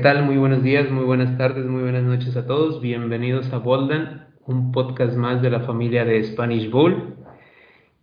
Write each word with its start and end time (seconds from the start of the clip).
¿Qué 0.00 0.04
tal? 0.04 0.24
Muy 0.24 0.38
buenos 0.38 0.62
días, 0.62 0.90
muy 0.90 1.04
buenas 1.04 1.36
tardes, 1.36 1.66
muy 1.66 1.82
buenas 1.82 2.04
noches 2.04 2.34
a 2.34 2.46
todos. 2.46 2.80
Bienvenidos 2.80 3.52
a 3.52 3.58
Boldan, 3.58 4.28
un 4.46 4.72
podcast 4.72 5.14
más 5.14 5.42
de 5.42 5.50
la 5.50 5.60
familia 5.60 6.06
de 6.06 6.24
Spanish 6.24 6.70
Bowl. 6.70 7.16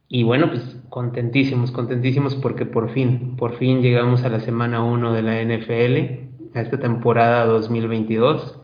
Y 0.08 0.22
bueno, 0.22 0.48
pues 0.52 0.80
contentísimos, 0.90 1.72
contentísimos 1.72 2.36
porque 2.36 2.68
por 2.68 2.92
fin, 2.92 3.36
por 3.36 3.56
fin 3.58 3.82
llegamos 3.82 4.24
a 4.24 4.30
la 4.30 4.42
semana 4.42 4.84
1 4.84 5.12
de 5.12 5.22
la 5.24 5.42
NFL, 5.42 6.56
a 6.56 6.62
esta 6.62 6.80
temporada 6.80 7.46
2022. 7.46 8.62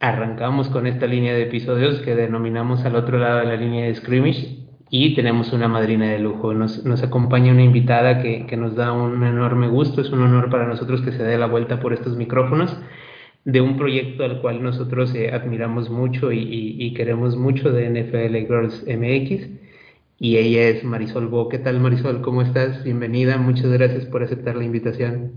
Arrancamos 0.00 0.68
con 0.68 0.88
esta 0.88 1.06
línea 1.06 1.34
de 1.34 1.44
episodios 1.44 2.00
que 2.00 2.16
denominamos 2.16 2.84
al 2.84 2.96
otro 2.96 3.16
lado 3.16 3.38
de 3.38 3.46
la 3.46 3.54
línea 3.54 3.86
de 3.86 3.94
scrimmage 3.94 4.61
y 4.94 5.14
tenemos 5.14 5.54
una 5.54 5.68
madrina 5.68 6.10
de 6.10 6.18
lujo. 6.18 6.52
Nos, 6.52 6.84
nos 6.84 7.02
acompaña 7.02 7.50
una 7.52 7.62
invitada 7.62 8.20
que, 8.20 8.46
que, 8.46 8.58
nos 8.58 8.76
da 8.76 8.92
un 8.92 9.24
enorme 9.24 9.66
gusto, 9.68 10.02
es 10.02 10.10
un 10.10 10.20
honor 10.20 10.50
para 10.50 10.66
nosotros 10.66 11.00
que 11.00 11.12
se 11.12 11.24
dé 11.24 11.38
la 11.38 11.46
vuelta 11.46 11.80
por 11.80 11.94
estos 11.94 12.14
micrófonos 12.14 12.76
de 13.46 13.62
un 13.62 13.78
proyecto 13.78 14.22
al 14.22 14.42
cual 14.42 14.62
nosotros 14.62 15.14
eh, 15.14 15.30
admiramos 15.32 15.88
mucho 15.88 16.30
y, 16.30 16.40
y, 16.40 16.76
y, 16.78 16.92
queremos 16.92 17.36
mucho 17.36 17.72
de 17.72 17.88
NFL 17.88 18.36
Girls 18.46 18.84
MX. 18.86 19.48
Y 20.18 20.36
ella 20.36 20.68
es 20.68 20.84
Marisol 20.84 21.28
Bo. 21.28 21.48
¿Qué 21.48 21.58
tal 21.58 21.80
Marisol? 21.80 22.20
¿Cómo 22.20 22.42
estás? 22.42 22.84
Bienvenida. 22.84 23.38
Muchas 23.38 23.72
gracias 23.72 24.04
por 24.04 24.22
aceptar 24.22 24.56
la 24.56 24.64
invitación. 24.64 25.32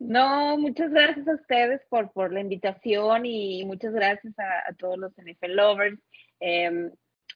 No, 0.00 0.58
muchas 0.58 0.90
gracias 0.90 1.28
a 1.28 1.36
ustedes 1.36 1.82
por, 1.88 2.10
por 2.10 2.32
la 2.32 2.40
invitación 2.40 3.26
y 3.26 3.64
muchas 3.64 3.92
gracias 3.92 4.36
a, 4.40 4.70
a 4.70 4.74
todos 4.74 4.98
los 4.98 5.12
NFL 5.12 5.54
lovers. 5.54 6.00
Eh, 6.40 6.90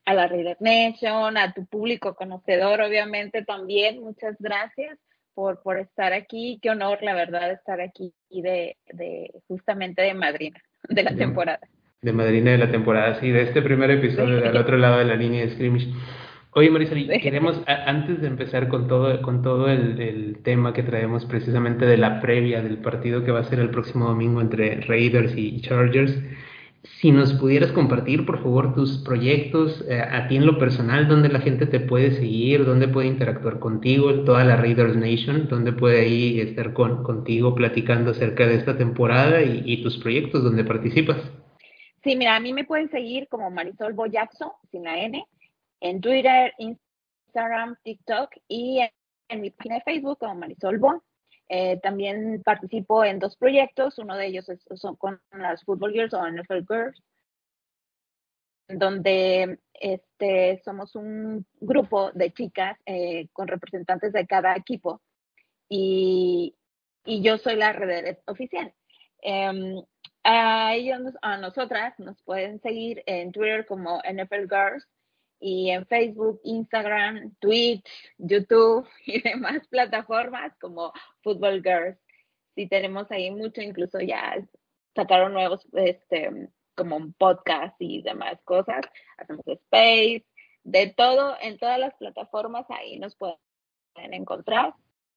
a 0.08 0.14
la 0.14 0.26
Raider 0.26 0.56
Nation, 0.60 1.36
a 1.36 1.52
tu 1.52 1.66
público 1.66 2.14
conocedor, 2.14 2.80
obviamente 2.80 3.44
también. 3.44 4.00
Muchas 4.00 4.36
gracias 4.38 4.98
por, 5.34 5.60
por 5.60 5.78
estar 5.78 6.14
aquí. 6.14 6.58
Qué 6.62 6.70
honor, 6.70 7.00
la 7.02 7.12
verdad, 7.14 7.52
estar 7.52 7.82
aquí 7.82 8.14
de, 8.30 8.78
de 8.90 9.30
justamente 9.48 10.00
de 10.00 10.14
madrina 10.14 10.58
de 10.88 11.02
la 11.02 11.10
de, 11.10 11.16
temporada. 11.18 11.60
De 12.00 12.12
madrina 12.14 12.52
de 12.52 12.56
la 12.56 12.70
temporada, 12.70 13.20
sí, 13.20 13.30
de 13.30 13.42
este 13.42 13.60
primer 13.60 13.90
episodio 13.90 14.38
sí. 14.38 14.44
del 14.44 14.56
otro 14.56 14.78
lado 14.78 14.96
de 14.98 15.04
la 15.04 15.14
línea 15.14 15.44
de 15.44 15.52
scrimmage. 15.52 15.88
Oye, 16.52 16.70
Marisol, 16.70 17.00
sí. 17.00 17.20
queremos, 17.20 17.60
a, 17.66 17.90
antes 17.90 18.22
de 18.22 18.28
empezar 18.28 18.68
con 18.68 18.88
todo, 18.88 19.20
con 19.20 19.42
todo 19.42 19.68
el, 19.68 20.00
el, 20.00 20.42
tema 20.42 20.72
que 20.72 20.82
traemos 20.82 21.26
precisamente 21.26 21.84
de 21.84 21.98
la 21.98 22.22
previa 22.22 22.62
del 22.62 22.78
partido 22.78 23.24
que 23.24 23.30
va 23.30 23.40
a 23.40 23.44
ser 23.44 23.58
el 23.58 23.68
próximo 23.68 24.06
domingo 24.06 24.40
entre 24.40 24.80
Raiders 24.80 25.36
y 25.36 25.60
Chargers, 25.60 26.18
si 26.96 27.12
nos 27.12 27.32
pudieras 27.34 27.70
compartir, 27.72 28.26
por 28.26 28.42
favor, 28.42 28.74
tus 28.74 28.98
proyectos, 28.98 29.84
eh, 29.88 30.00
a 30.00 30.26
ti 30.26 30.36
en 30.36 30.46
lo 30.46 30.58
personal, 30.58 31.06
dónde 31.06 31.28
la 31.28 31.40
gente 31.40 31.66
te 31.66 31.78
puede 31.78 32.10
seguir, 32.12 32.64
dónde 32.64 32.88
puede 32.88 33.06
interactuar 33.06 33.60
contigo, 33.60 34.24
toda 34.24 34.42
la 34.44 34.56
Raiders 34.56 34.96
Nation, 34.96 35.46
dónde 35.48 35.72
puede 35.72 36.00
ahí 36.00 36.40
estar 36.40 36.72
con, 36.72 37.04
contigo 37.04 37.54
platicando 37.54 38.10
acerca 38.10 38.46
de 38.46 38.56
esta 38.56 38.76
temporada 38.76 39.42
y, 39.42 39.80
tus 39.82 39.96
proyectos 39.98 40.42
donde 40.42 40.64
participas. 40.64 41.18
Sí, 42.02 42.16
mira, 42.16 42.34
a 42.34 42.40
mí 42.40 42.52
me 42.52 42.64
pueden 42.64 42.90
seguir 42.90 43.28
como 43.28 43.48
Marisol 43.50 43.92
Boyaxo, 43.92 44.54
sin 44.72 44.82
la 44.82 44.98
N, 44.98 45.24
en 45.80 46.00
Twitter, 46.00 46.52
Instagram, 46.58 47.76
TikTok 47.84 48.30
y 48.48 48.80
en, 48.80 48.90
en 49.28 49.40
mi 49.40 49.50
página 49.50 49.76
de 49.76 49.82
Facebook 49.82 50.18
como 50.18 50.34
Marisol 50.34 50.78
Bo. 50.78 51.02
Eh, 51.48 51.80
también 51.80 52.42
participo 52.44 53.04
en 53.04 53.18
dos 53.18 53.36
proyectos, 53.36 53.98
uno 53.98 54.16
de 54.16 54.26
ellos 54.26 54.48
es, 54.48 54.60
son 54.74 54.96
con 54.96 55.20
las 55.32 55.64
Football 55.64 55.92
Girls 55.92 56.14
o 56.14 56.26
NFL 56.26 56.66
Girls, 56.68 57.02
donde 58.68 59.58
este, 59.72 60.60
somos 60.62 60.94
un 60.94 61.46
grupo 61.60 62.12
de 62.12 62.32
chicas 62.32 62.78
eh, 62.84 63.28
con 63.32 63.48
representantes 63.48 64.12
de 64.12 64.26
cada 64.26 64.54
equipo 64.56 65.00
y, 65.70 66.54
y 67.04 67.22
yo 67.22 67.38
soy 67.38 67.56
la 67.56 67.72
red 67.72 68.18
oficial. 68.26 68.74
Eh, 69.22 69.82
a 70.24 70.74
ellos, 70.74 71.14
a 71.22 71.38
nosotras 71.38 71.98
nos 71.98 72.20
pueden 72.22 72.60
seguir 72.60 73.02
en 73.06 73.32
Twitter 73.32 73.64
como 73.64 74.00
NFL 74.00 74.48
Girls 74.50 74.86
y 75.40 75.70
en 75.70 75.86
Facebook, 75.86 76.40
Instagram, 76.44 77.34
Twitch, 77.40 77.86
YouTube 78.18 78.86
y 79.06 79.20
demás 79.22 79.66
plataformas 79.68 80.56
como 80.60 80.92
Football 81.22 81.62
Girls. 81.62 81.98
Sí 82.54 82.66
tenemos 82.66 83.10
ahí 83.10 83.30
mucho, 83.30 83.60
incluso 83.60 84.00
ya 84.00 84.36
sacaron 84.94 85.32
nuevos, 85.32 85.66
este, 85.72 86.48
como 86.74 87.12
podcast 87.12 87.76
y 87.78 88.02
demás 88.02 88.40
cosas. 88.44 88.84
Hacemos 89.16 89.46
space, 89.46 90.24
de 90.64 90.92
todo, 90.96 91.36
en 91.40 91.58
todas 91.58 91.78
las 91.78 91.94
plataformas 91.94 92.66
ahí 92.70 92.98
nos 92.98 93.14
pueden 93.16 93.38
encontrar. 93.94 94.74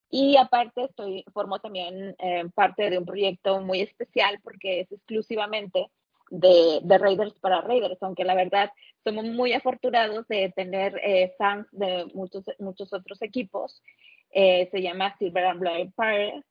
Y 0.10 0.36
aparte 0.38 0.84
estoy, 0.84 1.24
formo 1.34 1.60
también 1.60 2.16
eh, 2.20 2.46
parte 2.54 2.90
de 2.90 2.98
un 2.98 3.06
proyecto 3.06 3.62
muy 3.62 3.82
especial 3.82 4.40
porque 4.44 4.82
es 4.82 4.92
exclusivamente 4.92 5.90
de, 6.32 6.80
de 6.82 6.98
Raiders 6.98 7.34
para 7.40 7.62
Raiders, 7.62 8.02
aunque 8.02 8.24
la 8.24 8.36
verdad 8.36 8.72
somos 9.04 9.26
muy 9.26 9.54
afortunados 9.54 10.28
de 10.28 10.52
tener 10.56 11.00
eh, 11.04 11.34
fans 11.38 11.68
de 11.72 12.06
muchos, 12.14 12.46
muchos 12.58 12.92
otros 12.94 13.22
equipos. 13.22 13.84
Eh, 14.32 14.70
se 14.72 14.82
llama 14.82 15.16
Silver 15.20 15.46
and 15.46 15.60
Black 15.60 15.80
Empire, 15.80 16.44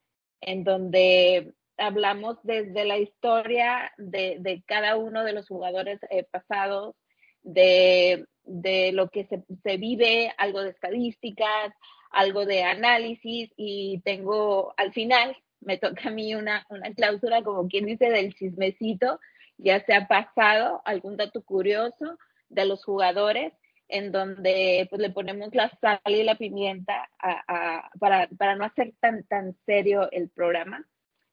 en 0.43 0.65
donde 0.65 1.55
hablamos 1.79 2.37
desde 2.43 2.85
la 2.85 2.99
historia 2.99 3.91
de, 3.97 4.37
de 4.41 4.63
cada 4.67 4.97
uno 4.99 5.25
de 5.25 5.33
los 5.33 5.49
jugadores 5.49 5.99
eh, 6.11 6.25
pasados, 6.31 6.95
de, 7.43 8.27
de, 8.45 8.93
lo 8.93 9.09
que 9.09 9.25
se, 9.25 9.43
se, 9.63 9.79
vive, 9.79 10.31
algo 10.37 10.61
de 10.63 10.71
estadísticas, 10.71 11.73
algo 12.11 12.45
de 12.45 12.65
análisis 12.65 13.51
y 13.57 14.03
tengo 14.05 14.75
al 14.77 14.93
final, 14.93 15.35
me 15.61 15.79
toca 15.79 16.09
a 16.09 16.13
mí 16.13 16.35
una, 16.35 16.67
una 16.69 16.93
cláusula, 16.93 17.43
como 17.43 17.67
quien 17.67 17.87
dice, 17.87 18.11
del 18.11 18.35
chismecito, 18.35 19.19
ya 19.63 19.85
se 19.85 19.95
ha 19.95 20.07
pasado 20.07 20.83
algún 20.85 21.17
dato 21.17 21.43
curioso 21.43 22.19
de 22.49 22.65
los 22.65 22.85
jugadores 22.85 23.53
en 23.89 24.13
donde 24.13 24.87
pues 24.89 25.03
le 25.03 25.11
ponemos 25.11 25.55
la 25.55 25.71
sal 25.81 26.01
y 26.07 26.23
la 26.23 26.37
pimienta 26.37 27.09
a, 27.19 27.43
a, 27.49 27.91
para, 27.99 28.29
para 28.39 28.57
no 28.57 28.65
hacer 28.65 28.93
tan, 29.01 29.25
tan 29.25 29.57
serio 29.67 30.09
el 30.13 30.29
programa. 30.31 30.85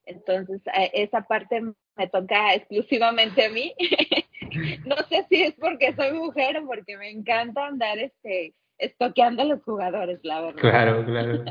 Entonces, 0.05 0.61
esa 0.93 1.21
parte 1.21 1.61
me 1.61 2.07
toca 2.07 2.55
exclusivamente 2.55 3.45
a 3.45 3.49
mí. 3.49 3.73
no 4.85 4.95
sé 5.09 5.25
si 5.29 5.43
es 5.43 5.53
porque 5.55 5.93
soy 5.95 6.13
mujer 6.13 6.57
o 6.57 6.65
porque 6.65 6.97
me 6.97 7.09
encanta 7.09 7.67
andar 7.67 7.99
este, 7.99 8.53
estoqueando 8.77 9.43
a 9.43 9.45
los 9.45 9.63
jugadores, 9.63 10.19
la 10.23 10.41
verdad. 10.41 10.61
Claro, 10.61 11.05
claro. 11.05 11.43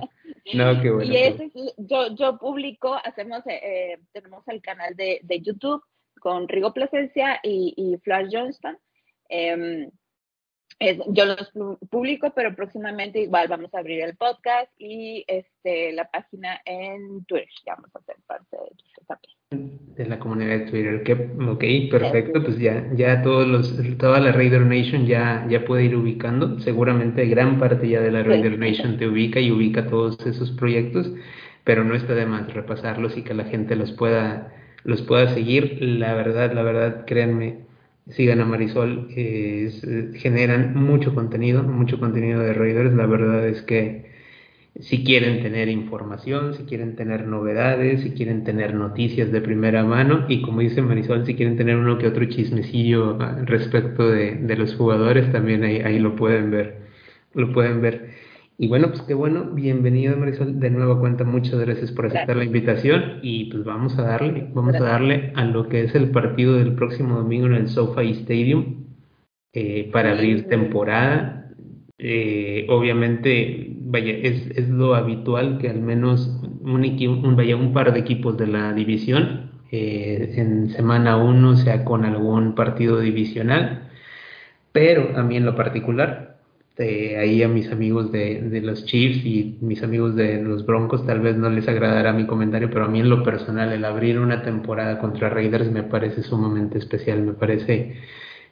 No, 0.55 0.81
qué 0.81 0.91
bueno. 0.93 1.13
y 1.13 1.17
ese, 1.17 1.51
yo, 1.77 2.15
yo 2.15 2.39
publico, 2.39 2.95
hacemos, 3.05 3.43
eh, 3.47 3.99
tenemos 4.13 4.43
el 4.49 4.63
canal 4.63 4.97
de, 4.97 5.21
de 5.23 5.41
YouTube 5.41 5.83
con 6.27 6.49
Rigo 6.49 6.75
Plasencia 6.75 7.39
y, 7.41 7.73
y 7.77 7.99
Flash 7.99 8.31
Johnston. 8.33 8.77
Eh, 9.29 9.89
es, 10.81 10.99
yo 11.07 11.25
los 11.25 11.53
publico, 11.89 12.33
pero 12.35 12.53
próximamente 12.57 13.21
igual 13.21 13.47
vamos 13.47 13.73
a 13.73 13.79
abrir 13.79 14.03
el 14.03 14.17
podcast 14.17 14.69
y 14.77 15.25
este, 15.29 15.93
la 15.93 16.11
página 16.11 16.61
en 16.65 17.25
Twitter. 17.27 17.49
Ya 17.65 17.77
vamos 17.77 17.95
a 17.95 18.01
ser 18.01 18.17
parte 18.27 18.57
de 18.57 18.75
Twitter 18.75 19.05
también. 19.07 19.95
De 19.95 20.05
la 20.05 20.19
comunidad 20.19 20.59
de 20.59 20.71
Twitter. 20.71 21.05
Que, 21.05 21.13
ok, 21.13 21.93
perfecto. 21.93 22.43
Pues 22.43 22.59
ya, 22.59 22.91
ya 22.97 23.23
todos 23.23 23.47
los, 23.47 23.97
toda 23.97 24.19
la 24.19 24.33
Raider 24.33 24.63
Nation 24.63 25.07
ya, 25.07 25.47
ya 25.49 25.65
puede 25.65 25.85
ir 25.85 25.95
ubicando. 25.95 26.59
Seguramente 26.59 27.25
gran 27.27 27.61
parte 27.61 27.89
ya 27.89 28.01
de 28.01 28.11
la 28.11 28.25
Raider 28.25 28.59
Nation 28.59 28.99
te 28.99 29.07
ubica 29.07 29.39
y 29.39 29.53
ubica 29.53 29.87
todos 29.87 30.19
esos 30.27 30.51
proyectos, 30.51 31.09
pero 31.63 31.85
no 31.85 31.95
está 31.95 32.17
de 32.17 32.27
más 32.27 32.53
repasarlos 32.53 33.17
y 33.17 33.23
que 33.23 33.33
la 33.33 33.45
gente 33.45 33.77
los 33.77 33.93
pueda, 33.93 34.53
los 34.87 35.03
pueda 35.03 35.35
seguir. 35.35 35.79
La 35.83 36.15
verdad, 36.15 36.53
la 36.55 36.63
verdad, 36.63 37.05
créanme, 37.07 37.61
sigan 38.11 38.41
a 38.41 38.47
Marisol, 38.47 39.09
eh, 39.17 40.13
generan 40.17 40.75
mucho 40.75 41.15
contenido, 41.15 41.63
mucho 41.65 41.99
contenido 42.01 42.41
de 42.41 42.55
Raiders. 42.55 42.95
La 42.95 43.07
verdad 43.07 43.47
es 43.49 43.63
que 43.63 44.07
si 44.81 45.05
quieren 45.05 45.43
tener 45.43 45.69
información, 45.69 46.55
si 46.55 46.65
quieren 46.65 46.97
tener 46.97 47.27
novedades, 47.27 48.03
si 48.03 48.11
quieren 48.13 48.45
tener 48.45 48.75
noticias 48.75 49.33
de 49.33 49.41
primera 49.41 49.85
mano 49.85 50.27
y 50.29 50.43
como 50.43 50.61
dice 50.61 50.83
Marisol, 50.83 51.27
si 51.27 51.35
quieren 51.35 51.57
tener 51.57 51.77
uno 51.77 51.99
que 51.99 52.09
otro 52.09 52.25
chismecillo 52.27 53.19
respecto 53.45 54.09
de, 54.11 54.37
de 54.37 54.57
los 54.57 54.75
jugadores, 54.77 55.33
también 55.33 55.65
ahí, 55.65 55.79
ahí 55.81 55.99
lo 55.99 56.15
pueden 56.17 56.51
ver, 56.51 56.77
lo 57.35 57.53
pueden 57.53 57.81
ver. 57.83 58.26
Y 58.59 58.69
bueno, 58.69 58.89
pues 58.89 59.03
qué 59.03 59.13
bueno, 59.13 59.51
bienvenido 59.53 60.17
Marisol, 60.17 60.59
de 60.59 60.71
nuevo 60.71 60.99
cuenta, 60.99 61.25
muchas 61.25 61.61
gracias 61.61 61.93
por 61.93 62.07
aceptar 62.07 62.37
gracias. 62.37 62.39
la 62.39 62.45
invitación 62.45 63.19
y 63.21 63.51
pues 63.51 63.65
vamos 63.65 63.99
a 63.99 64.03
darle, 64.03 64.49
vamos 64.55 64.73
gracias. 64.73 64.83
a 64.89 64.93
darle 64.93 65.33
a 65.35 65.45
lo 65.45 65.69
que 65.69 65.85
es 65.85 65.95
el 65.95 66.11
partido 66.11 66.55
del 66.55 66.75
próximo 66.75 67.17
domingo 67.17 67.47
en 67.47 67.53
el 67.53 67.69
SoFi 67.69 68.13
Stadium 68.13 68.87
eh, 69.53 69.91
para 69.93 70.13
abrir 70.13 70.49
temporada. 70.49 71.53
Eh, 71.99 72.67
obviamente, 72.71 73.77
vaya, 73.81 74.13
es, 74.13 74.47
es, 74.57 74.71
lo 74.71 74.95
habitual 74.95 75.59
que 75.59 75.69
al 75.69 75.81
menos 75.81 76.27
un, 76.63 76.83
un, 77.25 77.37
vaya, 77.37 77.57
un 77.57 77.75
par 77.75 77.93
de 77.93 78.01
equipos 78.01 78.39
de 78.39 78.47
la 78.47 78.73
división 78.73 79.51
eh, 79.71 80.33
en 80.37 80.71
semana 80.71 81.19
uno 81.19 81.57
sea 81.57 81.85
con 81.85 82.07
algún 82.07 82.55
partido 82.55 83.01
divisional, 83.01 83.91
pero 84.73 85.15
a 85.15 85.23
mí 85.23 85.37
en 85.37 85.45
lo 85.45 85.55
particular 85.57 86.36
este, 86.79 87.17
ahí 87.17 87.43
a 87.43 87.49
mis 87.49 87.73
amigos 87.73 88.13
de, 88.13 88.43
de, 88.43 88.61
los 88.61 88.85
Chiefs 88.85 89.25
y 89.25 89.57
mis 89.63 89.83
amigos 89.83 90.15
de 90.15 90.43
los 90.43 90.67
Broncos 90.67 91.07
tal 91.07 91.21
vez 91.21 91.35
no 91.35 91.49
les 91.49 91.67
agradará 91.69 92.13
mi 92.13 92.27
comentario, 92.27 92.69
pero 92.71 92.85
a 92.85 92.89
mí 92.89 93.01
en 93.01 93.09
lo 93.09 93.23
personal 93.23 93.73
el 93.73 93.83
abrir 93.83 94.19
una 94.19 94.43
temporada 94.43 94.99
contra 94.99 95.31
Raiders 95.31 95.71
me 95.71 95.85
parece 95.85 96.23
sumamente 96.23 96.77
especial, 96.77 97.23
me 97.23 97.33
parece, 97.33 97.95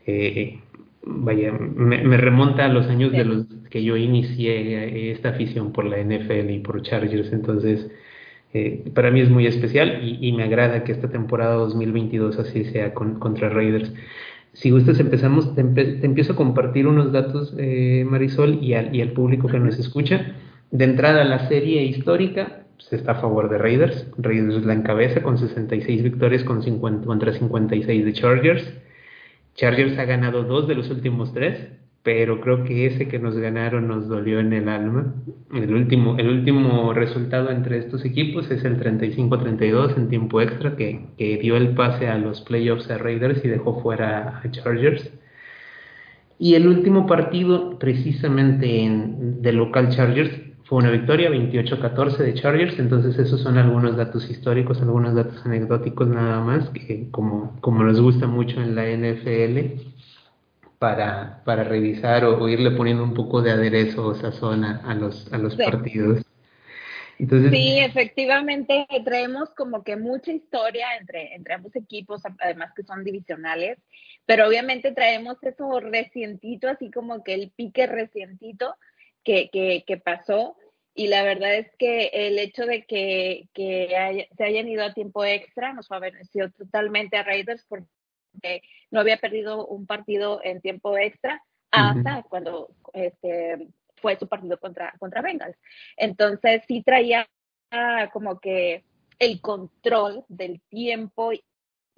eh, 0.06 0.58
vaya, 1.04 1.52
me, 1.52 2.16
remonta 2.16 2.64
a 2.64 2.68
los 2.68 2.86
años 2.86 3.12
de 3.12 3.26
los 3.26 3.46
que 3.70 3.84
yo 3.84 3.94
inicié 3.98 5.10
esta 5.12 5.30
afición 5.30 5.72
por 5.72 5.84
la 5.84 5.98
NFL 5.98 6.48
y 6.48 6.60
por 6.60 6.80
Chargers, 6.80 7.30
entonces 7.30 7.90
eh, 8.54 8.84
para 8.94 9.10
mí 9.10 9.20
es 9.20 9.28
muy 9.28 9.46
especial 9.46 10.00
y, 10.02 10.32
me 10.32 10.44
agrada 10.44 10.84
que 10.84 10.92
esta 10.92 11.10
temporada 11.10 11.56
2022 11.56 12.38
así 12.38 12.64
sea 12.64 12.94
con, 12.94 13.18
contra 13.18 13.50
Raiders. 13.50 13.92
Si 14.54 14.70
gustas, 14.70 15.00
empezamos, 15.00 15.54
te, 15.54 15.60
empiezo 15.60 16.32
a 16.32 16.36
compartir 16.36 16.86
unos 16.86 17.12
datos, 17.12 17.54
eh, 17.58 18.04
Marisol, 18.08 18.62
y 18.62 18.74
al, 18.74 19.12
público 19.12 19.48
que 19.48 19.58
nos 19.58 19.78
escucha. 19.78 20.34
De 20.70 20.84
entrada, 20.84 21.24
la 21.24 21.48
serie 21.48 21.82
histórica 21.84 22.64
pues, 22.76 22.92
está 22.92 23.12
a 23.12 23.20
favor 23.20 23.50
de 23.50 23.58
Raiders. 23.58 24.06
Raiders 24.16 24.64
la 24.64 24.74
encabeza 24.74 25.22
con 25.22 25.38
66 25.38 26.02
victorias 26.02 26.44
con 26.44 26.62
50, 26.62 27.06
contra 27.06 27.32
56 27.32 28.04
de 28.04 28.12
Chargers. 28.12 28.72
Chargers 29.54 29.98
ha 29.98 30.04
ganado 30.04 30.44
dos 30.44 30.66
de 30.66 30.74
los 30.74 30.90
últimos 30.90 31.32
tres 31.32 31.68
pero 32.04 32.42
creo 32.42 32.64
que 32.64 32.86
ese 32.86 33.08
que 33.08 33.18
nos 33.18 33.34
ganaron 33.38 33.88
nos 33.88 34.08
dolió 34.08 34.38
en 34.38 34.52
el 34.52 34.68
alma. 34.68 35.14
El 35.54 35.74
último, 35.74 36.16
el 36.18 36.28
último 36.28 36.92
resultado 36.92 37.50
entre 37.50 37.78
estos 37.78 38.04
equipos 38.04 38.50
es 38.50 38.62
el 38.64 38.78
35-32 38.78 39.96
en 39.96 40.08
tiempo 40.10 40.42
extra, 40.42 40.76
que, 40.76 41.06
que, 41.16 41.38
dio 41.38 41.56
el 41.56 41.70
pase 41.70 42.08
a 42.08 42.18
los 42.18 42.42
playoffs 42.42 42.90
a 42.90 42.98
Raiders 42.98 43.42
y 43.42 43.48
dejó 43.48 43.80
fuera 43.80 44.42
a 44.44 44.50
Chargers. 44.50 45.10
Y 46.38 46.54
el 46.56 46.68
último 46.68 47.06
partido, 47.06 47.78
precisamente 47.78 48.82
en, 48.82 49.40
de 49.40 49.52
local 49.52 49.88
Chargers, 49.88 50.30
fue 50.64 50.78
una 50.78 50.90
victoria 50.90 51.30
28-14 51.30 52.18
de 52.18 52.34
Chargers, 52.34 52.78
entonces 52.78 53.18
esos 53.18 53.40
son 53.40 53.56
algunos 53.56 53.96
datos 53.96 54.30
históricos, 54.30 54.82
algunos 54.82 55.14
datos 55.14 55.40
anecdóticos 55.46 56.08
nada 56.08 56.40
más, 56.42 56.68
que 56.68 57.10
como, 57.10 57.56
como 57.62 57.82
nos 57.82 57.98
gusta 57.98 58.26
mucho 58.26 58.60
en 58.60 58.74
la 58.74 58.84
NFL, 58.84 59.94
para, 60.78 61.42
para 61.44 61.64
revisar 61.64 62.24
o, 62.24 62.48
irle 62.48 62.70
poniendo 62.72 63.04
un 63.04 63.14
poco 63.14 63.42
de 63.42 63.52
aderezo 63.52 64.06
o 64.06 64.14
sazón 64.14 64.64
a, 64.64 64.94
los, 64.94 65.32
a 65.32 65.38
los 65.38 65.56
partidos. 65.56 66.22
Entonces, 67.18 67.52
sí, 67.52 67.78
efectivamente 67.78 68.86
traemos 69.04 69.50
como 69.54 69.84
que 69.84 69.96
mucha 69.96 70.32
historia 70.32 70.96
entre, 70.98 71.34
entre 71.34 71.54
ambos 71.54 71.76
equipos, 71.76 72.22
además 72.40 72.72
que 72.74 72.82
son 72.82 73.04
divisionales, 73.04 73.78
pero 74.26 74.48
obviamente 74.48 74.92
traemos 74.92 75.42
eso 75.42 75.80
recientito, 75.80 76.68
así 76.68 76.90
como 76.90 77.22
que 77.22 77.34
el 77.34 77.50
pique 77.50 77.86
recientito 77.86 78.74
que, 79.22 79.48
que, 79.50 79.84
que 79.86 79.96
pasó. 79.96 80.56
Y 80.96 81.08
la 81.08 81.22
verdad 81.24 81.54
es 81.54 81.68
que 81.76 82.10
el 82.12 82.38
hecho 82.38 82.66
de 82.66 82.84
que, 82.84 83.48
que 83.52 84.28
se 84.36 84.44
hayan 84.44 84.68
ido 84.68 84.84
a 84.84 84.94
tiempo 84.94 85.24
extra 85.24 85.72
nos 85.72 85.88
favoreció 85.88 86.50
totalmente 86.52 87.16
a 87.16 87.24
Raiders 87.24 87.64
porque 87.68 87.88
no 88.90 89.00
había 89.00 89.16
perdido 89.16 89.66
un 89.66 89.86
partido 89.86 90.40
en 90.44 90.60
tiempo 90.60 90.96
extra 90.96 91.42
hasta 91.70 92.22
cuando 92.24 92.68
este, 92.92 93.68
fue 93.96 94.16
su 94.16 94.28
partido 94.28 94.58
contra, 94.58 94.94
contra 94.98 95.22
Bengals. 95.22 95.56
Entonces 95.96 96.62
sí 96.68 96.82
traía 96.82 97.28
como 98.12 98.38
que 98.38 98.84
el 99.18 99.40
control 99.40 100.24
del 100.28 100.60
tiempo 100.68 101.32
y 101.32 101.42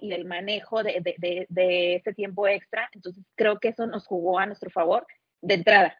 del 0.08 0.24
manejo 0.24 0.82
de, 0.82 1.00
de, 1.18 1.46
de, 1.48 1.96
ese 1.96 2.14
tiempo 2.14 2.46
extra. 2.48 2.88
Entonces 2.92 3.24
creo 3.34 3.58
que 3.58 3.68
eso 3.68 3.86
nos 3.86 4.06
jugó 4.06 4.38
a 4.38 4.46
nuestro 4.46 4.70
favor 4.70 5.06
de 5.42 5.54
entrada 5.54 5.98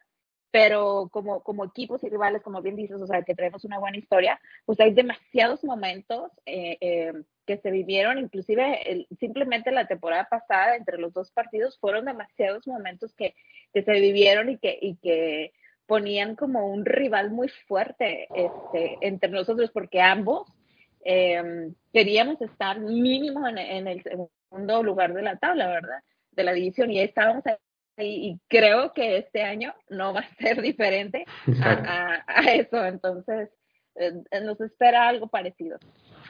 pero 0.51 1.09
como, 1.11 1.41
como 1.43 1.65
equipos 1.65 2.03
y 2.03 2.09
rivales, 2.09 2.41
como 2.41 2.61
bien 2.61 2.75
dices, 2.75 3.01
o 3.01 3.07
sea, 3.07 3.23
que 3.23 3.35
traemos 3.35 3.65
una 3.65 3.79
buena 3.79 3.97
historia, 3.97 4.39
pues 4.65 4.79
hay 4.79 4.93
demasiados 4.93 5.63
momentos 5.63 6.31
eh, 6.45 6.77
eh, 6.79 7.13
que 7.45 7.57
se 7.57 7.71
vivieron, 7.71 8.17
inclusive 8.17 9.07
simplemente 9.19 9.71
la 9.71 9.87
temporada 9.87 10.27
pasada, 10.29 10.75
entre 10.75 10.97
los 10.97 11.13
dos 11.13 11.31
partidos, 11.31 11.77
fueron 11.79 12.05
demasiados 12.05 12.67
momentos 12.67 13.13
que, 13.13 13.35
que 13.73 13.83
se 13.83 13.93
vivieron 13.93 14.49
y 14.49 14.57
que, 14.57 14.77
y 14.81 14.95
que 14.97 15.53
ponían 15.85 16.35
como 16.35 16.67
un 16.67 16.85
rival 16.85 17.31
muy 17.31 17.49
fuerte 17.67 18.27
este, 18.33 18.97
entre 19.01 19.29
nosotros, 19.29 19.71
porque 19.71 20.01
ambos 20.01 20.51
eh, 21.03 21.71
queríamos 21.93 22.41
estar 22.41 22.79
mínimo 22.79 23.47
en, 23.47 23.57
en, 23.57 23.87
el 23.87 24.03
segundo 24.03 24.83
lugar 24.83 25.13
de 25.13 25.21
la 25.21 25.37
tabla, 25.37 25.67
¿verdad? 25.67 25.99
De 26.31 26.43
la 26.43 26.53
división, 26.53 26.91
y 26.91 26.99
estábamos 26.99 27.43
y, 27.97 28.39
creo 28.47 28.93
que 28.93 29.17
este 29.17 29.43
año 29.43 29.73
no 29.89 30.13
va 30.13 30.21
a 30.21 30.35
ser 30.39 30.61
diferente 30.61 31.25
a, 31.61 32.23
eso, 32.53 32.85
entonces 32.85 33.49
eh, 33.95 34.13
nos 34.43 34.59
espera 34.61 35.07
algo 35.07 35.27
parecido. 35.27 35.77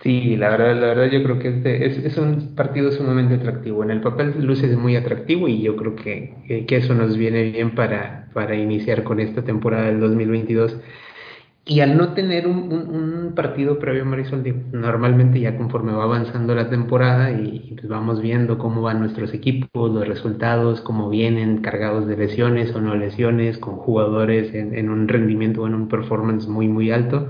Sí, 0.04 0.36
la 0.36 0.50
verdad, 0.52 0.76
la 0.76 0.88
verdad 0.88 1.06
yo 1.12 1.24
creo 1.24 1.40
que 1.40 1.50
este 1.50 1.86
es, 1.86 1.98
es, 1.98 2.18
un 2.18 2.56
partido 2.56 2.92
sumamente 2.92 3.36
atractivo. 3.36 3.84
En 3.84 3.90
el 3.90 4.02
papel 4.02 4.36
luce 4.46 4.68
muy 4.78 4.96
atractivo 4.96 5.48
y 5.48 5.64
yo 5.64 5.76
creo 5.76 5.96
que, 5.96 6.66
que 6.68 6.76
eso 6.76 6.94
nos 6.94 7.18
viene 7.18 7.50
bien 7.52 7.74
para, 7.74 8.30
para 8.34 8.56
iniciar 8.56 9.04
con 9.04 9.20
esta 9.20 9.44
temporada 9.44 9.88
del 9.88 10.00
2022. 10.00 10.80
Y 11.70 11.82
al 11.82 11.98
no 11.98 12.14
tener 12.14 12.48
un, 12.48 12.72
un, 12.72 13.34
partido 13.36 13.78
previo, 13.78 14.06
Marisol, 14.06 14.42
normalmente 14.72 15.40
ya 15.42 15.58
conforme 15.58 15.92
va 15.92 16.04
avanzando 16.04 16.56
la 16.56 16.70
temporada 16.70 17.32
y, 17.32 17.76
pues 17.76 17.90
vamos 17.90 18.22
viendo 18.22 18.58
cómo 18.58 18.82
van 18.82 19.00
nuestros 19.02 19.34
equipos, 19.34 19.92
los 19.92 20.08
resultados, 20.08 20.80
cómo 20.80 21.10
vienen 21.10 21.58
cargados 21.58 22.08
de 22.08 22.16
lesiones 22.16 22.74
o 22.74 22.80
no 22.80 22.96
lesiones, 22.96 23.58
con 23.58 23.76
jugadores 23.76 24.54
en, 24.54 24.76
en 24.76 24.90
un 24.90 25.10
rendimiento 25.10 25.64
o 25.64 25.68
en 25.68 25.74
un 25.74 25.90
performance 25.90 26.48
muy, 26.48 26.70
muy 26.70 26.90
alto. 26.92 27.30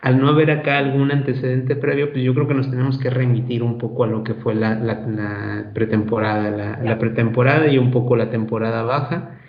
Al 0.00 0.18
no 0.18 0.28
haber 0.28 0.50
acá 0.50 0.78
algún 0.78 1.12
antecedente 1.12 1.76
previo, 1.76 2.10
pues 2.10 2.24
yo 2.24 2.32
creo 2.34 2.48
que 2.48 2.54
nos 2.54 2.70
tenemos 2.70 2.98
que 2.98 3.10
remitir 3.10 3.62
un 3.62 3.76
poco 3.78 4.04
a 4.04 4.06
lo 4.06 4.24
que 4.24 4.34
fue 4.34 4.54
la, 4.54 4.76
la, 4.76 5.72
pretemporada, 5.74 6.50
la, 6.50 6.80
la 6.82 6.98
pretemporada 6.98 7.68
y 7.68 7.76
un 7.78 7.90
poco 7.90 8.16
la 8.16 8.30
temporada 8.30 8.82
baja 8.82 9.40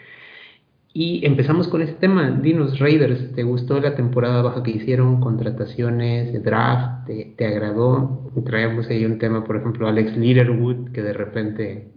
y 0.97 1.25
empezamos 1.25 1.67
con 1.67 1.81
este 1.81 1.95
tema. 1.95 2.31
Dinos, 2.31 2.79
Raiders, 2.79 3.35
¿te 3.35 3.43
gustó 3.43 3.81
la 3.81 3.97
temporada 3.97 4.41
baja 4.41 4.63
que 4.63 4.71
hicieron? 4.71 5.19
Contrataciones, 5.19 6.41
draft, 6.41 7.05
¿te, 7.05 7.45
agradó? 7.45 8.31
Traemos 8.45 8.87
ahí 8.87 9.03
un 9.03 9.19
tema, 9.19 9.43
por 9.43 9.57
ejemplo, 9.57 9.89
Alex 9.89 10.15
Leaderwood, 10.15 10.93
que 10.93 11.01
de 11.01 11.11
repente 11.11 11.91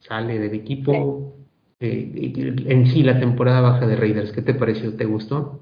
sale 0.00 0.40
del 0.40 0.52
equipo. 0.52 1.36
Eh, 1.78 2.32
en 2.66 2.86
sí, 2.88 3.04
la 3.04 3.20
temporada 3.20 3.60
baja 3.60 3.86
de 3.86 3.94
Raiders, 3.94 4.32
¿qué 4.32 4.42
te 4.42 4.54
pareció? 4.54 4.96
¿Te 4.96 5.04
gustó? 5.04 5.60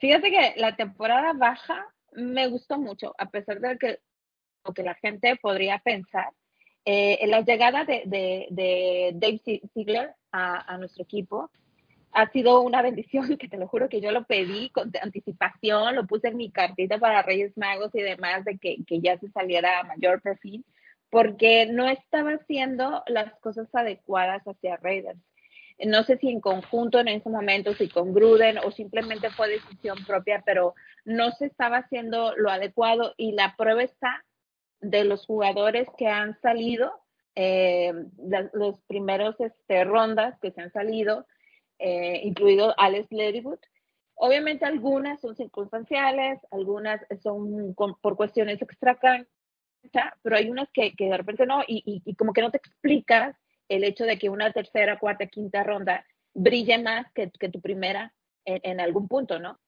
Fíjate 0.00 0.32
que 0.32 0.54
la 0.60 0.74
temporada 0.74 1.34
baja 1.34 1.86
me 2.14 2.48
gustó 2.48 2.78
mucho, 2.80 3.14
a 3.16 3.30
pesar 3.30 3.60
de 3.60 3.78
que 3.78 3.98
lo 4.64 4.74
que 4.74 4.82
la 4.82 4.94
gente 4.96 5.36
podría 5.40 5.78
pensar. 5.78 6.32
Eh, 6.84 7.24
la 7.28 7.42
llegada 7.42 7.84
de, 7.84 8.02
de, 8.06 9.12
Dave 9.14 9.40
Ziegler 9.72 10.16
a, 10.32 10.74
a 10.74 10.78
nuestro 10.78 11.04
equipo 11.04 11.48
ha 12.16 12.30
sido 12.30 12.62
una 12.62 12.80
bendición 12.80 13.36
que 13.38 13.48
te 13.48 13.58
lo 13.58 13.68
juro 13.68 13.90
que 13.90 14.00
yo 14.00 14.10
lo 14.10 14.24
pedí 14.24 14.70
con 14.70 14.90
anticipación, 15.02 15.94
lo 15.94 16.06
puse 16.06 16.28
en 16.28 16.38
mi 16.38 16.50
cartita 16.50 16.98
para 16.98 17.22
Reyes 17.22 17.56
Magos 17.56 17.94
y 17.94 18.00
demás 18.00 18.44
de 18.44 18.56
que, 18.58 18.78
que 18.86 19.00
ya 19.00 19.18
se 19.18 19.28
saliera 19.30 19.80
a 19.80 19.84
mayor 19.84 20.22
perfil, 20.22 20.64
porque 21.10 21.66
no 21.66 21.86
estaba 21.86 22.32
haciendo 22.32 23.02
las 23.06 23.38
cosas 23.40 23.68
adecuadas 23.74 24.42
hacia 24.44 24.78
Raiders. 24.78 25.20
No 25.78 26.04
sé 26.04 26.16
si 26.16 26.30
en 26.30 26.40
conjunto 26.40 26.98
en 26.98 27.08
ese 27.08 27.28
momento, 27.28 27.74
si 27.74 27.90
con 27.90 28.14
Gruden 28.14 28.56
o 28.64 28.70
simplemente 28.70 29.28
fue 29.28 29.50
decisión 29.50 29.98
propia, 30.06 30.42
pero 30.44 30.74
no 31.04 31.32
se 31.32 31.46
estaba 31.46 31.78
haciendo 31.78 32.34
lo 32.36 32.50
adecuado 32.50 33.12
y 33.18 33.32
la 33.32 33.56
prueba 33.58 33.82
está 33.82 34.24
de 34.80 35.04
los 35.04 35.26
jugadores 35.26 35.86
que 35.98 36.08
han 36.08 36.40
salido, 36.40 36.98
eh, 37.34 37.92
los 38.54 38.80
primeros 38.86 39.38
este, 39.38 39.84
rondas 39.84 40.38
que 40.40 40.50
se 40.50 40.62
han 40.62 40.72
salido, 40.72 41.26
eh, 41.78 42.20
incluido 42.24 42.74
Alex 42.78 43.10
Ledywood. 43.10 43.58
Obviamente 44.14 44.64
algunas 44.64 45.20
son 45.20 45.36
circunstanciales, 45.36 46.40
algunas 46.50 47.04
son 47.22 47.74
por 47.74 48.16
cuestiones 48.16 48.60
extra 48.62 48.98
pero 50.22 50.36
hay 50.36 50.50
unas 50.50 50.70
que, 50.72 50.94
que 50.94 51.06
de 51.06 51.16
repente 51.16 51.46
no, 51.46 51.62
y, 51.66 52.14
como 52.16 52.32
que 52.32 52.40
no 52.40 52.50
te 52.50 52.58
explicas 52.58 53.36
el 53.68 53.84
hecho 53.84 54.04
de 54.04 54.18
que 54.18 54.28
una 54.28 54.52
tercera, 54.52 54.98
cuarta, 54.98 55.26
quinta 55.26 55.62
ronda 55.62 56.04
brille 56.34 56.78
más 56.78 57.06
que, 57.12 57.28
tu 57.28 57.60
primera 57.60 58.12
en, 58.44 58.80
algún 58.80 59.08
punto, 59.08 59.38
¿no? 59.38 59.58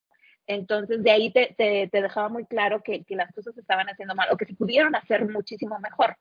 Entonces, 0.46 1.02
de 1.02 1.10
ahí 1.10 1.30
te, 1.30 1.54
dejaba 1.92 2.28
muy 2.28 2.46
claro 2.46 2.82
que, 2.82 3.04
las 3.10 3.32
cosas 3.32 3.56
estaban 3.58 3.88
haciendo 3.88 4.14
mal 4.14 4.28
o 4.30 4.36
que 4.36 4.46
se 4.46 4.54
pudieron 4.54 4.94
hacer 4.94 5.28
muchísimo 5.28 5.78
mejor. 5.80 6.16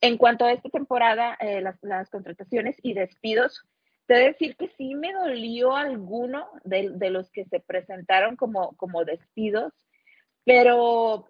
En 0.00 0.16
cuanto 0.16 0.44
a 0.44 0.52
esta 0.52 0.68
temporada, 0.68 1.36
eh, 1.40 1.60
las, 1.60 2.10
contrataciones 2.10 2.76
y 2.82 2.94
despidos, 2.94 3.64
te 4.06 4.14
decir 4.14 4.56
que 4.56 4.70
sí 4.76 4.94
me 4.94 5.12
dolió 5.12 5.76
alguno 5.76 6.48
de, 6.64 6.90
de 6.90 7.10
los 7.10 7.30
que 7.30 7.44
se 7.46 7.60
presentaron 7.60 8.36
como, 8.36 8.76
como 8.76 9.04
despidos, 9.04 9.72
pero 10.44 11.28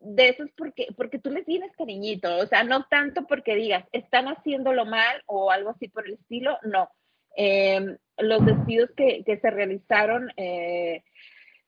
de 0.00 0.28
eso 0.28 0.44
es 0.44 0.50
porque, 0.56 0.88
porque 0.96 1.18
tú 1.18 1.30
les 1.30 1.44
tienes 1.44 1.72
cariñito, 1.76 2.38
o 2.38 2.46
sea, 2.46 2.64
no 2.64 2.86
tanto 2.86 3.26
porque 3.26 3.54
digas, 3.54 3.84
están 3.92 4.26
haciéndolo 4.26 4.84
mal 4.84 5.22
o 5.26 5.50
algo 5.50 5.70
así 5.70 5.88
por 5.88 6.06
el 6.06 6.14
estilo, 6.14 6.58
no. 6.62 6.90
Em, 7.36 7.96
los 8.18 8.44
despidos 8.46 8.90
que, 8.96 9.22
que 9.24 9.38
se 9.38 9.50
realizaron, 9.50 10.32
eh, 10.36 11.02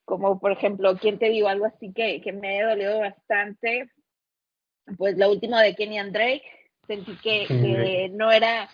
como 0.05 0.41
por 0.41 0.53
ejemplo, 0.53 0.97
¿quién 0.97 1.19
te 1.19 1.29
digo 1.29 1.49
algo 1.49 1.67
así 1.67 1.93
que, 1.93 2.21
que 2.23 2.33
me 2.33 2.61
ha 2.61 2.69
dolido 2.69 3.01
bastante? 3.01 3.91
Pues 4.97 5.19
la 5.19 5.29
última 5.29 5.63
de 5.63 5.75
Kenny 5.75 5.99
and 5.99 6.13
Drake, 6.13 6.45
sentí 6.87 7.17
que, 7.19 8.09
no 8.13 8.33
era 8.33 8.71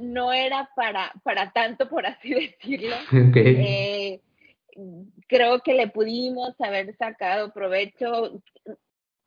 no 0.00 0.32
era 0.32 0.70
para, 0.74 1.12
para 1.22 1.52
tanto, 1.52 1.88
por 1.88 2.06
así 2.06 2.34
decirlo. 2.58 2.96
Eh, 3.12 4.20
creo 5.26 5.60
que 5.60 5.74
le 5.74 5.88
pudimos 5.88 6.58
haber 6.60 6.96
sacado 6.96 7.52
provecho, 7.52 8.40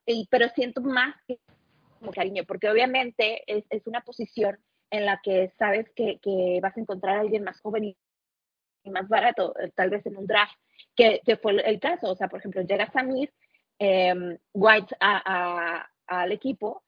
y, 0.05 0.27
pero 0.31 0.47
siento 0.49 0.81
más 0.81 1.15
que 1.27 1.37
como 1.99 2.11
cariño, 2.11 2.43
porque 2.47 2.69
obviamente 2.69 3.43
es, 3.45 3.65
es 3.69 3.85
una 3.85 4.01
posición 4.01 4.57
en 4.89 5.05
la 5.05 5.19
que 5.21 5.51
sabes 5.59 5.89
que, 5.95 6.19
que, 6.21 6.59
vas 6.61 6.75
a 6.75 6.79
encontrar 6.79 7.17
a 7.17 7.19
alguien 7.21 7.43
más 7.43 7.59
joven 7.61 7.83
y 7.83 8.89
más 8.89 9.07
barato, 9.07 9.53
eh, 9.59 9.71
tal 9.75 9.89
vez 9.89 10.05
en 10.05 10.17
un 10.17 10.25
draft, 10.25 10.55
que, 10.95 11.21
que 11.25 11.37
fue 11.37 11.53
el 11.53 11.79
caso. 11.79 12.11
O 12.11 12.15
sea, 12.15 12.29
por 12.29 12.39
ejemplo, 12.39 12.61
llega 12.61 12.91
Samir 12.91 13.31
eh, 13.79 14.37
White 14.53 14.95
a, 14.99 15.87
al 16.07 16.31
equipo 16.31 16.83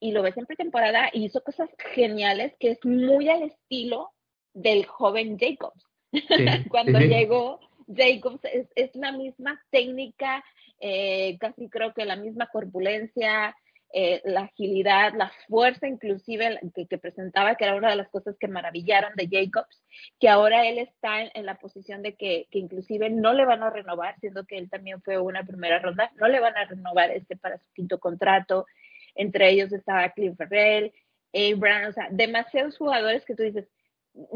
y 0.00 0.12
lo 0.12 0.22
ves 0.22 0.36
en 0.36 0.46
pretemporada 0.46 1.10
y 1.12 1.26
hizo 1.26 1.42
cosas 1.42 1.68
geniales 1.94 2.54
que 2.58 2.70
es 2.70 2.84
muy 2.84 3.28
al 3.28 3.42
estilo 3.42 4.10
del 4.54 4.86
joven 4.86 5.38
Jacobs. 5.38 5.84
Cuando 6.70 6.98
llegó 6.98 7.60
Jacobs 7.86 8.40
es, 8.44 8.68
es, 8.74 8.94
la 8.96 9.12
misma 9.12 9.62
técnica, 9.70 10.42
eh, 10.80 11.36
casi 11.38 11.68
creo 11.68 11.92
que 11.92 12.04
la 12.04 12.16
misma 12.16 12.48
corpulencia, 12.48 13.54
eh, 13.92 14.22
la 14.24 14.42
agilidad, 14.42 15.12
la 15.14 15.32
fuerza 15.48 15.88
inclusive 15.88 16.60
que, 16.74 16.86
que, 16.86 16.98
presentaba, 16.98 17.56
que 17.56 17.64
era 17.64 17.74
una 17.74 17.90
de 17.90 17.96
las 17.96 18.08
cosas 18.08 18.36
que 18.38 18.46
maravillaron 18.46 19.12
de 19.16 19.28
Jacobs, 19.28 19.82
que 20.20 20.28
ahora 20.28 20.66
él 20.68 20.78
está 20.78 21.22
en, 21.22 21.44
la 21.44 21.56
posición 21.56 22.00
de 22.02 22.14
que, 22.14 22.46
que, 22.52 22.60
inclusive 22.60 23.10
no 23.10 23.32
le 23.32 23.44
van 23.44 23.64
a 23.64 23.70
renovar, 23.70 24.14
siendo 24.20 24.46
que 24.46 24.58
él 24.58 24.70
también 24.70 25.02
fue 25.02 25.18
una 25.18 25.42
primera 25.42 25.80
ronda, 25.80 26.12
no 26.20 26.28
le 26.28 26.38
van 26.38 26.56
a 26.56 26.66
renovar 26.66 27.10
este 27.10 27.36
para 27.36 27.58
su 27.58 27.66
quinto 27.74 27.98
contrato, 27.98 28.66
entre 29.14 29.50
ellos 29.50 29.72
estaba 29.72 30.10
Clint 30.10 30.36
Ferrell, 30.36 30.92
Abraham, 31.32 31.90
o 31.90 31.92
sea, 31.92 32.08
demasiados 32.10 32.76
jugadores 32.76 33.24
que 33.24 33.34
tú 33.34 33.42
dices, 33.42 33.68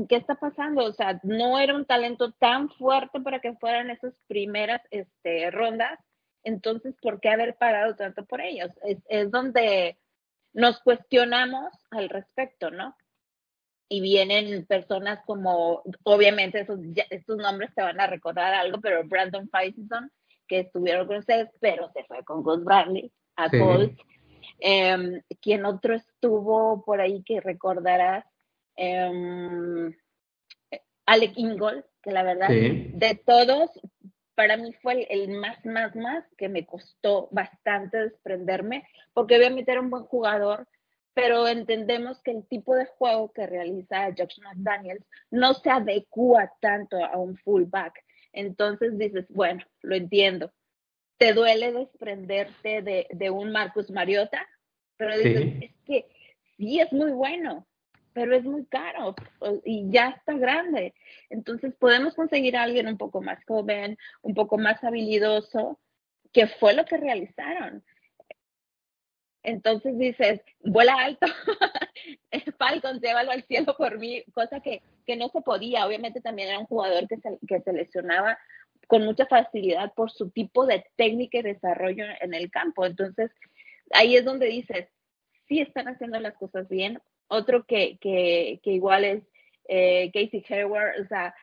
¿qué 0.09 0.17
está 0.17 0.37
pasando? 0.37 0.85
O 0.85 0.93
sea, 0.93 1.21
no 1.23 1.59
era 1.59 1.75
un 1.75 1.85
talento 1.85 2.33
tan 2.33 2.69
fuerte 2.71 3.21
para 3.21 3.41
que 3.41 3.55
fueran 3.55 3.91
esas 3.91 4.15
primeras 4.29 4.81
este, 4.91 5.51
rondas, 5.51 5.99
entonces, 6.45 6.95
¿por 7.01 7.21
qué 7.21 7.31
haber 7.31 7.57
pagado 7.57 7.97
tanto 7.97 8.25
por 8.27 8.41
ellos? 8.41 8.71
Es, 8.85 8.99
es 9.09 9.31
donde 9.31 9.99
nos 10.53 10.79
cuestionamos 10.81 11.73
al 11.91 12.09
respecto, 12.11 12.71
¿no? 12.71 12.95
Y 13.89 14.01
vienen 14.01 14.67
personas 14.67 15.21
como, 15.27 15.83
obviamente, 16.05 16.61
esos, 16.61 16.79
estos 17.11 17.37
nombres 17.39 17.75
te 17.75 17.83
van 17.83 18.01
a 18.01 18.07
recordar 18.07 18.53
algo, 18.55 18.81
pero 18.81 19.05
Brandon 19.05 19.49
Faison, 19.49 20.11
que 20.47 20.61
estuvieron 20.61 21.07
con 21.07 21.17
ustedes, 21.17 21.49
pero 21.61 21.91
se 21.93 22.05
fue 22.05 22.23
con 22.25 22.43
Gus 22.43 22.63
Bradley 22.63 23.11
a 23.37 23.49
sí. 23.49 23.59
Eh, 24.61 25.23
¿Quién 25.41 25.65
otro 25.65 25.95
estuvo 25.95 26.85
por 26.85 27.01
ahí 27.01 27.23
que 27.25 27.41
recordarás? 27.41 28.25
Eh, 28.77 29.91
Alec 31.07 31.33
Ingold, 31.37 31.85
que 32.03 32.11
la 32.11 32.23
verdad, 32.23 32.49
sí. 32.49 32.91
de 32.95 33.15
todos, 33.15 33.71
para 34.35 34.57
mí 34.57 34.73
fue 34.83 35.07
el, 35.09 35.31
el, 35.31 35.39
más, 35.39 35.65
más, 35.65 35.95
más 35.95 36.25
que 36.37 36.49
me 36.49 36.67
costó 36.67 37.29
bastante 37.31 37.99
desprenderme, 37.99 38.87
porque 39.13 39.37
obviamente 39.37 39.73
era 39.73 39.81
un 39.81 39.91
buen 39.91 40.05
jugador, 40.05 40.67
pero 41.13 41.47
entendemos 41.47 42.21
que 42.23 42.33
el 42.33 42.47
tipo 42.47 42.75
de 42.75 42.87
juego 42.87 43.33
que 43.33 43.47
realiza 43.47 44.13
Josh 44.17 44.41
McDaniels 44.41 45.07
no 45.31 45.55
se 45.55 45.71
adecua 45.71 46.53
tanto 46.61 47.03
a 47.05 47.17
un 47.17 47.37
fullback. 47.37 47.95
Entonces 48.33 48.99
dices, 48.99 49.27
bueno, 49.29 49.65
lo 49.83 49.95
entiendo, 49.95 50.53
te 51.19 51.33
duele 51.33 51.73
desprenderte 51.73 52.83
de, 52.83 53.07
de 53.11 53.31
un 53.31 53.53
Marcus 53.53 53.91
Mariota, 53.91 54.47
pero 54.97 55.17
dices, 55.17 55.43
sí. 55.43 55.59
es 55.63 55.75
que 55.85 56.07
sí 56.57 56.81
es 56.81 56.93
muy 56.93 57.13
bueno, 57.13 57.67
pero 58.13 58.35
es 58.35 58.45
muy 58.45 58.65
caro 58.67 59.15
y 59.65 59.91
ya 59.91 60.11
está 60.11 60.35
grande. 60.35 60.95
Entonces 61.31 61.75
podemos 61.75 62.15
conseguir 62.15 62.57
a 62.57 62.63
alguien 62.63 62.87
un 62.87 62.97
poco 62.97 63.21
más 63.21 63.45
joven, 63.45 63.99
un 64.23 64.35
poco 64.35 64.57
más 64.57 64.83
habilidoso, 64.83 65.79
que 66.33 66.47
fue 66.47 66.75
lo 66.75 66.85
que 66.85 66.97
realizaron. 66.97 67.85
Entonces 69.43 69.99
dices, 69.99 70.41
vuela 70.61 70.95
alto, 70.95 71.27
Falcon, 72.59 72.99
llévalo 73.01 73.31
al 73.31 73.45
cielo 73.45 73.77
por 73.77 73.99
mí, 73.99 74.25
cosa 74.33 74.61
que, 74.61 74.83
que 75.07 75.17
no 75.17 75.29
se 75.29 75.43
podía. 75.43 75.87
Obviamente 75.87 76.23
también 76.23 76.49
era 76.49 76.59
un 76.59 76.67
jugador 76.67 77.07
que 77.09 77.19
se, 77.19 77.39
que 77.47 77.61
se 77.61 77.73
lesionaba 77.73 78.39
con 78.87 79.05
mucha 79.05 79.27
facilidad 79.27 79.93
por 79.95 80.11
su 80.11 80.31
tipo 80.31 80.67
de 80.67 80.85
técnica 80.97 81.39
y 81.39 81.43
desarrollo 81.43 82.05
en 82.21 82.35
el 82.35 82.51
campo. 82.51 82.85
Entonces, 82.87 83.31
ahí 83.91 84.17
es 84.17 84.25
donde 84.25 84.47
dices, 84.47 84.89
sí 85.49 85.61
están 85.61 85.89
haciendo 85.89 86.19
las 86.21 86.35
cosas 86.35 86.69
bien. 86.69 87.01
Otro 87.29 87.65
que, 87.65 87.99
que, 87.99 88.61
que 88.63 88.71
igual 88.71 89.05
es 89.05 89.23
eh, 89.69 90.11
Casey 90.13 90.45
Hayward, 90.49 91.01
o 91.03 91.07
sea, 91.07 91.35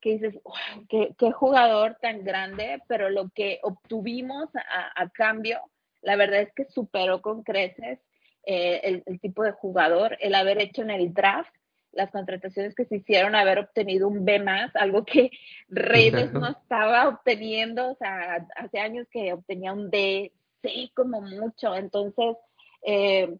que 0.00 0.12
dices, 0.12 0.34
wow, 0.44 0.86
qué, 0.88 1.14
qué, 1.18 1.32
jugador 1.32 1.96
tan 2.00 2.24
grande, 2.24 2.80
pero 2.88 3.10
lo 3.10 3.30
que 3.30 3.58
obtuvimos 3.62 4.48
a, 4.54 5.02
a 5.02 5.08
cambio, 5.10 5.60
la 6.02 6.16
verdad 6.16 6.40
es 6.40 6.52
que 6.54 6.64
superó 6.66 7.20
con 7.20 7.42
creces 7.42 7.98
eh, 8.44 8.80
el, 8.84 9.02
el, 9.06 9.20
tipo 9.20 9.42
de 9.42 9.52
jugador, 9.52 10.16
el 10.20 10.34
haber 10.34 10.60
hecho 10.60 10.82
en 10.82 10.90
el 10.90 11.12
draft 11.12 11.52
las 11.92 12.10
contrataciones 12.10 12.74
que 12.74 12.84
se 12.84 12.96
hicieron, 12.96 13.34
haber 13.34 13.58
obtenido 13.58 14.08
un 14.08 14.24
B 14.24 14.38
más, 14.40 14.74
algo 14.76 15.04
que 15.04 15.30
Reyes 15.68 16.32
no 16.32 16.48
estaba 16.48 17.08
obteniendo, 17.08 17.92
o 17.92 17.96
sea, 17.96 18.46
hace 18.56 18.78
años 18.78 19.06
que 19.10 19.32
obtenía 19.32 19.72
un 19.72 19.90
D, 19.90 20.32
sí, 20.62 20.92
como 20.94 21.20
mucho, 21.20 21.74
entonces, 21.74 22.36
eh, 22.82 23.36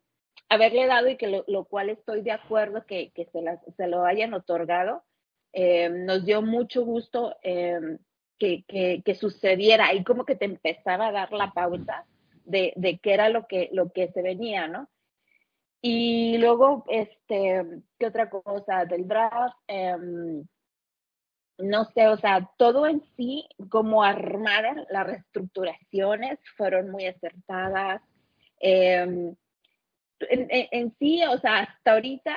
haberle 0.49 0.87
dado 0.87 1.09
y 1.09 1.17
que 1.17 1.29
lo, 1.29 1.45
lo, 1.47 1.65
cual 1.65 1.91
estoy 1.91 2.23
de 2.23 2.33
acuerdo 2.33 2.85
que, 2.87 3.11
que 3.13 3.27
se, 3.27 3.43
las, 3.43 3.61
se, 3.77 3.87
lo 3.87 4.05
hayan 4.05 4.35
otorgado, 4.35 5.05
eh, 5.53 5.89
nos 5.91 6.25
dio 6.25 6.43
mucho 6.43 6.85
gusto 6.85 7.37
eh, 7.43 7.99
que, 8.39 8.65
que, 8.67 9.03
que, 9.05 9.15
sucediera, 9.15 9.89
ahí 9.89 10.05
como 10.05 10.25
que 10.25 10.37
te 10.37 10.45
empezaba 10.45 11.09
a 11.09 11.13
dar 11.13 11.33
la 11.33 11.53
pauta 11.53 12.07
de, 12.45 12.73
de 12.77 12.99
qué 12.99 13.15
era 13.15 13.29
lo 13.29 13.47
que, 13.47 13.69
lo 13.73 13.93
que 13.93 14.09
se 14.13 14.23
venía, 14.23 14.69
¿no? 14.69 14.89
Y 15.81 16.39
luego, 16.39 16.85
este, 16.89 17.65
¿qué 17.99 18.07
otra 18.07 18.29
cosa? 18.29 18.85
Del 18.85 19.07
draft, 19.07 19.57
eh, 19.69 19.97
no 21.59 21.85
sé, 21.87 22.07
o 22.09 22.17
sea, 22.17 22.51
todo 22.57 22.87
en 22.87 23.03
sí, 23.17 23.49
como 23.69 24.03
armaron 24.03 24.85
las 24.91 25.07
reestructuraciones, 25.07 26.39
fueron 26.57 26.91
muy 26.91 27.07
acertadas. 27.07 28.03
Eh, 28.61 29.01
en, 29.01 29.37
en, 30.51 30.69
en, 30.71 30.97
sí, 30.99 31.23
o 31.25 31.39
sea, 31.39 31.59
hasta 31.59 31.93
ahorita 31.93 32.37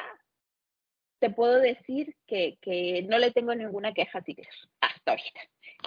te 1.19 1.29
puedo 1.29 1.59
decir 1.59 2.15
que, 2.27 2.57
que 2.61 3.05
no 3.07 3.19
le 3.19 3.31
tengo 3.31 3.53
ninguna 3.53 3.93
queja 3.93 4.19
a 4.19 4.21
Tigres, 4.21 4.55
hasta 4.81 5.11
ahorita. 5.11 5.41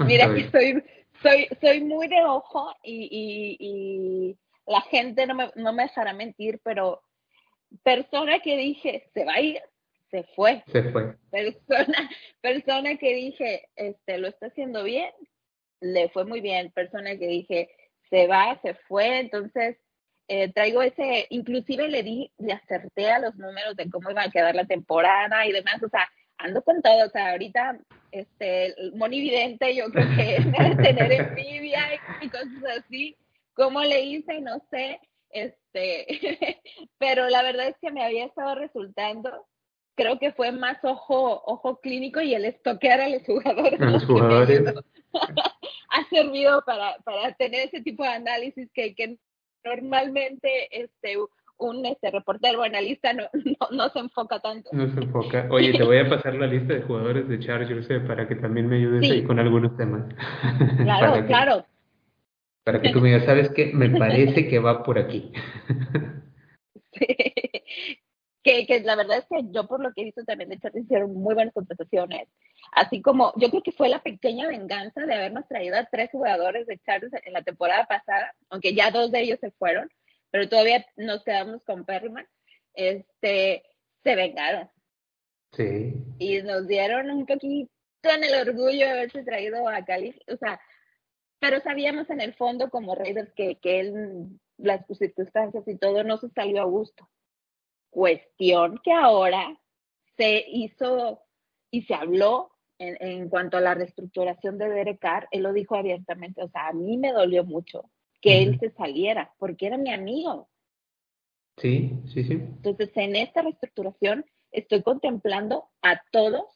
Mira 0.04 0.26
que 0.34 0.50
soy, 0.50 0.84
soy, 1.22 1.48
soy 1.60 1.84
muy 1.84 2.08
de 2.08 2.24
ojo 2.24 2.72
y, 2.82 3.08
y, 3.10 3.56
y 3.58 4.38
la 4.66 4.80
gente 4.82 5.26
no 5.26 5.34
me, 5.34 5.50
no 5.56 5.72
me 5.72 5.84
dejará 5.84 6.12
mentir, 6.12 6.60
pero 6.62 7.02
persona 7.82 8.40
que 8.40 8.56
dije, 8.56 9.08
se 9.12 9.24
va 9.24 9.34
a 9.34 9.40
ir, 9.40 9.60
se 10.10 10.24
fue. 10.36 10.62
Se 10.66 10.82
fue. 10.90 11.16
Persona, 11.30 12.10
persona 12.40 12.96
que 12.96 13.14
dije, 13.14 13.68
este, 13.76 14.18
lo 14.18 14.28
está 14.28 14.46
haciendo 14.46 14.84
bien, 14.84 15.10
le 15.80 16.08
fue 16.10 16.24
muy 16.24 16.40
bien. 16.40 16.70
Persona 16.70 17.16
que 17.16 17.26
dije, 17.26 17.68
se 18.10 18.26
va, 18.26 18.58
se 18.62 18.74
fue. 18.74 19.18
Entonces, 19.18 19.76
eh, 20.28 20.52
traigo 20.52 20.82
ese, 20.82 21.26
inclusive 21.30 21.88
le 21.88 22.02
di, 22.02 22.32
le 22.38 22.52
acerté 22.52 23.10
a 23.10 23.18
los 23.18 23.34
números 23.36 23.76
de 23.76 23.90
cómo 23.90 24.10
iba 24.10 24.22
a 24.22 24.30
quedar 24.30 24.54
la 24.54 24.66
temporada 24.66 25.46
y 25.46 25.52
demás. 25.52 25.82
O 25.82 25.88
sea, 25.88 26.08
ando 26.38 26.62
con 26.62 26.80
todo. 26.80 27.06
O 27.06 27.10
sea, 27.10 27.32
ahorita, 27.32 27.78
este, 28.12 28.74
monividente, 28.94 29.74
yo 29.74 29.86
creo 29.90 30.06
que 30.16 30.38
tener 30.82 31.12
envidia 31.12 31.82
y 32.20 32.28
cosas 32.28 32.78
así. 32.78 33.16
¿Cómo 33.54 33.82
le 33.82 34.00
hice? 34.00 34.40
No 34.40 34.60
sé 34.70 35.00
este, 35.34 36.06
pero 36.98 37.28
la 37.28 37.42
verdad 37.42 37.68
es 37.68 37.76
que 37.80 37.92
me 37.92 38.04
había 38.04 38.24
estado 38.24 38.54
resultando. 38.54 39.46
Creo 39.96 40.18
que 40.18 40.32
fue 40.32 40.50
más 40.50 40.78
ojo, 40.82 41.42
ojo 41.44 41.80
clínico 41.80 42.20
y 42.20 42.34
el 42.34 42.44
estoquear 42.44 43.00
a 43.00 43.08
los 43.08 43.22
jugadores. 43.26 43.80
A 43.80 43.90
los 43.90 44.04
jugadores. 44.04 44.62
ha 45.90 46.08
servido 46.08 46.62
para, 46.64 46.96
para 47.04 47.32
tener 47.34 47.68
ese 47.68 47.82
tipo 47.82 48.02
de 48.02 48.10
análisis 48.10 48.70
que, 48.72 48.94
que 48.94 49.18
normalmente 49.64 50.68
este, 50.70 51.16
un 51.58 51.86
este, 51.86 52.10
reportero 52.10 52.60
o 52.60 52.64
analista 52.64 53.12
no, 53.12 53.24
no, 53.32 53.68
no, 53.70 53.88
se 53.90 54.00
enfoca 54.00 54.40
tanto. 54.40 54.70
No 54.72 54.92
se 54.92 55.00
enfoca. 55.00 55.46
Oye, 55.50 55.72
te 55.72 55.84
voy 55.84 55.98
a 55.98 56.08
pasar 56.08 56.34
la 56.34 56.46
lista 56.46 56.74
de 56.74 56.82
jugadores 56.82 57.28
de 57.28 57.38
Chargers 57.38 57.88
eh, 57.90 58.00
para 58.00 58.26
que 58.26 58.36
también 58.36 58.68
me 58.68 58.76
ayudes 58.76 59.06
sí. 59.06 59.12
ahí 59.12 59.24
con 59.24 59.38
algunos 59.38 59.76
temas. 59.76 60.04
Claro, 60.82 61.26
claro. 61.26 61.66
Para 62.64 62.80
que 62.80 62.90
tú 62.90 63.00
me 63.00 63.08
digas, 63.08 63.26
¿sabes 63.26 63.50
qué? 63.50 63.66
Me 63.66 63.90
parece 63.90 64.48
que 64.48 64.58
va 64.58 64.82
por 64.82 64.98
aquí. 64.98 65.30
sí. 66.94 67.06
que, 68.42 68.66
que, 68.66 68.80
la 68.80 68.96
verdad 68.96 69.18
es 69.18 69.26
que 69.26 69.44
yo 69.50 69.66
por 69.66 69.80
lo 69.80 69.92
que 69.92 70.00
he 70.00 70.04
visto 70.04 70.24
también 70.24 70.48
de 70.48 70.58
Chargers 70.58 70.86
hicieron 70.86 71.12
muy 71.12 71.34
buenas 71.34 71.52
contrataciones. 71.52 72.26
Así 72.72 73.02
como 73.02 73.34
yo 73.36 73.50
creo 73.50 73.62
que 73.62 73.72
fue 73.72 73.90
la 73.90 74.02
pequeña 74.02 74.48
venganza 74.48 75.04
de 75.04 75.14
habernos 75.14 75.46
traído 75.46 75.76
a 75.76 75.84
tres 75.84 76.10
jugadores 76.10 76.66
de 76.66 76.78
Chargers 76.78 77.12
en 77.22 77.34
la 77.34 77.42
temporada 77.42 77.84
pasada, 77.84 78.34
aunque 78.48 78.74
ya 78.74 78.90
dos 78.90 79.12
de 79.12 79.20
ellos 79.20 79.40
se 79.40 79.50
fueron, 79.52 79.90
pero 80.30 80.48
todavía 80.48 80.86
nos 80.96 81.22
quedamos 81.22 81.62
con 81.64 81.84
Perryman. 81.84 82.26
Este, 82.72 83.62
se 84.02 84.14
vengaron. 84.16 84.70
Sí. 85.52 85.94
Y 86.18 86.42
nos 86.42 86.66
dieron 86.66 87.10
un 87.10 87.26
poquito 87.26 87.70
en 88.02 88.24
el 88.24 88.48
orgullo 88.48 88.86
de 88.86 88.90
haberse 88.90 89.22
traído 89.22 89.68
a 89.68 89.84
Cali. 89.84 90.14
O 90.28 90.36
sea, 90.36 90.60
pero 91.44 91.60
sabíamos 91.60 92.08
en 92.08 92.22
el 92.22 92.32
fondo 92.32 92.70
como 92.70 92.94
Raiders 92.94 93.30
que, 93.34 93.56
que 93.56 93.80
él, 93.80 94.40
las 94.56 94.80
circunstancias 94.96 95.62
y 95.68 95.76
todo 95.76 96.02
no 96.02 96.16
se 96.16 96.30
salió 96.30 96.62
a 96.62 96.64
gusto. 96.64 97.06
Cuestión 97.90 98.80
que 98.82 98.92
ahora 98.92 99.54
se 100.16 100.42
hizo 100.48 101.20
y 101.70 101.82
se 101.82 101.92
habló 101.92 102.50
en, 102.78 102.96
en, 102.98 103.28
cuanto 103.28 103.58
a 103.58 103.60
la 103.60 103.74
reestructuración 103.74 104.56
de 104.56 104.70
Derek 104.70 104.98
Carr, 105.00 105.28
él 105.32 105.42
lo 105.42 105.52
dijo 105.52 105.76
abiertamente, 105.76 106.42
o 106.42 106.48
sea, 106.48 106.68
a 106.68 106.72
mí 106.72 106.96
me 106.96 107.12
dolió 107.12 107.44
mucho 107.44 107.90
que 108.22 108.42
él 108.42 108.58
se 108.58 108.70
saliera, 108.70 109.34
porque 109.38 109.66
era 109.66 109.76
mi 109.76 109.92
amigo. 109.92 110.48
Sí, 111.58 111.92
sí, 112.06 112.24
sí. 112.24 112.32
Entonces, 112.32 112.90
en 112.94 113.16
esta 113.16 113.42
reestructuración 113.42 114.24
estoy 114.50 114.82
contemplando 114.82 115.68
a 115.82 116.02
todos 116.10 116.46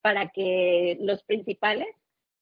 para 0.00 0.30
que 0.30 0.98
los 1.00 1.22
principales 1.22 1.86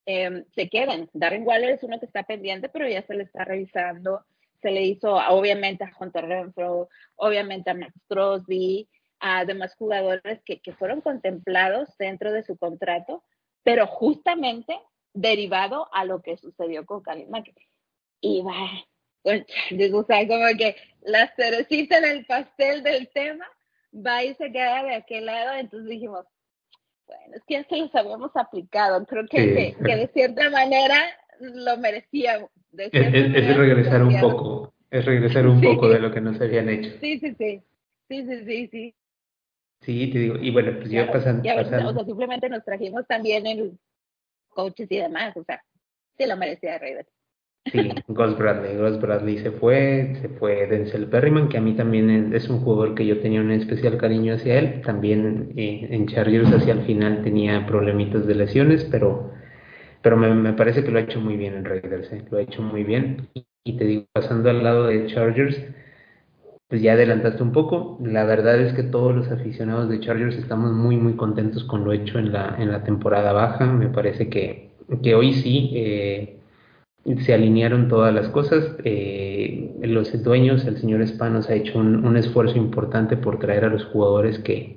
eh, 0.06 0.44
se 0.54 0.68
queden. 0.68 1.08
Darren 1.12 1.46
Waller 1.46 1.70
es 1.70 1.82
uno 1.82 1.98
que 1.98 2.06
está 2.06 2.22
pendiente, 2.24 2.68
pero 2.68 2.88
ya 2.88 3.02
se 3.02 3.14
le 3.14 3.24
está 3.24 3.44
revisando. 3.44 4.24
Se 4.60 4.70
le 4.70 4.82
hizo, 4.82 5.14
obviamente, 5.14 5.84
a 5.84 5.92
Hunter 5.98 6.26
Renfro, 6.26 6.88
obviamente 7.16 7.70
a 7.70 7.74
Max 7.74 7.94
Crosby, 8.08 8.88
a 9.20 9.44
demás 9.44 9.74
jugadores 9.76 10.40
que, 10.44 10.60
que 10.60 10.72
fueron 10.72 11.00
contemplados 11.00 11.88
dentro 11.98 12.32
de 12.32 12.42
su 12.42 12.56
contrato, 12.56 13.22
pero 13.62 13.86
justamente 13.86 14.78
derivado 15.14 15.88
a 15.92 16.04
lo 16.04 16.22
que 16.22 16.36
sucedió 16.36 16.84
con 16.86 17.02
Khalil 17.02 17.28
Mack. 17.28 17.52
Y 18.20 18.42
va, 18.42 18.84
o 19.24 20.04
sea, 20.04 20.26
como 20.26 20.46
que 20.56 20.76
la 21.02 21.28
cerecita 21.34 21.98
en 21.98 22.04
el 22.04 22.26
pastel 22.26 22.82
del 22.82 23.08
tema 23.08 23.46
va 23.94 24.24
y 24.24 24.34
se 24.34 24.50
queda 24.50 24.82
de 24.82 24.94
aquel 24.94 25.26
lado, 25.26 25.54
entonces 25.58 25.88
dijimos, 25.88 26.26
bueno, 27.18 27.36
es 27.36 27.42
que 27.44 27.54
ya 27.54 27.64
se 27.64 27.78
los 27.78 27.94
habíamos 27.94 28.30
aplicado, 28.34 29.04
creo 29.06 29.26
que, 29.26 29.74
que, 29.84 29.96
de 29.96 30.10
cierta 30.12 30.50
manera 30.50 30.96
lo 31.40 31.76
merecíamos. 31.78 32.50
es, 32.72 33.56
regresar 33.56 34.02
un 34.02 34.20
poco, 34.20 34.74
es 34.90 35.04
regresar 35.04 35.46
un 35.46 35.60
poco 35.60 35.88
de 35.88 36.00
lo 36.00 36.12
que 36.12 36.20
nos 36.20 36.40
habían 36.40 36.68
hecho. 36.68 36.90
Sí, 37.00 37.18
sí, 37.18 37.34
sí, 37.38 37.62
sí, 38.08 38.26
sí, 38.26 38.44
sí, 38.44 38.68
sí. 38.70 38.94
Sí, 39.80 40.10
te 40.12 40.18
digo, 40.18 40.36
y 40.36 40.50
bueno, 40.52 40.78
pues 40.78 40.90
ya 40.90 41.10
pasan, 41.10 41.42
ya, 41.42 41.60
O 41.60 41.64
sea, 41.64 42.04
simplemente 42.04 42.48
nos 42.48 42.64
trajimos 42.64 43.04
también 43.08 43.46
el 43.46 43.78
coaches 44.50 44.86
y 44.90 44.98
demás, 44.98 45.36
o 45.36 45.42
sea, 45.42 45.62
sí 46.16 46.26
lo 46.26 46.36
merecía 46.36 46.78
Raiders. 46.78 47.08
Sí, 47.70 47.90
Gus 48.08 48.36
Bradley. 48.36 48.76
Gus 48.76 49.00
Bradley 49.00 49.38
se 49.38 49.52
fue, 49.52 50.16
se 50.20 50.28
fue 50.30 50.66
Denzel 50.66 51.06
Perryman, 51.06 51.48
que 51.48 51.58
a 51.58 51.60
mí 51.60 51.74
también 51.74 52.34
es 52.34 52.48
un 52.48 52.60
jugador 52.60 52.94
que 52.94 53.06
yo 53.06 53.20
tenía 53.20 53.40
un 53.40 53.52
especial 53.52 53.98
cariño 53.98 54.34
hacia 54.34 54.58
él. 54.58 54.82
También 54.82 55.52
eh, 55.56 55.86
en 55.90 56.06
Chargers 56.08 56.52
hacia 56.52 56.74
el 56.74 56.82
final 56.82 57.22
tenía 57.22 57.64
problemitas 57.66 58.26
de 58.26 58.34
lesiones, 58.34 58.84
pero, 58.90 59.30
pero 60.02 60.16
me, 60.16 60.34
me, 60.34 60.52
parece 60.54 60.82
que 60.84 60.90
lo 60.90 60.98
ha 60.98 61.02
hecho 61.02 61.20
muy 61.20 61.36
bien 61.36 61.54
en 61.54 61.64
Raiders, 61.64 62.12
eh, 62.12 62.24
lo 62.30 62.38
ha 62.38 62.42
hecho 62.42 62.62
muy 62.62 62.82
bien. 62.84 63.28
Y, 63.64 63.76
te 63.76 63.84
digo, 63.84 64.06
pasando 64.12 64.50
al 64.50 64.64
lado 64.64 64.88
de 64.88 65.06
Chargers, 65.06 65.56
pues 66.68 66.82
ya 66.82 66.94
adelantaste 66.94 67.42
un 67.42 67.52
poco. 67.52 67.98
La 68.02 68.24
verdad 68.24 68.60
es 68.60 68.72
que 68.74 68.82
todos 68.82 69.14
los 69.14 69.30
aficionados 69.30 69.88
de 69.88 70.00
Chargers 70.00 70.36
estamos 70.36 70.72
muy, 70.72 70.96
muy 70.96 71.14
contentos 71.14 71.64
con 71.64 71.84
lo 71.84 71.92
hecho 71.92 72.18
en 72.18 72.32
la, 72.32 72.56
en 72.58 72.72
la 72.72 72.82
temporada 72.82 73.32
baja. 73.32 73.66
Me 73.66 73.88
parece 73.88 74.28
que, 74.28 74.70
que 75.02 75.14
hoy 75.14 75.34
sí. 75.34 75.70
Eh, 75.74 76.41
se 77.04 77.34
alinearon 77.34 77.88
todas 77.88 78.14
las 78.14 78.28
cosas. 78.28 78.76
Eh, 78.84 79.74
los 79.82 80.22
dueños, 80.22 80.64
el 80.66 80.78
señor 80.78 81.06
Spanos 81.06 81.48
ha 81.50 81.54
hecho 81.54 81.78
un, 81.78 82.16
esfuerzo 82.16 82.56
importante 82.56 83.16
por 83.16 83.38
traer 83.38 83.64
a 83.64 83.68
los 83.68 83.84
jugadores 83.86 84.38
que, 84.38 84.76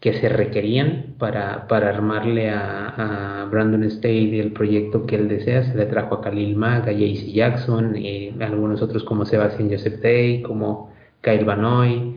que 0.00 0.12
se 0.14 0.28
requerían 0.28 1.14
para, 1.18 1.66
para 1.66 1.88
armarle 1.88 2.50
a, 2.50 3.48
Brandon 3.50 3.84
State 3.84 4.38
el 4.38 4.52
proyecto 4.52 5.06
que 5.06 5.16
él 5.16 5.28
desea. 5.28 5.64
Se 5.64 5.74
le 5.74 5.86
trajo 5.86 6.16
a 6.16 6.20
Khalil 6.20 6.54
Mack, 6.54 6.88
a 6.88 6.92
JC 6.92 7.32
Jackson, 7.32 7.94
eh, 7.96 8.34
algunos 8.40 8.82
otros 8.82 9.04
como 9.04 9.24
Sebastian 9.24 9.70
Joseph 9.70 10.02
Day, 10.02 10.42
como 10.42 10.92
Kyle 11.22 11.46
Banoy. 11.46 12.16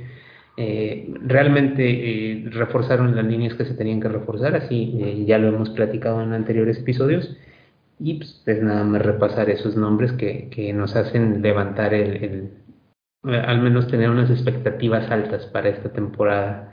Eh, 0.58 1.10
realmente 1.26 1.84
eh, 1.88 2.50
reforzaron 2.50 3.16
las 3.16 3.26
líneas 3.26 3.54
que 3.54 3.64
se 3.64 3.74
tenían 3.76 4.02
que 4.02 4.10
reforzar, 4.10 4.56
así 4.56 5.24
ya 5.26 5.38
lo 5.38 5.48
hemos 5.48 5.70
platicado 5.70 6.22
en 6.22 6.34
anteriores 6.34 6.80
episodios 6.80 7.38
y 8.04 8.16
pues 8.16 8.42
es 8.48 8.64
nada 8.64 8.84
más 8.84 9.02
repasar 9.04 9.50
esos 9.50 9.76
nombres 9.76 10.12
que, 10.14 10.50
que 10.50 10.74
nos 10.74 10.96
hacen 10.96 11.42
levantar 11.44 11.94
el, 11.94 12.52
el, 13.24 13.36
al 13.36 13.62
menos 13.62 13.88
tener 13.88 14.10
unas 14.10 14.32
expectativas 14.32 15.10
altas 15.12 15.46
para 15.48 15.70
esta 15.70 15.94
temporada. 15.94 16.72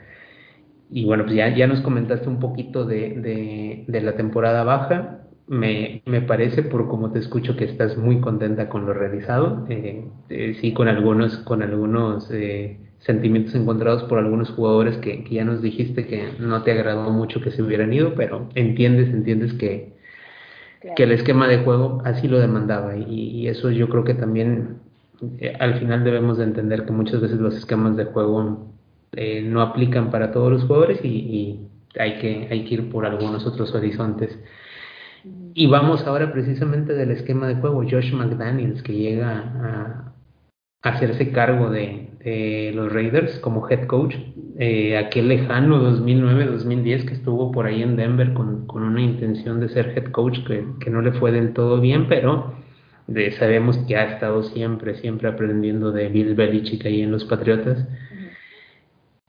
Y 0.89 1.05
bueno, 1.05 1.25
pues 1.25 1.35
ya, 1.35 1.55
ya 1.55 1.67
nos 1.67 1.81
comentaste 1.81 2.27
un 2.27 2.39
poquito 2.39 2.83
de, 2.85 3.11
de, 3.11 3.85
de 3.87 4.01
la 4.01 4.15
temporada 4.15 4.63
baja. 4.63 5.19
Me, 5.45 6.01
me, 6.05 6.21
parece, 6.21 6.63
por 6.63 6.87
como 6.87 7.11
te 7.11 7.19
escucho, 7.19 7.55
que 7.55 7.65
estás 7.65 7.95
muy 7.95 8.21
contenta 8.21 8.67
con 8.69 8.87
lo 8.87 8.93
realizado. 8.93 9.67
Eh, 9.69 10.05
eh, 10.29 10.57
sí, 10.59 10.73
con 10.73 10.87
algunos, 10.87 11.37
con 11.39 11.61
algunos 11.61 12.31
eh, 12.31 12.79
sentimientos 12.99 13.53
encontrados 13.53 14.03
por 14.03 14.17
algunos 14.17 14.49
jugadores 14.49 14.97
que, 14.97 15.23
que, 15.23 15.35
ya 15.35 15.45
nos 15.45 15.61
dijiste 15.61 16.07
que 16.07 16.29
no 16.39 16.63
te 16.63 16.71
agradó 16.71 17.11
mucho 17.11 17.39
que 17.41 17.51
se 17.51 17.61
hubieran 17.61 17.93
ido, 17.93 18.15
pero 18.15 18.49
entiendes, 18.55 19.09
entiendes 19.09 19.53
que, 19.53 19.98
que 20.95 21.03
el 21.03 21.11
esquema 21.11 21.47
de 21.47 21.59
juego 21.59 22.01
así 22.05 22.27
lo 22.27 22.39
demandaba. 22.39 22.95
Y, 22.95 23.47
eso 23.47 23.71
yo 23.71 23.89
creo 23.89 24.03
que 24.03 24.13
también 24.13 24.77
eh, 25.39 25.53
al 25.59 25.79
final 25.79 26.03
debemos 26.03 26.37
de 26.37 26.45
entender 26.45 26.85
que 26.85 26.91
muchas 26.91 27.21
veces 27.21 27.39
los 27.39 27.55
esquemas 27.55 27.97
de 27.97 28.05
juego 28.05 28.67
eh, 29.13 29.41
no 29.41 29.61
aplican 29.61 30.11
para 30.11 30.31
todos 30.31 30.51
los 30.51 30.63
jugadores 30.63 31.03
y, 31.03 31.67
hay, 31.97 32.19
que, 32.19 32.47
hay 32.49 32.65
que 32.65 32.75
ir 32.75 32.89
por 32.89 33.05
algunos 33.05 33.45
otros 33.45 33.73
horizontes. 33.73 34.37
Y 35.53 35.67
vamos 35.67 36.05
ahora 36.07 36.31
precisamente 36.31 36.93
del 36.93 37.11
esquema 37.11 37.47
de 37.47 37.55
juego, 37.55 37.83
Josh 37.83 38.13
McDaniels 38.13 38.81
que 38.81 38.93
llega 38.93 39.39
a, 39.39 40.08
hacerse 40.81 41.31
cargo 41.31 41.69
de, 41.69 42.05
los 42.73 42.91
Raiders 42.91 43.39
como 43.39 43.67
head 43.69 43.87
coach, 43.87 44.15
eh, 44.57 44.97
aquel 44.97 45.29
lejano 45.29 45.81
2009-2010 45.97 47.05
que 47.05 47.13
estuvo 47.13 47.51
por 47.51 47.65
ahí 47.65 47.81
en 47.81 47.95
Denver 47.95 48.33
con, 48.33 48.67
con, 48.67 48.83
una 48.83 49.01
intención 49.01 49.59
de 49.59 49.69
ser 49.69 49.93
head 49.95 50.11
coach 50.11 50.37
que, 50.45 50.65
que 50.79 50.89
no 50.89 51.01
le 51.01 51.13
fue 51.13 51.31
del 51.31 51.53
todo 51.53 51.79
bien, 51.79 52.07
pero 52.07 52.53
de, 53.07 53.31
sabemos 53.37 53.77
que 53.87 53.95
ha 53.95 54.13
estado 54.13 54.43
siempre, 54.43 54.95
siempre 54.95 55.29
aprendiendo 55.29 55.91
de 55.91 56.09
Bill 56.09 56.35
Belichick 56.35 56.85
ahí 56.85 57.01
en 57.01 57.11
los 57.11 57.25
Patriotas. 57.25 57.87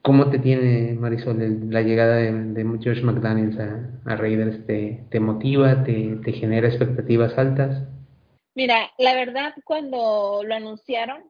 ¿Cómo 0.03 0.31
te 0.31 0.39
tiene, 0.39 0.95
Marisol, 0.99 1.71
la 1.71 1.83
llegada 1.83 2.17
de, 2.17 2.33
de 2.33 2.65
Josh 2.65 3.03
McDaniels 3.03 3.59
a, 3.59 3.91
a 4.07 4.17
Raiders? 4.17 4.67
¿Te, 4.67 5.05
¿Te, 5.11 5.21
motiva? 5.21 5.85
Te, 5.85 6.19
¿Te 6.25 6.33
genera 6.33 6.69
expectativas 6.69 7.37
altas? 7.37 7.83
Mira, 8.55 8.91
la 8.99 9.15
verdad, 9.15 9.55
cuando 9.65 10.43
lo 10.45 10.55
anunciaron, 10.55 11.30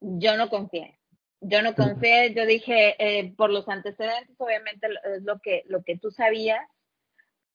yo 0.00 0.36
no 0.36 0.48
confié. 0.48 0.98
Yo 1.40 1.62
no 1.62 1.74
confié, 1.74 2.32
yo 2.34 2.46
dije, 2.46 2.96
eh, 2.98 3.34
por 3.36 3.50
los 3.50 3.68
antecedentes, 3.68 4.34
obviamente 4.38 4.88
es 5.14 5.22
lo 5.22 5.40
que, 5.40 5.62
lo 5.66 5.82
que 5.82 5.98
tú 5.98 6.10
sabías, 6.10 6.66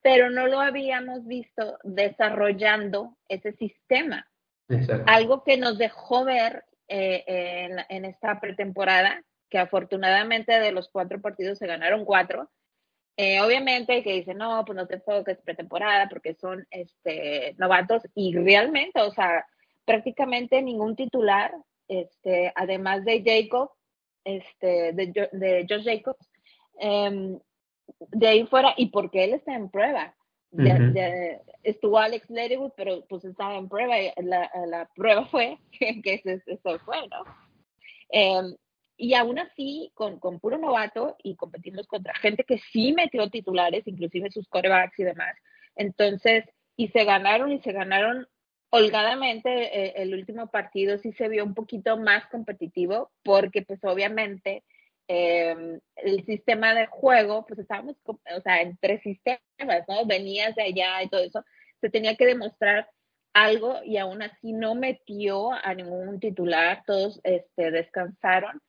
pero 0.02 0.30
no 0.30 0.48
lo 0.48 0.60
habíamos 0.60 1.26
visto 1.26 1.80
desarrollando 1.84 3.18
ese 3.28 3.54
sistema. 3.54 4.28
Algo 5.08 5.44
que 5.44 5.58
nos 5.58 5.80
dejó 5.80 6.24
ver 6.24 6.64
eh, 6.88 7.24
en, 7.28 7.80
en, 7.90 8.06
esta 8.06 8.40
pretemporada, 8.40 9.24
que 9.50 9.58
afortunadamente 9.58 10.60
de 10.60 10.72
los 10.72 10.90
cuatro 10.90 11.20
partidos 11.20 11.58
se 11.58 11.66
ganaron 11.68 12.06
cuatro. 12.06 12.50
Eh, 13.22 13.42
obviamente 13.42 14.02
que 14.02 14.14
dicen, 14.14 14.38
no, 14.38 14.64
pues 14.64 14.78
no 14.78 14.88
te 14.88 14.96
enfoques 14.96 15.42
pretemporada 15.42 16.08
porque 16.08 16.36
son 16.36 16.66
este, 16.72 17.54
novatos 17.58 18.04
y 18.16 18.34
realmente, 18.34 19.02
o 19.02 19.12
sea, 19.12 19.46
prácticamente 19.84 20.62
ningún 20.62 20.96
titular 20.96 21.54
este, 21.90 22.54
además 22.56 23.04
de 23.04 23.24
Jacob, 23.26 23.72
este, 24.24 24.94
de, 24.94 25.30
de 25.32 25.66
Josh 25.68 25.84
Jacobs, 25.84 26.32
em, 26.80 27.40
de 28.12 28.28
ahí 28.28 28.46
fuera, 28.46 28.74
y 28.78 28.88
porque 28.88 29.24
él 29.26 29.34
está 29.34 29.56
en 29.56 29.70
prueba. 29.70 30.16
estuvo 31.64 32.00
Alex 32.00 32.30
Leatherwood, 32.30 32.72
pero 32.76 33.06
pues 33.08 33.26
estaba 33.26 33.56
en 33.56 33.68
prueba 33.68 34.00
y 34.00 34.12
la, 34.24 34.50
la 34.68 34.90
prueba 34.96 35.26
fue 35.26 35.58
que, 35.72 36.02
que 36.02 36.22
eso, 36.24 36.80
fue, 36.86 37.08
¿no? 37.08 37.24
Em, 38.10 38.56
y 38.98 39.14
aún 39.14 39.40
así, 39.40 39.92
con, 39.94 40.20
con, 40.20 40.40
puro 40.40 40.58
novato 40.58 41.16
y 41.24 41.36
competimos 41.36 41.88
contra 41.88 42.14
gente 42.16 42.44
que 42.44 42.60
sí 42.72 42.94
metió 42.94 43.30
titulares, 43.30 43.88
inclusive 43.88 44.30
sus 44.32 44.48
corebacks 44.48 45.00
y 45.00 45.04
demás. 45.04 45.36
Entonces, 45.76 46.44
y 46.76 46.90
se 46.90 47.06
ganaron 47.06 47.52
y 47.52 47.60
se 47.62 47.72
ganaron 47.72 48.28
holgadamente 48.70 49.50
eh, 49.50 49.94
el 49.98 50.14
último 50.14 50.48
partido 50.48 50.98
sí 51.00 51.12
se 51.14 51.28
vio 51.28 51.44
un 51.44 51.54
poquito 51.54 51.98
más 51.98 52.28
competitivo 52.28 53.12
porque 53.24 53.64
pues 53.64 53.80
obviamente 53.84 54.64
em, 55.08 55.80
el 55.96 56.26
sistema 56.26 56.74
de 56.74 56.86
juego, 56.88 57.46
pues 57.48 57.60
estábamos, 57.60 57.96
o 58.06 58.42
sea, 58.44 58.62
entre 58.62 59.02
sistemas, 59.02 59.84
¿no? 59.88 60.06
Venías 60.06 60.56
de 60.56 60.64
allá 60.64 61.02
y 61.04 61.10
todo 61.10 61.22
eso, 61.22 61.44
se 61.82 61.90
tenía 61.90 62.16
que 62.16 62.28
demostrar 62.28 62.90
algo 63.34 63.80
y 63.84 63.98
aún 63.98 64.22
así 64.22 64.54
no 64.54 64.76
metió 64.76 65.52
a 65.52 65.74
ningún 65.74 66.20
titular, 66.20 66.84
todos 66.86 67.20
este, 67.24 67.72
descansaron 67.72 68.62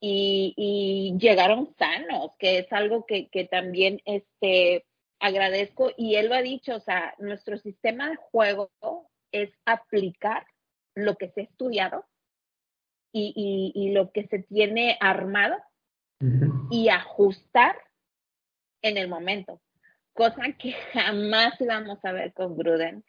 y, 0.00 1.16
llegaron 1.18 1.74
sanos, 1.78 2.32
que 2.38 2.58
es 2.58 2.72
algo 2.72 3.04
que, 3.06 3.28
que, 3.28 3.44
también 3.44 4.00
este, 4.04 4.86
agradezco. 5.18 5.90
Y 5.96 6.14
él 6.16 6.28
lo 6.28 6.34
ha 6.34 6.42
dicho, 6.42 6.76
o 6.76 6.80
sea, 6.80 7.14
nuestro 7.18 7.58
sistema 7.58 8.08
de 8.08 8.16
juego 8.16 8.70
es 9.32 9.50
aplicar 9.64 10.46
lo 10.94 11.16
que 11.16 11.30
se 11.30 11.42
ha 11.42 11.44
estudiado 11.44 12.06
y, 13.12 13.72
y, 13.74 13.90
lo 13.90 14.12
que 14.12 14.26
se 14.28 14.38
tiene 14.40 14.96
armado 15.00 15.56
y 16.70 16.88
ajustar 16.90 17.76
en 18.82 18.96
el 18.96 19.08
momento, 19.08 19.60
cosa 20.12 20.52
que 20.58 20.72
jamás 20.92 21.60
íbamos 21.60 22.04
a 22.04 22.12
ver 22.12 22.32
con 22.32 22.56
Gruden, 22.56 23.04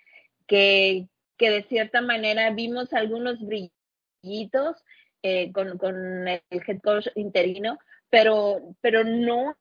que, 0.47 1.07
que 1.37 1.49
de 1.49 1.63
cierta 1.63 2.01
manera 2.01 2.49
vimos 2.51 2.93
algunos 2.93 3.39
brillitos 3.41 4.83
eh, 5.23 5.51
con, 5.51 5.77
con, 5.77 6.27
el 6.27 6.41
head 6.49 6.79
coach 6.81 7.07
interino, 7.15 7.77
pero, 8.09 8.75
pero 8.81 9.03
no 9.03 9.55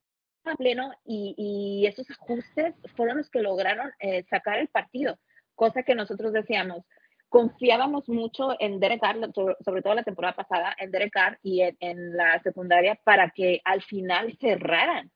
a 0.44 0.56
pleno 0.56 0.92
y, 1.04 1.34
y, 1.36 1.86
esos 1.86 2.10
ajustes 2.10 2.74
fueron 2.96 3.18
los 3.18 3.28
que 3.28 3.42
lograron 3.42 3.92
eh, 3.98 4.24
sacar 4.30 4.58
el 4.58 4.68
partido, 4.68 5.18
cosa 5.60 5.82
que 5.82 5.94
nosotros 5.94 6.32
decíamos, 6.32 6.86
confiábamos 7.28 8.08
mucho 8.08 8.56
en 8.60 8.80
Derek 8.80 9.02
Carr, 9.02 9.18
sobre 9.62 9.82
todo 9.82 9.94
la 9.94 10.04
temporada 10.04 10.34
pasada, 10.34 10.74
en 10.78 10.90
Derek 10.90 11.12
Carr 11.12 11.38
y 11.42 11.60
en, 11.60 12.16
la 12.16 12.40
secundaria 12.42 12.98
para 13.04 13.28
que 13.28 13.60
al 13.66 13.82
final 13.82 14.38
cerraran. 14.40 15.12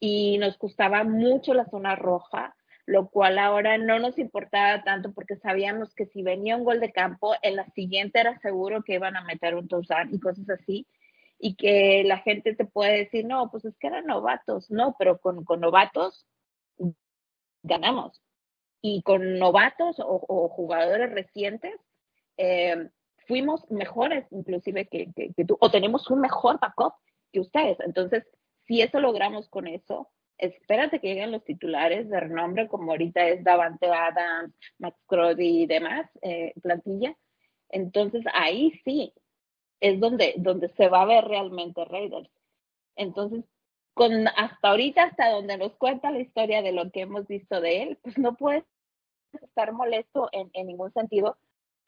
Y 0.00 0.38
nos 0.38 0.58
gustaba 0.58 1.04
mucho 1.04 1.54
la 1.54 1.66
zona 1.66 1.94
roja, 1.94 2.56
lo 2.84 3.10
cual 3.10 3.38
ahora 3.38 3.78
no 3.78 4.00
nos 4.00 4.18
importaba 4.18 4.82
tanto 4.82 5.12
porque 5.12 5.36
sabíamos 5.36 5.94
que 5.94 6.06
si 6.06 6.20
venía 6.20 6.56
un 6.56 6.64
gol 6.64 6.80
de 6.80 6.90
campo, 6.90 7.36
en 7.40 7.54
la 7.54 7.66
siguiente 7.70 8.18
era 8.18 8.36
seguro 8.40 8.82
que 8.82 8.94
iban 8.94 9.16
a 9.16 9.22
meter 9.22 9.54
un 9.54 9.68
touchdown 9.68 10.12
y 10.12 10.18
cosas 10.18 10.50
así. 10.50 10.88
Y 11.38 11.54
que 11.54 12.02
la 12.04 12.18
gente 12.18 12.56
te 12.56 12.64
puede 12.64 13.04
decir, 13.04 13.24
no, 13.24 13.52
pues 13.52 13.64
es 13.64 13.78
que 13.78 13.86
eran 13.86 14.06
novatos. 14.06 14.68
No, 14.68 14.96
pero 14.98 15.20
con, 15.20 15.44
con 15.44 15.60
novatos 15.60 16.26
ganamos 17.62 18.20
y 18.80 19.02
con 19.02 19.38
novatos 19.38 19.96
o, 19.98 20.48
jugadores 20.48 21.10
recientes, 21.10 21.74
eh, 22.36 22.88
fuimos 23.26 23.68
mejores 23.70 24.26
inclusive 24.30 24.86
que, 24.86 25.12
tú, 25.46 25.56
o 25.60 25.70
tenemos 25.70 26.08
un 26.10 26.20
mejor 26.20 26.60
backup 26.60 26.94
que 27.32 27.40
ustedes. 27.40 27.78
Entonces, 27.80 28.24
si 28.66 28.82
eso 28.82 29.00
logramos 29.00 29.48
con 29.48 29.66
eso, 29.66 30.10
espérate 30.38 31.00
que 31.00 31.08
lleguen 31.08 31.32
los 31.32 31.44
titulares 31.44 32.08
de 32.08 32.20
renombre, 32.20 32.68
como 32.68 32.92
ahorita 32.92 33.26
es 33.28 33.42
Davante 33.42 33.86
Adams, 33.86 34.54
Max 34.78 34.98
Crosby 35.06 35.62
y 35.62 35.66
demás, 35.66 36.08
eh, 36.22 36.52
plantilla. 36.62 37.16
Entonces, 37.68 38.24
ahí 38.32 38.80
sí 38.84 39.12
es 39.80 39.98
donde, 40.00 40.34
donde 40.36 40.68
se 40.70 40.88
va 40.88 41.02
a 41.02 41.06
ver 41.06 41.24
realmente 41.24 41.84
Raiders. 41.84 42.30
Entonces, 42.96 43.44
con 43.96 44.28
hasta 44.28 44.68
ahorita, 44.68 45.04
hasta 45.04 45.30
donde 45.30 45.56
nos 45.56 45.74
cuenta 45.76 46.10
la 46.10 46.18
historia 46.18 46.60
de 46.60 46.72
lo 46.72 46.90
que 46.90 47.00
hemos 47.00 47.26
visto 47.26 47.62
de 47.62 47.82
él, 47.82 47.98
pues 48.02 48.18
no 48.18 48.36
puedes 48.36 48.62
estar 49.40 49.72
molesto 49.72 50.28
en, 50.32 50.50
en 50.52 50.66
ningún 50.66 50.92
sentido. 50.92 51.38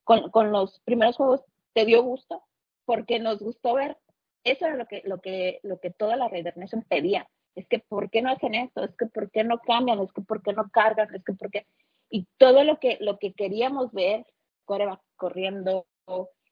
Con, 0.04 0.30
con, 0.30 0.50
los 0.50 0.80
primeros 0.86 1.16
juegos 1.16 1.44
te 1.74 1.84
dio 1.84 2.02
gusto 2.02 2.42
porque 2.86 3.18
nos 3.18 3.40
gustó 3.40 3.74
ver. 3.74 3.98
Eso 4.42 4.64
era 4.64 4.76
lo 4.76 4.86
que, 4.86 5.02
lo 5.04 5.20
que, 5.20 5.60
lo 5.62 5.80
que 5.80 5.90
toda 5.90 6.16
la 6.16 6.28
Raider 6.28 6.56
Nation 6.56 6.82
pedía. 6.82 7.28
Es 7.54 7.68
que, 7.68 7.78
¿por 7.78 8.08
qué 8.08 8.22
no 8.22 8.30
hacen 8.30 8.54
esto? 8.54 8.84
Es 8.84 8.96
que, 8.96 9.04
¿por 9.04 9.30
qué 9.30 9.44
no 9.44 9.58
cambian? 9.58 10.00
Es 10.00 10.10
que, 10.10 10.22
¿por 10.22 10.42
qué 10.42 10.54
no 10.54 10.70
cargan? 10.70 11.14
Es 11.14 11.22
que, 11.22 11.34
¿por 11.34 11.50
qué? 11.50 11.66
Y 12.08 12.26
todo 12.38 12.64
lo 12.64 12.80
que, 12.80 12.96
lo 13.02 13.18
que 13.18 13.34
queríamos 13.34 13.92
ver, 13.92 14.24
corriendo 14.64 15.86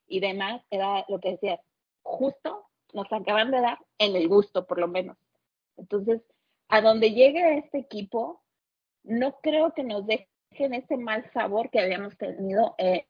y 0.07 0.21
demás, 0.21 0.63
era 0.69 1.07
lo 1.09 1.19
que 1.19 1.31
decía, 1.31 1.63
justo 2.03 2.67
nos 2.93 3.11
acaban 3.11 3.51
de 3.51 3.63
dar 3.63 3.79
en 3.99 4.17
el 4.17 4.29
gusto, 4.29 4.67
por 4.67 4.79
lo 4.79 4.87
menos. 4.87 5.17
Entonces, 5.77 6.23
a 6.69 6.81
donde 6.81 7.13
llegue 7.13 7.59
este 7.59 7.79
equipo, 7.79 8.43
no 9.05 9.39
creo 9.41 9.73
que 9.73 9.85
nos 9.85 10.07
deje 10.07 10.29
en 10.51 10.75
ese 10.75 10.97
mal 10.97 11.31
sabor 11.33 11.71
que 11.71 11.81
habíamos 11.81 12.17
tenido 12.17 12.75
eh, 12.79 13.07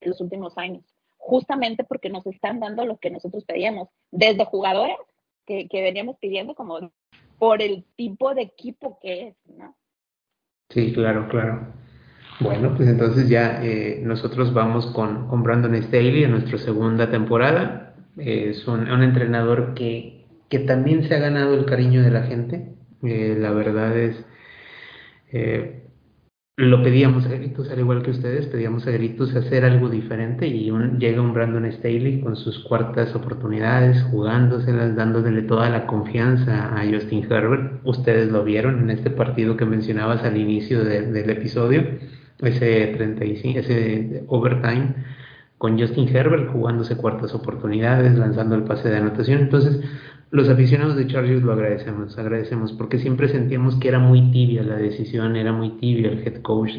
en 0.00 0.10
los 0.10 0.20
últimos 0.20 0.56
años, 0.56 0.84
justamente 1.16 1.84
porque 1.84 2.10
nos 2.10 2.26
están 2.26 2.60
dando 2.60 2.84
lo 2.84 2.98
que 2.98 3.10
nosotros 3.10 3.44
pedíamos, 3.44 3.88
desde 4.10 4.44
jugadores 4.44 4.96
que, 5.46 5.68
que 5.68 5.82
veníamos 5.82 6.16
pidiendo 6.18 6.54
como 6.54 6.92
por 7.38 7.62
el 7.62 7.84
tipo 7.96 8.34
de 8.34 8.42
equipo 8.42 8.98
que 9.00 9.28
es, 9.28 9.36
¿no? 9.46 9.76
Sí, 10.68 10.92
claro, 10.92 11.28
claro. 11.28 11.72
Bueno, 12.40 12.74
pues 12.74 12.88
entonces 12.88 13.28
ya 13.28 13.62
eh, 13.62 14.00
nosotros 14.02 14.54
vamos 14.54 14.86
con, 14.86 15.28
con 15.28 15.42
Brandon 15.42 15.74
Staley 15.82 16.24
en 16.24 16.30
nuestra 16.30 16.58
segunda 16.58 17.10
temporada. 17.10 17.94
es 18.16 18.66
un, 18.66 18.88
entrenador 19.02 19.74
que, 19.74 20.19
que 20.50 20.58
también 20.58 21.04
se 21.08 21.14
ha 21.14 21.18
ganado 21.18 21.54
el 21.54 21.64
cariño 21.64 22.02
de 22.02 22.10
la 22.10 22.24
gente. 22.24 22.74
Eh, 23.02 23.36
la 23.38 23.52
verdad 23.52 23.96
es, 23.96 24.22
eh, 25.32 25.84
lo 26.56 26.82
pedíamos 26.82 27.24
a 27.24 27.30
gritos, 27.30 27.70
al 27.70 27.78
igual 27.78 28.02
que 28.02 28.10
ustedes, 28.10 28.46
pedíamos 28.46 28.86
a 28.86 28.90
gritos 28.90 29.34
hacer 29.34 29.64
algo 29.64 29.88
diferente 29.88 30.46
y 30.46 30.70
llega 30.98 31.22
un 31.22 31.32
Brandon 31.32 31.70
Staley 31.72 32.20
con 32.20 32.36
sus 32.36 32.58
cuartas 32.64 33.14
oportunidades, 33.14 34.02
jugándoselas, 34.10 34.94
dándole 34.96 35.42
toda 35.42 35.70
la 35.70 35.86
confianza 35.86 36.76
a 36.76 36.84
Justin 36.84 37.24
Herbert. 37.30 37.80
Ustedes 37.84 38.30
lo 38.30 38.44
vieron 38.44 38.80
en 38.80 38.90
este 38.90 39.10
partido 39.10 39.56
que 39.56 39.64
mencionabas 39.64 40.22
al 40.24 40.36
inicio 40.36 40.84
del 40.84 41.30
episodio, 41.30 41.82
ese 42.40 42.92
35, 42.96 43.58
ese 43.60 44.24
overtime 44.26 44.94
con 45.60 45.78
Justin 45.78 46.08
Herbert 46.08 46.50
jugándose 46.52 46.96
cuartas 46.96 47.34
oportunidades, 47.34 48.16
lanzando 48.16 48.54
el 48.54 48.64
pase 48.64 48.88
de 48.88 48.96
anotación. 48.96 49.40
Entonces, 49.40 49.80
los 50.30 50.48
aficionados 50.48 50.96
de 50.96 51.06
Chargers 51.06 51.42
lo 51.42 51.52
agradecemos, 51.52 52.16
agradecemos, 52.16 52.72
porque 52.72 52.98
siempre 52.98 53.28
sentíamos 53.28 53.76
que 53.76 53.88
era 53.88 53.98
muy 53.98 54.30
tibia 54.30 54.62
la 54.62 54.76
decisión, 54.76 55.36
era 55.36 55.52
muy 55.52 55.70
tibia 55.78 56.10
el 56.10 56.26
head 56.26 56.42
coach. 56.42 56.72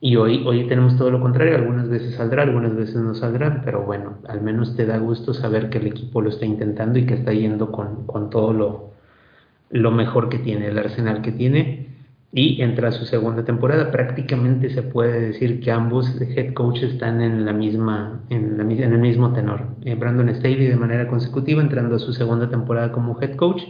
Y 0.00 0.16
hoy, 0.16 0.42
hoy 0.46 0.66
tenemos 0.66 0.96
todo 0.96 1.10
lo 1.10 1.20
contrario, 1.20 1.56
algunas 1.56 1.88
veces 1.88 2.14
saldrá, 2.14 2.42
algunas 2.42 2.74
veces 2.74 2.96
no 2.96 3.14
saldrá, 3.14 3.62
pero 3.64 3.82
bueno, 3.82 4.18
al 4.26 4.40
menos 4.40 4.74
te 4.74 4.86
da 4.86 4.98
gusto 4.98 5.34
saber 5.34 5.68
que 5.68 5.78
el 5.78 5.88
equipo 5.88 6.22
lo 6.22 6.30
está 6.30 6.46
intentando 6.46 6.98
y 6.98 7.06
que 7.06 7.14
está 7.14 7.32
yendo 7.32 7.70
con, 7.70 8.06
con 8.06 8.30
todo 8.30 8.52
lo, 8.52 8.90
lo 9.70 9.90
mejor 9.90 10.28
que 10.28 10.38
tiene, 10.38 10.68
el 10.68 10.78
arsenal 10.78 11.22
que 11.22 11.32
tiene 11.32 11.89
y 12.32 12.62
entra 12.62 12.88
a 12.88 12.92
su 12.92 13.06
segunda 13.06 13.44
temporada. 13.44 13.90
Prácticamente 13.90 14.70
se 14.70 14.82
puede 14.82 15.20
decir 15.20 15.60
que 15.60 15.70
ambos 15.70 16.08
head 16.20 16.52
coaches 16.54 16.92
están 16.92 17.20
en 17.20 17.44
la 17.44 17.52
misma, 17.52 18.22
en, 18.30 18.56
la, 18.56 18.62
en 18.62 18.92
el 18.92 18.98
mismo 18.98 19.32
tenor. 19.32 19.66
Eh, 19.84 19.94
Brandon 19.96 20.32
Staley 20.34 20.66
de 20.66 20.76
manera 20.76 21.08
consecutiva 21.08 21.60
entrando 21.60 21.96
a 21.96 21.98
su 21.98 22.12
segunda 22.12 22.48
temporada 22.48 22.92
como 22.92 23.20
head 23.20 23.34
coach. 23.36 23.62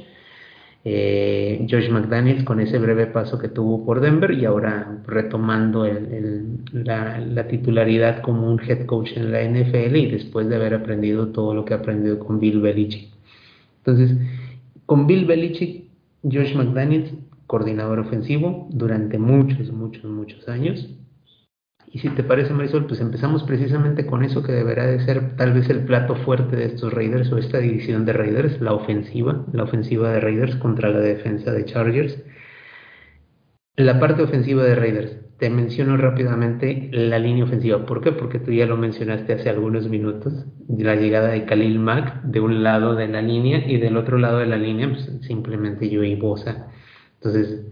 Eh, 0.82 1.66
Josh 1.70 1.90
McDaniels 1.90 2.44
con 2.44 2.58
ese 2.58 2.78
breve 2.78 3.06
paso 3.06 3.38
que 3.38 3.48
tuvo 3.48 3.84
por 3.84 4.00
Denver 4.00 4.30
y 4.30 4.46
ahora 4.46 5.02
retomando 5.06 5.84
el, 5.84 6.64
la, 6.72 7.18
la, 7.18 7.48
titularidad 7.48 8.22
como 8.22 8.50
un 8.50 8.58
head 8.62 8.86
coach 8.86 9.10
en 9.14 9.30
la 9.30 9.42
NFL 9.42 9.94
y 9.96 10.10
después 10.10 10.48
de 10.48 10.56
haber 10.56 10.72
aprendido 10.72 11.28
todo 11.28 11.52
lo 11.52 11.66
que 11.66 11.74
ha 11.74 11.78
aprendido 11.78 12.18
con 12.18 12.40
Bill 12.40 12.62
Belichick. 12.62 13.10
Entonces, 13.84 14.16
con 14.86 15.06
Bill 15.06 15.26
Belichick, 15.26 15.84
Josh 16.22 16.54
McDaniels 16.54 17.12
coordinador 17.50 17.98
ofensivo 17.98 18.68
durante 18.70 19.18
muchos, 19.18 19.72
muchos, 19.72 20.04
muchos 20.04 20.48
años. 20.48 20.88
Y 21.90 21.98
si 21.98 22.08
te 22.10 22.22
parece, 22.22 22.54
Marisol, 22.54 22.86
pues 22.86 23.00
empezamos 23.00 23.42
precisamente 23.42 24.06
con 24.06 24.22
eso 24.22 24.44
que 24.44 24.52
deberá 24.52 24.86
de 24.86 25.04
ser 25.04 25.34
tal 25.34 25.52
vez 25.52 25.68
el 25.68 25.80
plato 25.80 26.14
fuerte 26.14 26.54
de 26.54 26.66
estos 26.66 26.94
Raiders 26.94 27.32
o 27.32 27.38
esta 27.38 27.58
división 27.58 28.06
de 28.06 28.12
Raiders, 28.12 28.60
la 28.60 28.72
ofensiva, 28.72 29.44
la 29.52 29.64
ofensiva 29.64 30.12
de 30.12 30.20
Raiders 30.20 30.54
contra 30.56 30.90
la 30.90 31.00
defensa 31.00 31.50
de 31.50 31.64
Chargers. 31.64 32.22
La 33.74 33.98
parte 33.98 34.22
ofensiva 34.22 34.62
de 34.62 34.76
Raiders, 34.76 35.16
te 35.40 35.50
menciono 35.50 35.96
rápidamente 35.96 36.88
la 36.92 37.18
línea 37.18 37.42
ofensiva. 37.42 37.84
¿Por 37.84 38.00
qué? 38.00 38.12
Porque 38.12 38.38
tú 38.38 38.52
ya 38.52 38.66
lo 38.66 38.76
mencionaste 38.76 39.32
hace 39.32 39.50
algunos 39.50 39.88
minutos, 39.88 40.46
la 40.68 40.94
llegada 40.94 41.30
de 41.30 41.46
Khalil 41.46 41.80
Mack 41.80 42.22
de 42.22 42.38
un 42.38 42.62
lado 42.62 42.94
de 42.94 43.08
la 43.08 43.22
línea 43.22 43.68
y 43.68 43.78
del 43.78 43.96
otro 43.96 44.18
lado 44.18 44.38
de 44.38 44.46
la 44.46 44.56
línea, 44.56 44.88
pues, 44.88 45.10
simplemente 45.22 45.90
Joey 45.92 46.14
Bosa. 46.14 46.68
Entonces, 47.22 47.66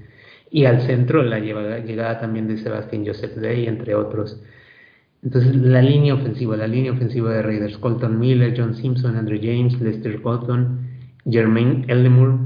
y 0.50 0.64
al 0.64 0.82
centro 0.82 1.22
la 1.22 1.38
llegada, 1.38 2.20
también 2.20 2.48
de 2.48 2.58
Sebastián 2.58 3.06
Joseph 3.06 3.36
Day, 3.36 3.66
entre 3.66 3.94
otros. 3.94 4.42
Entonces, 5.22 5.56
la 5.56 5.82
línea 5.82 6.14
ofensiva, 6.14 6.56
la 6.56 6.66
línea 6.66 6.92
ofensiva 6.92 7.32
de 7.32 7.42
Raiders, 7.42 7.78
Colton 7.78 8.18
Miller, 8.18 8.54
John 8.56 8.74
Simpson, 8.74 9.16
Andrew 9.16 9.38
James, 9.42 9.80
Lester 9.80 10.22
Cotton, 10.22 10.88
Jermaine 11.24 11.84
Ellimore, 11.88 12.38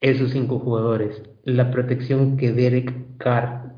esos 0.00 0.30
cinco 0.30 0.58
jugadores, 0.58 1.22
la 1.44 1.70
protección 1.70 2.36
que 2.36 2.52
Derek 2.52 3.16
Carr 3.18 3.74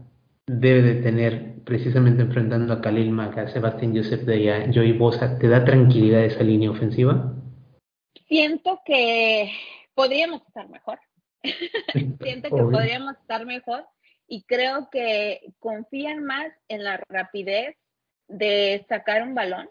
debe 0.46 0.82
de 0.82 0.94
tener 1.02 1.56
precisamente 1.64 2.22
enfrentando 2.22 2.72
a 2.72 2.80
Khalil 2.80 3.10
Mack, 3.10 3.38
a 3.38 3.48
Sebastián 3.48 3.96
Joseph 3.96 4.22
Day, 4.22 4.48
a 4.48 4.72
Joey 4.72 4.92
Bosa, 4.92 5.38
¿te 5.38 5.48
da 5.48 5.64
tranquilidad 5.64 6.24
esa 6.24 6.42
línea 6.42 6.70
ofensiva? 6.70 7.32
siento 8.28 8.80
que 8.84 9.52
podríamos 9.94 10.42
estar 10.46 10.68
mejor. 10.68 10.98
siento 12.22 12.48
que 12.48 12.62
podríamos 12.62 13.16
estar 13.16 13.44
mejor 13.46 13.86
y 14.28 14.42
creo 14.44 14.88
que 14.90 15.52
confían 15.58 16.24
más 16.24 16.52
en 16.68 16.84
la 16.84 17.02
rapidez 17.08 17.76
de 18.28 18.84
sacar 18.88 19.22
un 19.22 19.34
balón, 19.34 19.68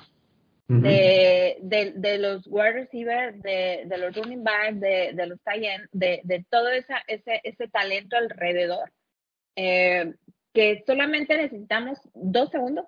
de, 0.67 1.57
de, 1.61 2.17
los 2.17 2.47
wide 2.47 2.71
receivers, 2.71 3.39
de, 3.43 3.83
de, 3.85 3.97
los 3.97 4.15
running 4.15 4.43
backs, 4.43 4.79
de, 4.79 5.11
de 5.13 5.27
los 5.27 5.39
tight 5.43 5.63
de, 5.91 6.21
de 6.23 6.45
todo 6.49 6.69
esa, 6.69 7.03
ese, 7.07 7.39
ese 7.43 7.67
talento 7.67 8.17
alrededor, 8.17 8.91
eh, 9.55 10.15
que 10.53 10.83
solamente 10.87 11.37
necesitamos 11.37 11.99
dos 12.13 12.49
segundos 12.49 12.85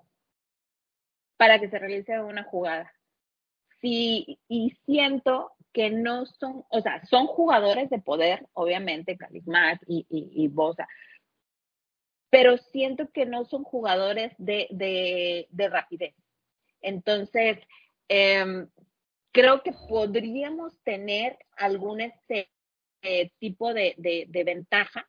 para 1.37 1.59
que 1.59 1.69
se 1.69 1.77
realice 1.77 2.19
una 2.19 2.43
jugada. 2.43 2.91
Sí, 3.79 4.39
y 4.47 4.75
siento 4.85 5.51
que 5.77 5.91
no 5.91 6.25
son, 6.25 6.65
o 6.69 6.81
sea, 6.81 7.05
son 7.05 7.27
jugadores 7.27 7.87
de 7.91 7.99
poder, 7.99 8.47
obviamente, 8.53 9.15
Calismat 9.15 9.79
y, 9.85 10.07
y, 10.09 10.43
y 10.43 10.47
Bosa, 10.47 10.87
pero 12.31 12.57
siento 12.57 13.11
que 13.11 13.27
no 13.27 13.45
son 13.45 13.63
jugadores 13.63 14.33
de, 14.39 14.65
de, 14.71 15.45
de 15.51 15.69
rapidez. 15.69 16.15
Entonces, 16.81 17.59
em, 18.07 18.67
creo 19.31 19.61
que 19.61 19.71
podríamos 19.87 20.73
tener 20.81 21.37
algún 21.55 22.01
este, 22.01 22.49
eh, 23.03 23.29
tipo 23.37 23.71
de, 23.75 23.93
de, 23.99 24.43
ventaja, 24.43 25.07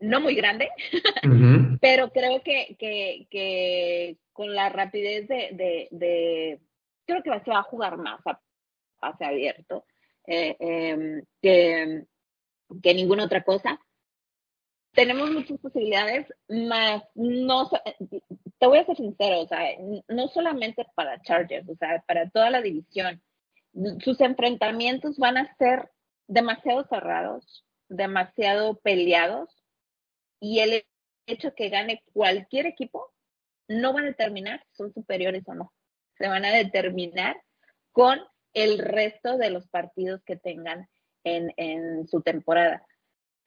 no 0.00 0.20
muy 0.20 0.34
grande, 0.34 0.70
pero 1.80 2.10
creo 2.10 2.42
que, 2.42 2.74
que, 2.80 3.28
que, 3.30 4.16
con 4.32 4.56
la 4.56 4.70
rapidez 4.70 5.28
de, 5.28 5.88
de, 5.92 6.60
creo 7.06 7.22
que 7.22 7.30
se 7.44 7.50
va 7.52 7.60
a 7.60 7.62
jugar 7.62 7.96
más 7.96 8.20
pase 9.04 9.24
abierto 9.24 9.84
eh, 10.26 10.56
em, 10.58 11.22
que, 11.42 12.04
que 12.82 12.94
ninguna 12.94 13.24
otra 13.24 13.42
cosa 13.44 13.78
tenemos 14.94 15.30
muchas 15.30 15.58
posibilidades, 15.58 16.26
más 16.48 17.02
no, 17.14 17.68
te 18.58 18.66
voy 18.66 18.78
a 18.78 18.86
ser 18.86 18.96
sincero, 18.96 19.40
o 19.40 19.48
sea, 19.48 19.60
no 20.08 20.28
solamente 20.28 20.86
para 20.94 21.20
Chargers, 21.22 21.68
o 21.68 21.76
sea, 21.76 22.02
para 22.06 22.30
toda 22.30 22.50
la 22.50 22.62
división. 22.62 23.20
Sus 24.04 24.20
enfrentamientos 24.20 25.18
van 25.18 25.36
a 25.36 25.54
ser 25.56 25.90
demasiado 26.28 26.84
cerrados, 26.84 27.66
demasiado 27.88 28.78
peleados, 28.80 29.50
y 30.40 30.60
el 30.60 30.84
hecho 31.26 31.54
que 31.54 31.70
gane 31.70 32.04
cualquier 32.12 32.66
equipo 32.66 33.12
no 33.66 33.92
va 33.94 34.00
a 34.00 34.04
determinar 34.04 34.62
si 34.68 34.76
son 34.76 34.94
superiores 34.94 35.42
o 35.46 35.54
no. 35.54 35.72
Se 36.18 36.28
van 36.28 36.44
a 36.44 36.52
determinar 36.52 37.36
con 37.90 38.20
el 38.54 38.78
resto 38.78 39.36
de 39.36 39.50
los 39.50 39.68
partidos 39.68 40.22
que 40.24 40.36
tengan 40.36 40.88
en, 41.24 41.52
en 41.56 42.06
su 42.08 42.22
temporada 42.22 42.86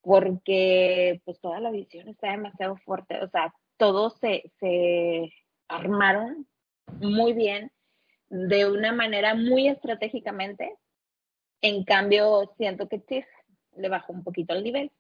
porque 0.08 1.22
pues 1.26 1.38
toda 1.42 1.60
la 1.60 1.70
visión 1.70 2.08
está 2.08 2.32
demasiado 2.32 2.78
fuerte, 2.78 3.22
o 3.22 3.30
sea, 3.30 3.54
todos 3.76 4.18
se, 4.22 4.52
se 4.58 5.34
armaron 5.68 6.48
muy 7.02 7.34
bien, 7.34 7.74
de 8.30 8.70
una 8.70 8.94
manera 8.94 9.36
muy 9.36 9.68
estratégicamente. 9.68 10.78
En 11.62 11.84
cambio, 11.84 12.54
siento 12.58 12.88
que 12.88 13.00
Tiff 13.00 13.26
le 13.76 13.90
bajó 13.90 14.14
un 14.14 14.24
poquito 14.24 14.54
el 14.54 14.64
nivel. 14.64 14.92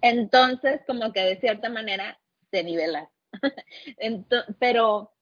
Entonces, 0.00 0.80
como 0.86 1.12
que 1.12 1.20
de 1.20 1.38
cierta 1.38 1.68
manera 1.68 2.18
se 2.50 2.64
nivela. 2.64 3.08
pero 4.58 5.12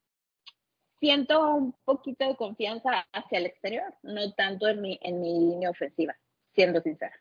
siento 1.03 1.55
un 1.55 1.75
poquito 1.85 2.27
de 2.27 2.37
confianza 2.37 3.07
hacia 3.13 3.39
el 3.39 3.47
exterior, 3.47 3.93
no 4.03 4.33
tanto 4.35 4.69
en 4.69 4.81
mi, 4.81 4.99
en 5.03 5.21
mi 5.21 5.33
línea 5.33 5.69
ofensiva, 5.69 6.17
siendo 6.55 6.81
sincera 6.81 7.21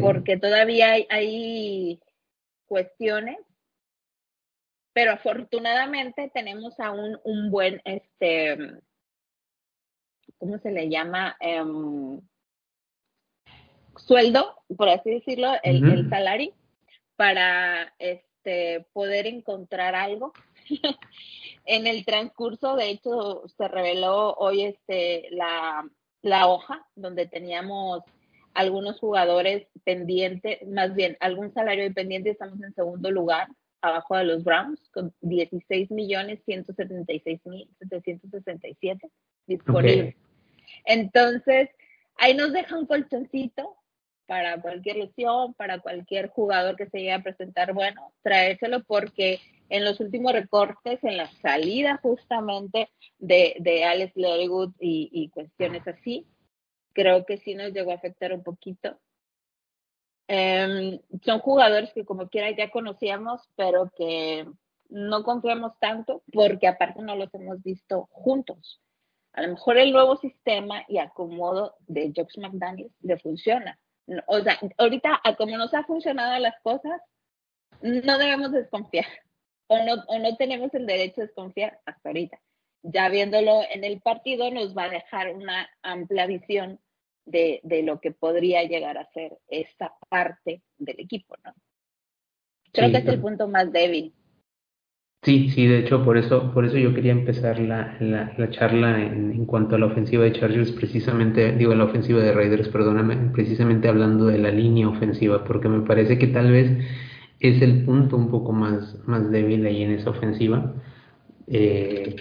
porque 0.00 0.36
todavía 0.36 0.92
hay, 1.08 2.00
cuestiones, 2.66 3.36
pero 4.94 5.12
afortunadamente 5.12 6.30
tenemos 6.32 6.80
aún 6.80 7.18
un 7.22 7.50
buen, 7.50 7.82
este, 7.84 8.80
¿cómo 10.38 10.56
se 10.58 10.72
le 10.72 10.88
llama? 10.88 11.36
Em, 11.38 12.18
sueldo, 13.96 14.56
por 14.74 14.88
así 14.88 15.10
decirlo, 15.10 15.52
el, 15.62 16.08
salario, 16.08 16.54
para 17.16 17.92
este, 17.98 18.86
poder 18.94 19.26
encontrar 19.26 19.94
algo. 19.94 20.32
en 21.64 21.86
el 21.86 22.04
transcurso, 22.04 22.76
de 22.76 22.90
hecho, 22.90 23.44
se 23.56 23.68
reveló 23.68 24.34
hoy 24.34 24.62
este, 24.62 25.28
la, 25.30 25.88
la 26.22 26.48
hoja 26.48 26.86
donde 26.94 27.26
teníamos 27.26 28.02
algunos 28.54 28.98
jugadores 28.98 29.66
pendientes, 29.84 30.66
más 30.68 30.94
bien 30.94 31.16
algún 31.20 31.52
salario 31.54 31.84
dependiente, 31.84 32.30
estamos 32.30 32.62
en 32.62 32.74
segundo 32.74 33.10
lugar, 33.10 33.48
abajo 33.80 34.16
de 34.16 34.24
los 34.24 34.44
Browns, 34.44 34.80
con 34.92 35.12
16 35.22 35.90
millones 35.90 36.40
176 36.44 37.40
mil 37.46 37.68
767 37.80 39.10
disponibles. 39.46 40.14
Entonces, 40.84 41.68
ahí 42.16 42.34
nos 42.34 42.52
deja 42.52 42.78
un 42.78 42.86
colchoncito 42.86 43.76
para 44.26 44.60
cualquier 44.60 44.96
lesión, 44.96 45.54
para 45.54 45.80
cualquier 45.80 46.28
jugador 46.28 46.76
que 46.76 46.86
se 46.86 46.98
llegue 46.98 47.12
a 47.12 47.22
presentar, 47.22 47.74
bueno, 47.74 48.12
traérselo 48.22 48.84
porque 48.84 49.40
en 49.72 49.86
los 49.86 50.00
últimos 50.00 50.34
recortes, 50.34 51.02
en 51.02 51.16
la 51.16 51.28
salida 51.40 51.98
justamente 52.02 52.90
de, 53.18 53.56
de 53.58 53.84
Alex 53.86 54.14
Leatherwood 54.14 54.72
y, 54.78 55.08
y 55.10 55.30
cuestiones 55.30 55.88
así, 55.88 56.26
creo 56.92 57.24
que 57.24 57.38
sí 57.38 57.54
nos 57.54 57.72
llegó 57.72 57.90
a 57.90 57.94
afectar 57.94 58.34
un 58.34 58.42
poquito. 58.42 59.00
Em, 60.28 61.00
son 61.24 61.38
jugadores 61.38 61.90
que 61.94 62.04
como 62.04 62.28
quiera 62.28 62.50
ya 62.50 62.70
conocíamos, 62.70 63.40
pero 63.56 63.90
que 63.96 64.46
no 64.90 65.24
confiamos 65.24 65.72
tanto 65.80 66.22
porque 66.30 66.68
aparte 66.68 67.00
no 67.00 67.16
los 67.16 67.32
hemos 67.32 67.62
visto 67.62 68.10
juntos. 68.10 68.78
A 69.32 69.40
lo 69.40 69.54
mejor 69.54 69.78
el 69.78 69.90
nuevo 69.90 70.16
sistema 70.18 70.84
y 70.86 70.98
acomodo 70.98 71.76
de 71.86 72.12
Jobs 72.14 72.36
McDaniels 72.36 72.92
le 73.00 73.18
funciona. 73.18 73.80
O 74.26 74.38
sea, 74.40 74.58
ahorita, 74.76 75.22
como 75.38 75.56
nos 75.56 75.72
ha 75.72 75.84
funcionado 75.84 76.38
las 76.40 76.60
cosas, 76.60 77.00
no 77.80 78.18
debemos 78.18 78.52
desconfiar 78.52 79.06
o 79.68 79.78
no, 79.84 80.04
o 80.06 80.18
no 80.18 80.36
tenemos 80.36 80.72
el 80.74 80.86
derecho 80.86 81.20
a 81.20 81.24
desconfiar 81.24 81.78
hasta 81.86 82.08
ahorita 82.08 82.38
ya 82.82 83.08
viéndolo 83.08 83.60
en 83.70 83.84
el 83.84 84.00
partido 84.00 84.50
nos 84.50 84.76
va 84.76 84.84
a 84.84 84.90
dejar 84.90 85.34
una 85.34 85.68
amplia 85.82 86.26
visión 86.26 86.78
de, 87.24 87.60
de 87.62 87.82
lo 87.82 88.00
que 88.00 88.10
podría 88.10 88.64
llegar 88.64 88.98
a 88.98 89.08
ser 89.12 89.38
esta 89.48 89.94
parte 90.08 90.62
del 90.78 90.98
equipo, 90.98 91.36
¿no? 91.44 91.52
Creo 92.72 92.90
que 92.90 92.98
es 92.98 93.06
el 93.06 93.20
punto 93.20 93.48
más 93.48 93.70
débil. 93.70 94.14
Sí, 95.22 95.50
sí, 95.50 95.66
de 95.66 95.80
hecho, 95.80 96.04
por 96.04 96.18
eso, 96.18 96.52
por 96.52 96.64
eso 96.64 96.78
yo 96.78 96.92
quería 96.94 97.12
empezar 97.12 97.60
la, 97.60 97.96
la, 98.00 98.34
la 98.36 98.50
charla 98.50 99.00
en, 99.00 99.30
en, 99.30 99.46
cuanto 99.46 99.76
a 99.76 99.78
la 99.78 99.86
ofensiva 99.86 100.24
de 100.24 100.32
Chargers, 100.32 100.72
precisamente, 100.72 101.52
digo, 101.52 101.74
la 101.76 101.84
ofensiva 101.84 102.20
de 102.20 102.32
Raiders, 102.32 102.68
perdóname, 102.70 103.30
precisamente 103.32 103.86
hablando 103.86 104.26
de 104.26 104.38
la 104.38 104.50
línea 104.50 104.88
ofensiva, 104.88 105.44
porque 105.44 105.68
me 105.68 105.86
parece 105.86 106.18
que 106.18 106.26
tal 106.26 106.50
vez 106.50 106.76
es 107.50 107.62
el 107.62 107.84
punto 107.84 108.16
un 108.16 108.28
poco 108.28 108.52
más, 108.52 108.98
más 109.06 109.30
débil 109.30 109.66
ahí 109.66 109.82
en 109.82 109.92
esa 109.92 110.10
ofensiva. 110.10 110.74
Eh, 111.48 112.16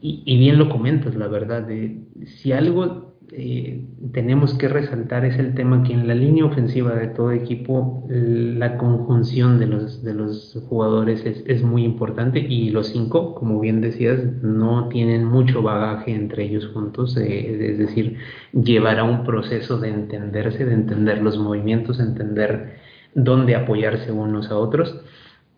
y, 0.00 0.38
bien 0.38 0.58
lo 0.58 0.68
comentas, 0.68 1.16
la 1.16 1.26
verdad, 1.26 1.62
de, 1.62 1.98
si 2.24 2.52
algo 2.52 3.16
eh, 3.32 3.84
tenemos 4.12 4.54
que 4.54 4.68
resaltar 4.68 5.24
es 5.24 5.38
el 5.38 5.54
tema 5.54 5.82
que 5.82 5.92
en 5.92 6.06
la 6.06 6.14
línea 6.14 6.44
ofensiva 6.44 6.94
de 6.94 7.08
todo 7.08 7.32
equipo 7.32 8.06
la 8.08 8.78
conjunción 8.78 9.58
de 9.58 9.66
los, 9.66 10.02
de 10.04 10.14
los 10.14 10.56
jugadores 10.68 11.26
es, 11.26 11.42
es, 11.46 11.62
muy 11.62 11.84
importante 11.84 12.38
y 12.38 12.70
los 12.70 12.88
cinco, 12.88 13.34
como 13.34 13.58
bien 13.58 13.80
decías, 13.80 14.20
no 14.40 14.88
tienen 14.88 15.24
mucho 15.24 15.62
bagaje 15.62 16.14
entre 16.14 16.44
ellos 16.44 16.70
juntos, 16.72 17.16
eh, 17.16 17.70
es 17.72 17.78
decir, 17.78 18.18
llevará 18.52 19.02
un 19.02 19.24
proceso 19.24 19.78
de 19.78 19.88
entenderse, 19.88 20.64
de 20.64 20.74
entender 20.74 21.20
los 21.20 21.36
movimientos, 21.38 21.98
entender 21.98 22.87
dónde 23.14 23.54
apoyarse 23.54 24.12
unos 24.12 24.50
a 24.50 24.58
otros 24.58 25.00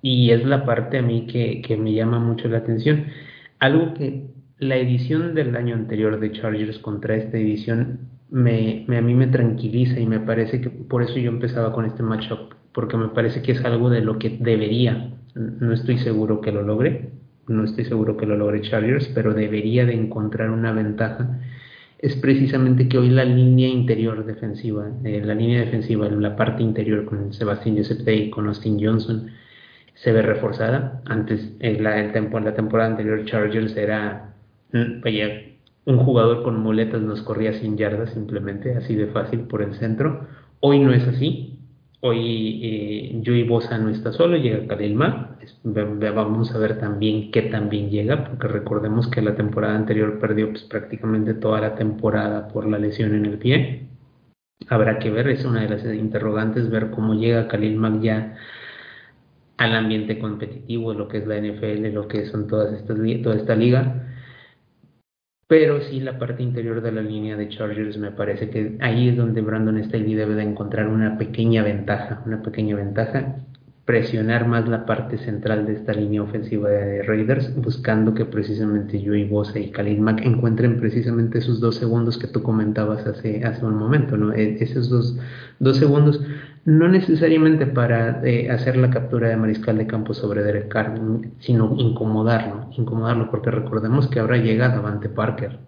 y 0.03 0.31
es 0.31 0.45
la 0.45 0.65
parte 0.65 0.99
a 0.99 1.03
mí 1.03 1.27
que, 1.27 1.63
que 1.63 1.77
me 1.77 1.93
llama 1.93 2.19
mucho 2.19 2.49
la 2.49 2.59
atención. 2.59 3.07
Algo 3.59 3.95
que 3.95 4.31
la 4.59 4.77
edición 4.77 5.35
del 5.35 5.57
año 5.57 5.75
anterior 5.75 6.21
de 6.21 6.33
Chargers 6.33 6.79
contra 6.79 7.17
esta 7.17 7.39
edición 7.39 8.11
me, 8.31 8.87
a 8.97 9.01
mí 9.01 9.15
me 9.15 9.27
tranquiliza 9.27 9.99
y 9.99 10.07
me 10.07 10.21
parece 10.21 10.61
que 10.61 10.71
por 10.71 11.03
eso 11.03 11.19
yo 11.19 11.31
empezaba 11.31 11.73
con 11.73 11.85
este 11.85 12.03
matchup, 12.03 12.55
porque 12.73 12.97
me 12.97 13.09
parece 13.09 13.43
que 13.43 13.53
es 13.53 13.65
algo 13.65 13.91
de 13.91 14.03
lo 14.03 14.19
que 14.19 14.39
debería, 14.41 15.15
no 15.35 15.73
estoy 15.73 15.99
seguro 15.99 16.41
que 16.41 16.53
lo 16.53 16.63
logre, 16.63 17.11
no 17.49 17.65
estoy 17.65 17.85
seguro 17.85 18.17
que 18.17 18.27
lo 18.27 18.37
logre 18.37 18.61
Chargers, 18.61 19.09
pero 19.15 19.35
debería 19.35 19.85
de 19.85 19.95
encontrar 19.95 20.51
una 20.51 20.73
ventaja. 20.73 21.41
Es 22.01 22.17
precisamente 22.17 22.89
que 22.89 22.97
hoy 22.97 23.11
la 23.11 23.27
línea 23.27 23.69
interior 23.69 24.25
defensiva, 24.25 24.91
eh, 25.05 25.21
la 25.23 25.35
línea 25.35 25.61
defensiva, 25.61 26.09
la 26.09 26.35
parte 26.35 26.63
interior 26.63 27.05
con 27.05 27.35
Sebastián 27.35 27.77
Joseph 27.77 28.01
Day, 28.05 28.31
con 28.31 28.49
Austin 28.49 28.79
Johnson, 28.83 29.31
se 29.95 30.11
ve 30.13 30.23
reforzada. 30.23 31.03
Antes, 31.05 31.53
en 31.61 31.83
la, 31.85 32.01
en 32.01 32.15
la 32.45 32.55
temporada 32.55 32.89
anterior, 32.89 33.27
Chargers 33.27 33.77
era, 33.77 34.35
un 34.73 35.99
jugador 35.99 36.43
con 36.43 36.61
muletas 36.61 37.03
nos 37.03 37.21
corría 37.21 37.53
sin 37.53 37.77
yardas 37.77 38.15
simplemente, 38.15 38.77
así 38.77 38.95
de 38.95 39.09
fácil 39.09 39.41
por 39.41 39.61
el 39.61 39.75
centro. 39.75 40.27
Hoy 40.61 40.79
no 40.79 40.95
es 40.95 41.07
así. 41.07 41.50
Hoy 42.03 42.61
eh, 42.63 43.23
Joey 43.25 43.43
Bosa 43.45 43.77
no 43.77 43.91
está 43.91 44.13
solo, 44.13 44.37
llega 44.37 44.67
Khalil 44.67 44.95
Mack. 44.95 45.39
Vamos 45.65 46.55
a 46.55 46.59
ver 46.59 46.79
también 46.79 47.31
qué 47.31 47.43
también 47.43 47.91
llega, 47.91 48.25
porque 48.25 48.49
recordemos 48.49 49.09
que 49.09 49.21
la 49.21 49.35
temporada 49.35 49.77
anterior 49.77 50.19
perdió 50.19 50.49
pues, 50.51 50.63
prácticamente 50.65 51.35
toda 51.35 51.61
la 51.61 51.75
temporada 51.75 52.49
por 52.49 52.67
la 52.67 52.79
lesión 52.79 53.15
en 53.15 53.27
el 53.27 53.39
pie. 53.39 53.89
Habrá 54.69 54.99
que 54.99 55.11
ver, 55.11 55.29
es 55.29 55.45
una 55.45 55.63
de 55.63 55.69
las 55.69 55.85
interrogantes, 55.85 56.71
ver 56.71 56.91
cómo 56.91 57.15
llega 57.15 57.49
Khalil 57.49 57.77
Mack 57.77 58.01
ya 58.01 58.37
al 59.59 59.75
ambiente 59.75 60.19
competitivo, 60.19 60.95
lo 60.95 61.09
que 61.09 61.19
es 61.19 61.27
la 61.27 61.39
NFL, 61.39 61.93
lo 61.93 62.09
que 62.09 62.27
son 62.27 62.47
todas 62.47 62.73
estas, 62.73 62.97
toda 63.23 63.37
esta 63.37 63.55
liga 63.55 64.10
pero 65.51 65.81
sí 65.81 65.99
la 65.99 66.17
parte 66.17 66.45
interior 66.45 66.81
de 66.81 66.93
la 66.93 67.03
línea 67.03 67.37
de 67.37 67.49
Chargers 67.49 67.99
me 67.99 68.13
parece 68.13 68.51
que 68.51 68.77
ahí 68.79 69.09
es 69.09 69.17
donde 69.17 69.41
Brandon 69.41 69.83
Staley 69.83 70.15
debe 70.15 70.37
de 70.37 70.45
encontrar 70.45 70.87
una 70.87 71.19
pequeña 71.19 71.65
ventaja, 71.65 72.23
una 72.25 72.41
pequeña 72.41 72.77
ventaja, 72.77 73.35
presionar 73.85 74.47
más 74.47 74.69
la 74.69 74.87
parte 74.87 75.19
central 75.19 75.67
de 75.67 75.73
esta 75.73 75.93
línea 75.93 76.23
ofensiva 76.23 76.69
de 76.69 77.03
Raiders, 77.03 77.53
buscando 77.57 78.15
que 78.15 78.27
precisamente 78.27 79.03
Joey 79.05 79.25
Bosa 79.25 79.59
y 79.59 79.73
Khalil 79.73 80.01
Mack 80.01 80.25
encuentren 80.25 80.79
precisamente 80.79 81.39
esos 81.39 81.59
dos 81.59 81.75
segundos 81.75 82.17
que 82.17 82.29
tú 82.29 82.45
comentabas 82.45 83.05
hace, 83.05 83.45
hace 83.45 83.67
un 83.67 83.75
momento, 83.75 84.17
¿no? 84.17 84.33
E, 84.33 84.63
esos 84.63 84.89
dos, 84.89 85.19
dos 85.59 85.79
segundos 85.79 86.21
no 86.65 86.89
necesariamente 86.89 87.67
para 87.67 88.21
eh, 88.27 88.51
hacer 88.51 88.77
la 88.77 88.91
captura 88.91 89.29
de 89.29 89.37
mariscal 89.37 89.79
de 89.79 89.87
campo 89.87 90.15
sobre 90.15 90.43
Derek 90.43 90.69
Carr, 90.69 91.01
sino 91.39 91.75
incomodarlo, 91.79 92.69
incomodarlo, 92.77 93.31
porque 93.31 93.51
recordemos 93.51 94.09
que 94.09 94.21
ahora 94.21 94.37
llega 94.37 94.69
Davante 94.69 95.09
Parker, 95.09 95.59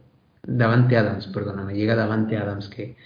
Davante 0.43 0.97
Adams, 0.97 1.29
perdóname, 1.29 1.75
llega 1.75 1.95
Davante 1.97 2.37
Adams, 2.37 2.69
que, 2.69 2.97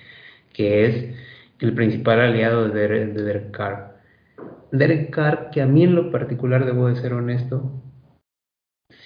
que 0.52 0.86
es 0.86 1.16
el 1.60 1.74
principal 1.74 2.20
aliado 2.20 2.68
de, 2.68 2.88
de 2.88 3.22
Derek 3.22 3.50
Carr. 3.52 3.96
Derek 4.72 5.10
Carr, 5.10 5.50
que 5.50 5.62
a 5.62 5.66
mí 5.66 5.84
en 5.84 5.94
lo 5.94 6.10
particular 6.10 6.66
debo 6.66 6.88
de 6.88 6.96
ser 6.96 7.12
honesto, 7.12 7.72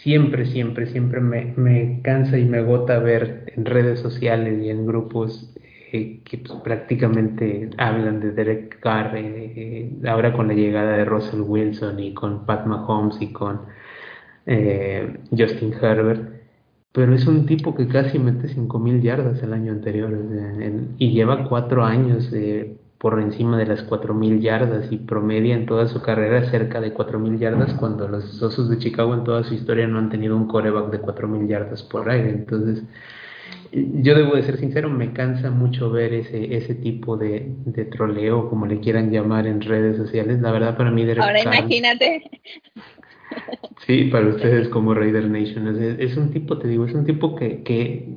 siempre, 0.02 0.46
siempre, 0.46 0.86
siempre 0.86 1.20
me, 1.20 1.52
me 1.56 2.00
cansa 2.02 2.38
y 2.38 2.44
me 2.46 2.58
agota 2.58 2.98
ver 2.98 3.52
en 3.54 3.66
redes 3.66 4.00
sociales 4.00 4.62
y 4.62 4.70
en 4.70 4.86
grupos 4.86 5.52
que 5.90 6.38
pues, 6.46 6.60
prácticamente 6.62 7.70
hablan 7.76 8.20
de 8.20 8.32
Derek 8.32 8.78
Carr, 8.80 9.16
eh, 9.16 9.52
eh, 9.56 10.08
ahora 10.08 10.32
con 10.32 10.48
la 10.48 10.54
llegada 10.54 10.96
de 10.96 11.04
Russell 11.04 11.40
Wilson 11.40 11.98
y 11.98 12.14
con 12.14 12.46
Pat 12.46 12.66
Mahomes 12.66 13.20
y 13.20 13.32
con 13.32 13.62
eh, 14.46 15.18
Justin 15.36 15.74
Herbert, 15.80 16.30
pero 16.92 17.14
es 17.14 17.26
un 17.26 17.46
tipo 17.46 17.74
que 17.74 17.88
casi 17.88 18.18
mete 18.18 18.48
5.000 18.48 19.02
yardas 19.02 19.42
el 19.42 19.52
año 19.52 19.72
anterior 19.72 20.16
y 20.98 21.10
lleva 21.12 21.48
cuatro 21.48 21.84
años 21.84 22.32
por 22.98 23.20
encima 23.20 23.56
de 23.56 23.66
las 23.66 23.88
4.000 23.88 24.40
yardas 24.40 24.92
y 24.92 24.98
promedia 24.98 25.54
en 25.54 25.66
toda 25.66 25.86
su 25.86 26.02
carrera 26.02 26.50
cerca 26.50 26.80
de 26.80 26.92
4.000 26.92 27.38
yardas 27.38 27.74
cuando 27.74 28.08
los 28.08 28.42
Osos 28.42 28.68
de 28.68 28.78
Chicago 28.78 29.14
en 29.14 29.24
toda 29.24 29.44
su 29.44 29.54
historia 29.54 29.86
no 29.86 29.98
han 29.98 30.10
tenido 30.10 30.36
un 30.36 30.48
coreback 30.48 30.90
de 30.90 31.00
4.000 31.00 31.48
yardas 31.48 31.82
por 31.84 32.10
aire. 32.10 32.30
Entonces, 32.30 32.82
yo 33.72 34.14
debo 34.14 34.34
de 34.34 34.42
ser 34.42 34.58
sincero, 34.58 34.90
me 34.90 35.12
cansa 35.12 35.50
mucho 35.50 35.90
ver 35.90 36.12
ese, 36.12 36.56
ese 36.56 36.74
tipo 36.74 37.16
de, 37.16 37.54
de 37.66 37.84
troleo, 37.84 38.48
como 38.48 38.66
le 38.66 38.80
quieran 38.80 39.10
llamar 39.10 39.46
en 39.46 39.60
redes 39.60 39.96
sociales. 39.96 40.40
La 40.40 40.50
verdad, 40.52 40.76
para 40.76 40.90
mí, 40.90 41.02
Ahora 41.02 41.40
imagínate. 41.40 42.22
Sí, 43.86 44.04
para 44.04 44.28
ustedes 44.28 44.68
como 44.68 44.94
Raider 44.94 45.28
Nation. 45.30 45.68
Es, 45.98 46.16
un 46.16 46.30
tipo, 46.32 46.58
te 46.58 46.68
digo, 46.68 46.84
es 46.84 46.94
un 46.94 47.04
tipo 47.04 47.36
que, 47.36 47.62
que, 47.62 48.16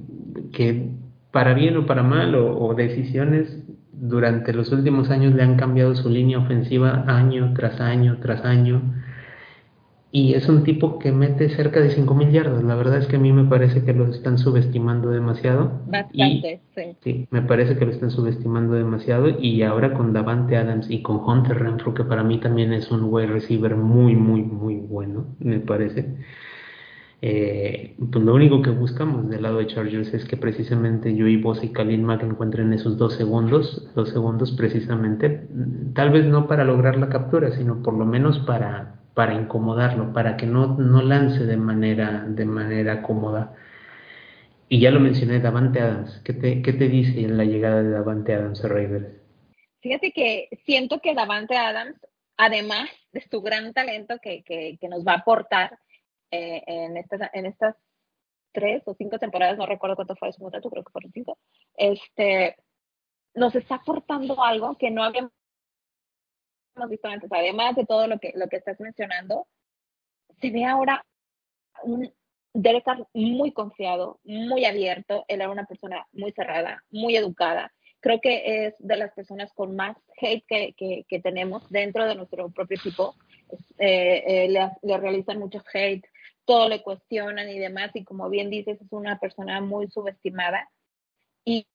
que 0.51 0.89
para 1.31 1.53
bien 1.53 1.77
o 1.77 1.85
para 1.85 2.03
mal, 2.03 2.35
o, 2.35 2.57
o 2.57 2.73
decisiones 2.73 3.63
durante 3.91 4.53
los 4.53 4.71
últimos 4.71 5.09
años 5.09 5.33
le 5.33 5.43
han 5.43 5.55
cambiado 5.55 5.95
su 5.95 6.09
línea 6.09 6.39
ofensiva 6.39 7.05
año 7.07 7.53
tras 7.55 7.79
año 7.79 8.17
tras 8.21 8.43
año 8.43 8.81
y 10.15 10.35
es 10.35 10.47
un 10.47 10.63
tipo 10.63 10.99
que 10.99 11.11
mete 11.11 11.49
cerca 11.49 11.79
de 11.79 11.89
5.000 11.89 12.29
yardas. 12.29 12.63
La 12.63 12.75
verdad 12.75 12.99
es 12.99 13.07
que 13.07 13.15
a 13.15 13.19
mí 13.19 13.33
me 13.33 13.45
parece 13.45 13.83
que 13.83 13.93
lo 13.93 14.05
están 14.05 14.37
subestimando 14.37 15.09
demasiado. 15.09 15.81
Bastante, 15.87 16.61
sí. 16.75 16.81
Sí, 17.03 17.27
me 17.31 17.41
parece 17.41 17.75
que 17.75 17.85
lo 17.85 17.91
están 17.91 18.11
subestimando 18.11 18.75
demasiado. 18.75 19.27
Y 19.39 19.63
ahora 19.63 19.95
con 19.95 20.13
Davante 20.13 20.55
Adams 20.55 20.85
y 20.91 21.01
con 21.01 21.15
Hunter 21.15 21.57
Renfro, 21.57 21.95
que 21.95 22.03
para 22.03 22.23
mí 22.23 22.39
también 22.39 22.73
es 22.73 22.91
un 22.91 23.05
wide 23.05 23.25
receiver 23.25 23.75
muy, 23.75 24.15
muy, 24.15 24.43
muy 24.43 24.75
bueno, 24.75 25.35
me 25.39 25.59
parece. 25.59 26.15
Eh, 27.23 27.95
pues 27.97 28.23
lo 28.23 28.35
único 28.35 28.61
que 28.61 28.69
buscamos 28.69 29.27
del 29.31 29.41
lado 29.41 29.57
de 29.57 29.65
Chargers 29.65 30.13
es 30.13 30.25
que 30.25 30.37
precisamente 30.37 31.15
yo 31.15 31.25
y 31.25 31.37
vos 31.37 31.63
y 31.63 31.69
Khalil 31.69 32.03
Mack 32.03 32.21
encuentren 32.21 32.71
esos 32.71 32.99
dos 32.99 33.15
segundos, 33.15 33.89
dos 33.95 34.09
segundos 34.09 34.51
precisamente, 34.51 35.47
tal 35.95 36.11
vez 36.11 36.27
no 36.27 36.47
para 36.47 36.65
lograr 36.65 36.97
la 36.97 37.09
captura, 37.09 37.49
sino 37.53 37.81
por 37.81 37.95
lo 37.95 38.05
menos 38.05 38.37
para 38.39 39.02
para 39.13 39.33
incomodarlo, 39.33 40.13
para 40.13 40.37
que 40.37 40.45
no, 40.45 40.75
no 40.77 41.01
lance 41.01 41.45
de 41.45 41.57
manera, 41.57 42.25
de 42.27 42.45
manera 42.45 43.01
cómoda. 43.01 43.55
Y 44.69 44.79
ya 44.79 44.91
lo 44.91 44.99
mencioné, 44.99 45.39
Davante 45.39 45.79
Adams. 45.79 46.21
¿Qué 46.23 46.33
te, 46.33 46.61
qué 46.61 46.73
te 46.73 46.87
dice 46.87 47.19
en 47.19 47.37
la 47.37 47.45
llegada 47.45 47.83
de 47.83 47.91
Davante 47.91 48.33
Adams 48.33 48.63
a 48.65 48.67
Raiders? 48.67 49.07
Fíjate 49.81 50.11
que 50.11 50.49
siento 50.65 50.99
que 50.99 51.13
Davante 51.13 51.57
Adams, 51.57 51.95
además 52.37 52.89
de 53.11 53.21
su 53.29 53.41
gran 53.41 53.73
talento 53.73 54.15
que, 54.21 54.43
que, 54.43 54.77
que 54.79 54.87
nos 54.87 55.05
va 55.05 55.13
a 55.13 55.17
aportar 55.17 55.77
eh, 56.31 56.63
en, 56.65 56.97
estas, 56.97 57.29
en 57.33 57.45
estas 57.45 57.75
tres 58.51 58.81
o 58.85 58.95
cinco 58.95 59.19
temporadas, 59.19 59.57
no 59.57 59.65
recuerdo 59.65 59.95
cuánto 59.95 60.15
fue 60.15 60.31
su 60.31 60.41
contrato, 60.41 60.69
creo 60.69 60.83
que 60.83 60.91
fueron 60.91 61.11
cinco, 61.11 61.37
este, 61.75 62.55
nos 63.35 63.53
está 63.55 63.75
aportando 63.75 64.43
algo 64.43 64.77
que 64.77 64.89
no 64.89 65.03
habíamos 65.03 65.31
hemos 66.75 66.89
visto 66.89 67.07
antes, 67.07 67.31
además 67.31 67.75
de 67.75 67.85
todo 67.85 68.07
lo 68.07 68.19
que, 68.19 68.33
lo 68.35 68.47
que 68.47 68.57
estás 68.57 68.79
mencionando, 68.79 69.47
se 70.41 70.49
ve 70.49 70.65
ahora 70.65 71.05
un 71.83 72.11
Derek 72.53 72.85
muy 73.13 73.51
confiado, 73.51 74.19
muy 74.23 74.65
abierto. 74.65 75.25
Él 75.27 75.41
era 75.41 75.49
una 75.49 75.65
persona 75.65 76.05
muy 76.11 76.31
cerrada, 76.33 76.83
muy 76.91 77.15
educada. 77.15 77.73
Creo 77.99 78.21
que 78.21 78.65
es 78.65 78.75
de 78.79 78.97
las 78.97 79.11
personas 79.13 79.51
con 79.53 79.75
más 79.75 79.97
hate 80.21 80.45
que, 80.45 81.05
que, 81.07 81.19
tenemos 81.19 81.67
dentro 81.69 82.05
de 82.05 82.15
nuestro 82.15 82.49
propio 82.51 82.77
equipo. 82.77 83.15
Eh, 83.79 84.23
eh, 84.27 84.49
le, 84.49 84.71
le, 84.81 84.97
realizan 84.97 85.39
mucho 85.39 85.63
hate, 85.73 86.05
todo 86.45 86.69
le 86.69 86.83
cuestionan 86.83 87.49
y 87.49 87.57
demás. 87.57 87.91
Y 87.95 88.03
como 88.03 88.29
bien 88.29 88.49
dices, 88.49 88.79
es 88.79 88.91
una 88.91 89.19
persona 89.19 89.61
muy 89.61 89.87
subestimada. 89.87 90.69
Y, 91.45 91.65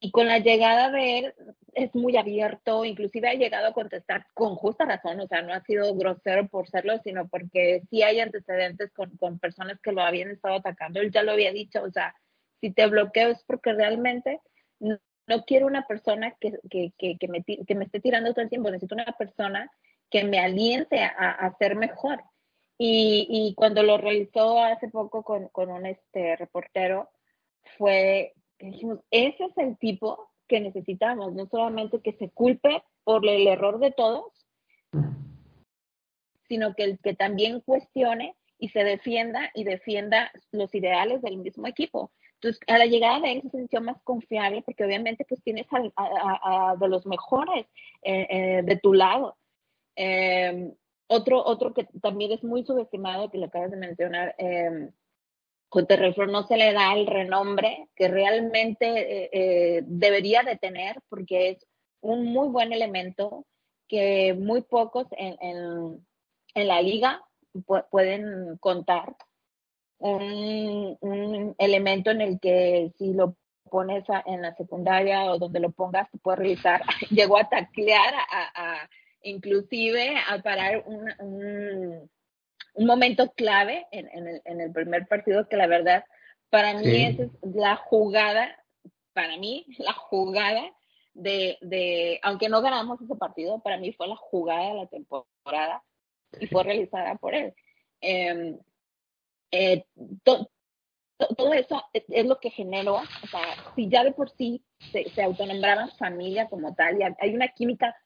y 0.00 0.10
con 0.10 0.26
la 0.26 0.38
llegada 0.38 0.90
de 0.90 1.18
él 1.18 1.34
es 1.74 1.94
muy 1.94 2.16
abierto, 2.16 2.84
inclusive 2.84 3.28
ha 3.28 3.34
llegado 3.34 3.68
a 3.68 3.72
contestar 3.72 4.26
con 4.34 4.54
justa 4.54 4.84
razón, 4.84 5.20
o 5.20 5.26
sea, 5.26 5.42
no 5.42 5.52
ha 5.52 5.60
sido 5.60 5.94
grosero 5.94 6.48
por 6.48 6.68
serlo, 6.68 6.98
sino 7.02 7.28
porque 7.28 7.82
sí 7.90 8.02
hay 8.02 8.20
antecedentes 8.20 8.92
con, 8.92 9.16
con 9.16 9.38
personas 9.38 9.80
que 9.80 9.92
lo 9.92 10.02
habían 10.02 10.30
estado 10.30 10.56
atacando. 10.56 11.00
Él 11.00 11.10
ya 11.10 11.22
lo 11.22 11.32
había 11.32 11.52
dicho, 11.52 11.82
o 11.82 11.90
sea, 11.90 12.14
si 12.60 12.72
te 12.72 12.86
bloqueo 12.86 13.28
es 13.30 13.42
porque 13.44 13.72
realmente 13.72 14.40
no, 14.78 14.98
quiero 15.46 15.66
una 15.66 15.86
persona 15.86 16.34
que, 16.40 16.52
que, 16.70 16.92
que, 16.96 17.28
me, 17.28 17.42
que 17.42 17.74
me 17.74 17.84
esté 17.84 18.00
tirando 18.00 18.32
todo 18.32 18.42
el 18.42 18.48
tiempo, 18.48 18.70
necesito 18.70 18.94
una 18.94 19.12
persona 19.18 19.70
que 20.10 20.24
me 20.24 20.38
aliente 20.38 21.02
a, 21.02 21.30
a 21.30 21.56
ser 21.58 21.74
mejor. 21.74 22.22
Y, 22.78 23.26
y, 23.30 23.54
cuando 23.54 23.82
lo 23.82 23.96
realizó 23.96 24.62
hace 24.62 24.88
poco 24.88 25.22
con, 25.22 25.48
con 25.48 25.70
un 25.70 25.86
este, 25.86 26.36
reportero, 26.36 27.10
fue 27.78 28.34
dijimos, 28.58 29.00
ese 29.10 29.44
es 29.44 29.58
el 29.58 29.76
tipo 29.78 30.30
que 30.48 30.60
necesitamos, 30.60 31.34
no 31.34 31.46
solamente 31.46 32.00
que 32.00 32.12
se 32.14 32.30
culpe 32.30 32.82
por 33.04 33.26
el 33.26 33.46
error 33.46 33.78
de 33.78 33.92
todos, 33.92 34.32
sino 36.48 36.74
que 36.74 36.84
el 36.84 36.98
que 37.00 37.14
también 37.14 37.60
cuestione 37.60 38.36
y 38.58 38.68
se 38.70 38.84
defienda 38.84 39.50
y 39.54 39.64
defienda 39.64 40.30
los 40.52 40.74
ideales 40.74 41.20
del 41.22 41.38
mismo 41.38 41.66
equipo. 41.66 42.12
Entonces, 42.34 42.60
a 42.68 42.78
la 42.78 42.86
llegada 42.86 43.20
de 43.20 43.32
él 43.32 43.42
se 43.42 43.50
sintió 43.50 43.80
más 43.80 44.00
confiable 44.02 44.62
porque 44.62 44.84
obviamente 44.84 45.24
pues 45.28 45.42
tienes 45.42 45.66
a, 45.96 46.76
de 46.78 46.88
los 46.88 47.06
mejores 47.06 47.66
eh, 48.02 48.26
eh, 48.30 48.62
de 48.62 48.76
tu 48.76 48.92
lado. 48.92 49.36
Em, 49.96 50.74
otro, 51.08 51.44
otro 51.44 51.72
que 51.72 51.84
también 52.02 52.32
es 52.32 52.44
muy 52.44 52.64
subestimado, 52.64 53.30
que 53.30 53.38
lo 53.38 53.46
acabas 53.46 53.70
de 53.70 53.76
mencionar, 53.76 54.34
eh, 55.74 55.84
Terrefro 55.86 56.26
no 56.26 56.46
se 56.46 56.56
le 56.56 56.72
da 56.72 56.94
el 56.94 57.06
renombre 57.06 57.88
que 57.94 58.08
realmente 58.08 58.86
eh, 58.86 59.30
eh, 59.32 59.82
debería 59.86 60.42
de 60.42 60.56
tener 60.56 61.00
porque 61.08 61.50
es 61.50 61.66
un 62.00 62.24
muy 62.24 62.48
buen 62.48 62.72
elemento 62.72 63.46
que 63.88 64.34
muy 64.34 64.62
pocos 64.62 65.06
en, 65.12 65.36
en, 66.54 66.68
la 66.68 66.80
liga 66.80 67.22
pueden 67.90 68.56
contar. 68.58 69.16
Un, 69.98 70.96
un, 71.00 71.54
elemento 71.58 72.10
en 72.10 72.20
el 72.20 72.40
que 72.40 72.92
si 72.98 73.12
lo 73.12 73.36
pones 73.70 74.04
en 74.26 74.42
la 74.42 74.54
secundaria 74.54 75.24
o 75.26 75.38
donde 75.38 75.60
lo 75.60 75.70
pongas, 75.70 76.10
te 76.10 76.18
puede 76.18 76.38
realizar. 76.38 76.82
Llegó 77.10 77.38
a 77.38 77.48
taclear, 77.48 78.14
a, 78.30 78.88
inclusive 79.22 80.16
a 80.28 80.38
parar 80.42 80.84
un 80.86 82.10
momento 82.84 83.32
clave 83.32 83.86
en, 83.90 84.60
el, 84.60 84.72
primer 84.72 85.06
partido 85.06 85.48
que 85.48 85.56
la 85.56 85.66
verdad 85.66 86.04
Para 86.50 86.74
mí 86.74 87.04
esa 87.04 87.22
es 87.22 87.30
la 87.42 87.76
jugada, 87.76 88.62
para 89.12 89.36
mí 89.38 89.66
la 89.78 89.92
jugada 89.92 90.72
de, 91.14 91.56
de, 91.62 92.20
aunque 92.22 92.48
no 92.48 92.60
ganamos 92.60 93.00
ese 93.00 93.14
partido, 93.16 93.60
para 93.60 93.78
mí 93.78 93.92
fue 93.92 94.06
la 94.06 94.16
jugada 94.16 94.68
de 94.68 94.74
la 94.74 94.86
temporada 94.86 95.82
y 96.38 96.46
fue 96.46 96.62
realizada 96.62 97.14
por 97.14 97.34
él. 97.34 97.54
Em, 98.00 98.58
eh, 99.50 99.84
todo 100.22 101.54
eso 101.54 101.82
es, 101.94 102.26
lo 102.26 102.38
que 102.38 102.50
generó, 102.50 102.96
o 102.96 103.26
sea, 103.30 103.40
si 103.74 103.88
ya 103.88 104.04
de 104.04 104.12
por 104.12 104.28
sí 104.30 104.62
se, 104.92 105.08
se 105.08 105.22
autonombraban 105.22 105.90
familia 105.92 106.48
como 106.48 106.74
tal, 106.74 107.00
y 107.00 107.04
hay 107.18 107.34
una 107.34 107.48
química 107.48 107.96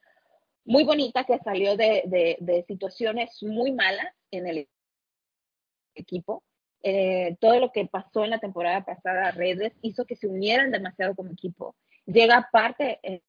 muy 0.64 0.84
bonita 0.84 1.24
que 1.24 1.38
salió 1.38 1.76
de, 1.76 2.04
de, 2.06 2.36
de 2.38 2.62
situaciones 2.68 3.42
muy 3.42 3.72
malas 3.72 4.14
en 4.30 4.46
el 4.46 4.68
equipo. 5.94 6.42
Eh, 6.82 7.36
todo 7.40 7.60
lo 7.60 7.72
que 7.72 7.86
pasó 7.86 8.24
en 8.24 8.30
la 8.30 8.38
temporada 8.38 8.84
pasada 8.84 9.32
redes 9.32 9.72
hizo 9.82 10.06
que 10.06 10.16
se 10.16 10.26
unieran 10.26 10.70
demasiado 10.70 11.14
como 11.14 11.30
equipo. 11.30 11.76
Llega 12.06 12.38
aparte 12.38 12.98
eh, 13.02 13.22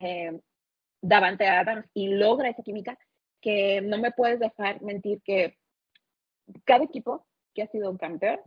eh, 0.00 0.40
Davante 1.00 1.48
Adams 1.48 1.86
y 1.94 2.08
logra 2.08 2.50
esa 2.50 2.62
química 2.62 2.98
que 3.40 3.80
no 3.80 3.98
me 3.98 4.12
puedes 4.12 4.38
dejar 4.38 4.80
mentir 4.82 5.20
que 5.22 5.58
cada 6.64 6.84
equipo 6.84 7.26
que 7.54 7.62
ha 7.62 7.66
sido 7.66 7.96
campeón, 7.98 8.38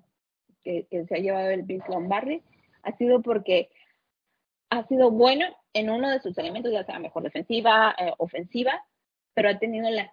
que, 0.64 0.88
que 0.90 1.06
se 1.06 1.16
ha 1.16 1.20
llevado 1.20 1.50
el 1.50 1.64
Vince 1.64 1.92
Lombardi, 1.92 2.42
ha 2.84 2.96
sido 2.98 3.22
porque 3.22 3.70
ha 4.70 4.88
sido 4.88 5.12
bueno 5.12 5.46
en 5.74 5.90
uno 5.90 6.10
de 6.10 6.22
sus 6.22 6.38
elementos, 6.38 6.72
ya 6.72 6.86
sea 6.86 7.00
mejor 7.00 7.24
defensiva, 7.24 7.96
eh, 7.98 8.14
ofensiva, 8.18 8.84
pero 9.34 9.50
ha 9.50 9.60
tenido 9.60 9.90
la 9.90 10.12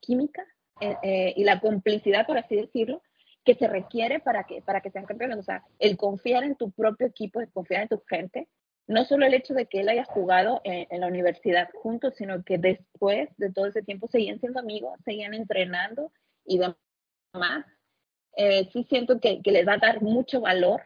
química 0.00 0.44
eh, 0.80 0.96
eh, 1.02 1.34
y 1.36 1.44
la 1.44 1.60
complicidad, 1.60 2.26
por 2.26 2.38
así 2.38 2.56
decirlo, 2.56 3.02
que 3.44 3.54
se 3.54 3.68
requiere 3.68 4.20
para 4.20 4.44
que, 4.44 4.62
para 4.62 4.80
que 4.80 4.90
sean 4.90 5.06
campeones. 5.06 5.38
O 5.38 5.42
sea, 5.42 5.64
el 5.78 5.96
confiar 5.96 6.44
en 6.44 6.56
tu 6.56 6.70
propio 6.72 7.06
equipo, 7.06 7.40
el 7.40 7.50
confiar 7.50 7.82
en 7.82 7.88
tu 7.88 8.02
gente, 8.08 8.48
no 8.86 9.04
solo 9.04 9.26
el 9.26 9.34
hecho 9.34 9.54
de 9.54 9.66
que 9.66 9.80
él 9.80 9.88
haya 9.88 10.04
jugado 10.04 10.60
en, 10.64 11.00
la 11.00 11.06
universidad 11.06 11.70
juntos, 11.74 12.14
sino 12.16 12.42
que 12.42 12.58
después 12.58 13.28
de 13.36 13.52
todo 13.52 13.66
ese 13.66 13.82
tiempo 13.82 14.08
seguían 14.08 14.40
siendo 14.40 14.58
amigos, 14.58 14.98
seguían 15.04 15.32
entrenando 15.32 16.12
y 16.44 16.58
demás. 16.58 17.66
sí 18.72 18.84
siento 18.88 19.20
que, 19.20 19.42
que 19.42 19.52
les 19.52 19.66
va 19.66 19.74
a 19.74 19.78
dar 19.78 20.02
mucho 20.02 20.40
valor 20.40 20.82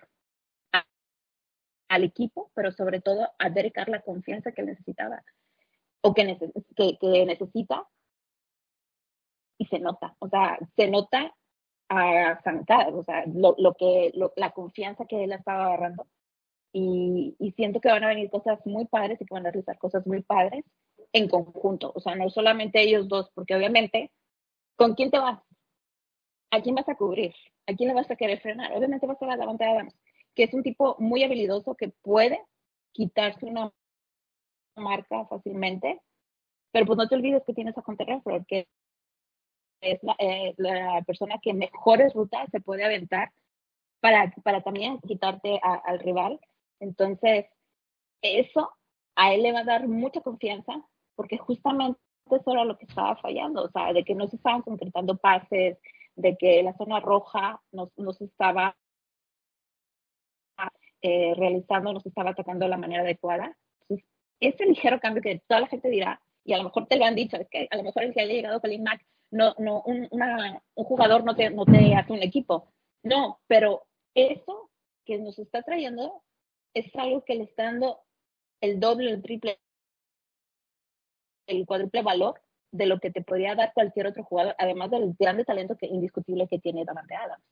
al 1.88 2.04
equipo, 2.04 2.50
pero 2.54 2.72
sobre 2.72 3.00
todo 3.00 3.30
a 3.38 3.50
Derek 3.50 3.88
la 3.88 4.02
confianza 4.02 4.52
que 4.52 4.62
necesitaba 4.62 5.22
o 6.02 6.12
que, 6.12 6.36
que, 6.76 7.24
necesita 7.24 7.88
y 9.58 9.66
se 9.66 9.78
nota, 9.78 10.16
o 10.18 10.28
sea, 10.28 10.58
se 10.76 10.88
nota 10.88 11.34
a 11.88 12.40
zancadas, 12.42 12.94
o 12.94 13.04
sea, 13.04 13.24
lo, 13.26 13.54
lo 13.58 13.74
que, 13.74 14.12
la 14.36 14.50
confianza 14.50 15.06
que 15.06 15.24
él 15.24 15.32
estaba 15.32 15.66
agarrando 15.66 16.06
y, 16.72 17.36
y, 17.38 17.52
siento 17.52 17.80
que 17.80 17.88
van 17.88 18.02
a 18.02 18.08
venir 18.08 18.30
cosas 18.30 18.58
muy 18.66 18.86
padres 18.86 19.20
y 19.20 19.26
que 19.26 19.34
van 19.34 19.46
a 19.46 19.50
realizar 19.50 19.78
cosas 19.78 20.06
muy 20.06 20.22
padres 20.22 20.64
en 21.12 21.28
conjunto, 21.28 21.92
o 21.94 22.00
sea, 22.00 22.16
no 22.16 22.30
solamente 22.30 22.82
ellos 22.82 23.08
dos, 23.08 23.30
porque 23.34 23.54
obviamente, 23.54 24.10
¿con 24.76 24.94
quién 24.94 25.10
te 25.10 25.18
vas? 25.18 25.40
¿A 26.50 26.60
quién 26.62 26.74
vas 26.74 26.88
a 26.88 26.96
cubrir? 26.96 27.34
¿A 27.66 27.74
quién 27.74 27.88
le 27.88 27.94
vas 27.94 28.10
a 28.10 28.16
querer 28.16 28.40
frenar? 28.40 28.72
Obviamente 28.72 29.06
vas 29.06 29.20
a 29.22 29.26
la 29.26 29.36
Davante 29.36 29.64
Adams 29.64 29.94
que 30.34 30.44
es 30.44 30.54
un 30.54 30.62
tipo 30.62 30.96
muy 30.98 31.22
habilidoso 31.22 31.74
que 31.74 31.88
puede 32.02 32.40
quitarse 32.92 33.46
una 33.46 33.72
marca 34.76 35.24
fácilmente, 35.26 36.00
pero 36.72 36.86
pues 36.86 36.96
no 36.96 37.08
te 37.08 37.14
olvides 37.14 37.44
que 37.46 37.54
tienes 37.54 37.76
a 37.78 37.84
Hunter 37.86 38.20
porque 38.22 38.68
es 39.80 40.00
eh, 40.18 40.54
la, 40.56 41.02
persona 41.06 41.38
que 41.42 41.54
mejores 41.54 42.14
rutas 42.14 42.48
se 42.50 42.60
puede 42.60 42.84
aventar 42.84 43.30
para, 44.00 44.32
para 44.42 44.62
también 44.62 45.00
quitarte 45.00 45.60
al 45.62 45.98
rival. 46.00 46.40
Entonces, 46.80 47.46
eso 48.22 48.70
a 49.16 49.32
él 49.34 49.42
le 49.42 49.52
va 49.52 49.60
a 49.60 49.64
dar 49.64 49.88
mucha 49.88 50.20
confianza 50.20 50.72
porque 51.14 51.38
justamente 51.38 51.98
eso 52.30 52.50
era 52.52 52.64
lo 52.64 52.76
que 52.78 52.86
estaba 52.86 53.16
fallando, 53.16 53.64
o 53.64 53.70
sea, 53.70 53.92
de 53.92 54.04
que 54.04 54.14
no 54.14 54.26
se 54.28 54.36
estaban 54.36 54.62
concretando 54.62 55.16
pases, 55.16 55.78
de 56.16 56.36
que 56.36 56.62
la 56.62 56.74
zona 56.76 57.00
roja 57.00 57.60
no, 57.72 57.90
no 57.96 58.12
se 58.12 58.24
estaba 58.24 58.76
eh, 61.06 61.34
realizando 61.36 61.92
nos 61.92 62.06
estaba 62.06 62.30
atacando 62.30 62.64
de 62.64 62.70
la 62.70 62.78
manera 62.78 63.02
adecuada. 63.02 63.54
Entonces, 63.82 64.08
ese 64.40 64.64
ligero 64.64 65.00
cambio 65.00 65.22
que 65.22 65.42
toda 65.46 65.60
la 65.60 65.66
gente 65.66 65.90
dirá, 65.90 66.18
y 66.44 66.54
a 66.54 66.56
lo 66.56 66.64
mejor 66.64 66.86
te 66.86 66.96
lo 66.96 67.04
han 67.04 67.14
dicho, 67.14 67.36
es 67.36 67.46
que 67.50 67.68
a 67.70 67.76
lo 67.76 67.82
mejor 67.82 68.04
el 68.04 68.14
que 68.14 68.22
haya 68.22 68.32
llegado 68.32 68.60
Colin 68.60 68.82
Mack, 68.82 69.04
no, 69.30 69.54
no, 69.58 69.82
un, 69.82 70.08
una, 70.10 70.62
un 70.74 70.84
jugador 70.84 71.24
no 71.24 71.34
te, 71.34 71.50
no 71.50 71.64
te 71.64 71.94
hace 71.94 72.12
un 72.12 72.22
equipo. 72.22 72.72
No, 73.02 73.40
pero 73.46 73.86
eso 74.14 74.70
que 75.04 75.18
nos 75.18 75.38
está 75.38 75.62
trayendo 75.62 76.22
es 76.74 76.94
algo 76.96 77.24
que 77.24 77.34
le 77.34 77.44
está 77.44 77.64
dando 77.64 78.00
el 78.60 78.80
doble, 78.80 79.10
el 79.10 79.22
triple, 79.22 79.58
el 81.46 81.66
cuádruple 81.66 82.02
valor 82.02 82.40
de 82.72 82.86
lo 82.86 82.98
que 82.98 83.10
te 83.10 83.22
podría 83.22 83.54
dar 83.54 83.72
cualquier 83.72 84.08
otro 84.08 84.24
jugador, 84.24 84.54
además 84.58 84.90
del 84.90 85.14
grande 85.18 85.44
talento 85.44 85.76
que 85.76 85.86
indiscutible 85.86 86.48
que 86.48 86.58
tiene 86.58 86.84
Davante 86.84 87.14
Adams. 87.14 87.44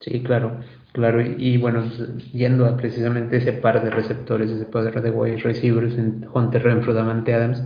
Sí, 0.00 0.22
claro, 0.22 0.60
claro. 0.92 1.22
Y, 1.22 1.56
bueno, 1.56 1.90
yendo 2.32 2.66
a 2.66 2.76
precisamente 2.76 3.38
ese 3.38 3.54
par 3.54 3.82
de 3.82 3.90
receptores, 3.90 4.50
ese 4.50 4.66
par 4.66 5.00
de 5.00 5.10
wide 5.10 5.38
receivers 5.38 5.96
en 5.96 6.28
Hunter 6.32 6.62
Renfro, 6.62 6.92
Davante 6.92 7.32
Adams, 7.32 7.62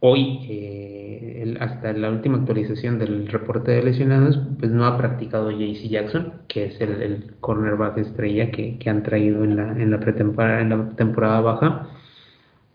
hoy, 0.00 0.40
eh, 0.48 1.56
hasta 1.60 1.92
la 1.92 2.10
última 2.10 2.38
actualización 2.38 2.98
del 2.98 3.28
reporte 3.28 3.72
de 3.72 3.82
lesionados, 3.82 4.38
pues 4.58 4.70
no 4.70 4.84
ha 4.86 4.98
practicado 4.98 5.50
JC 5.50 5.88
Jackson, 5.88 6.32
que 6.48 6.66
es 6.66 6.80
el, 6.80 7.34
cornerback 7.40 7.98
estrella 7.98 8.50
que, 8.50 8.78
que, 8.78 8.90
han 8.90 9.02
traído 9.02 9.44
en 9.44 9.56
la, 9.56 9.72
en 9.72 9.90
la 9.90 10.00
pretemporada, 10.00 10.60
en 10.60 10.68
la 10.70 10.90
temporada 10.96 11.40
baja, 11.40 11.88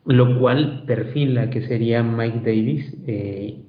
lo 0.06 0.40
cual 0.40 0.84
perfila 0.88 1.50
que 1.50 1.68
sería 1.68 2.04
Mike 2.04 2.42
Davis 2.44 2.94
eh, 3.08 3.62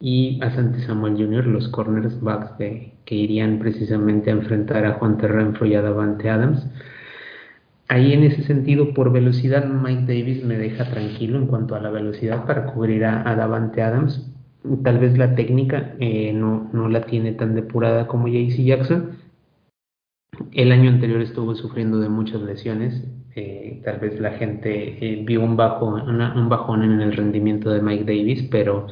y 0.00 0.40
a 0.42 0.50
Santi 0.54 0.80
Samuel 0.82 1.16
Jr., 1.16 1.46
los 1.46 1.68
cornerbacks 1.68 2.52
que 2.58 3.14
irían 3.14 3.58
precisamente 3.58 4.30
a 4.30 4.34
enfrentar 4.34 4.84
a 4.84 4.94
Juan 4.94 5.18
Terrenfro 5.18 5.66
y 5.66 5.74
a 5.74 5.82
Davante 5.82 6.28
Adams. 6.28 6.66
Ahí 7.90 8.12
en 8.12 8.22
ese 8.22 8.42
sentido, 8.42 8.92
por 8.92 9.10
velocidad, 9.10 9.64
Mike 9.66 10.02
Davis 10.02 10.44
me 10.44 10.58
deja 10.58 10.90
tranquilo 10.90 11.38
en 11.38 11.46
cuanto 11.46 11.74
a 11.74 11.80
la 11.80 11.90
velocidad 11.90 12.44
para 12.44 12.66
cubrir 12.66 13.06
a, 13.06 13.34
Davante 13.34 13.80
Adams. 13.80 14.30
Tal 14.84 14.98
vez 14.98 15.16
la 15.16 15.34
técnica 15.34 15.94
eh, 15.98 16.34
no, 16.34 16.68
no, 16.74 16.90
la 16.90 17.06
tiene 17.06 17.32
tan 17.32 17.54
depurada 17.54 18.06
como 18.06 18.28
JC 18.28 18.62
Jackson. 18.62 19.16
El 20.52 20.70
año 20.72 20.90
anterior 20.90 21.22
estuvo 21.22 21.54
sufriendo 21.54 21.98
de 21.98 22.10
muchas 22.10 22.42
lesiones. 22.42 23.02
Eh, 23.34 23.80
tal 23.84 24.00
vez 24.00 24.20
la 24.20 24.32
gente 24.32 24.98
eh, 25.00 25.22
vio 25.24 25.42
un, 25.42 25.56
bajo, 25.56 25.86
un 25.86 26.48
bajón 26.50 26.82
en 26.82 27.00
el 27.00 27.14
rendimiento 27.16 27.70
de 27.70 27.80
Mike 27.80 28.04
Davis, 28.04 28.42
pero 28.50 28.86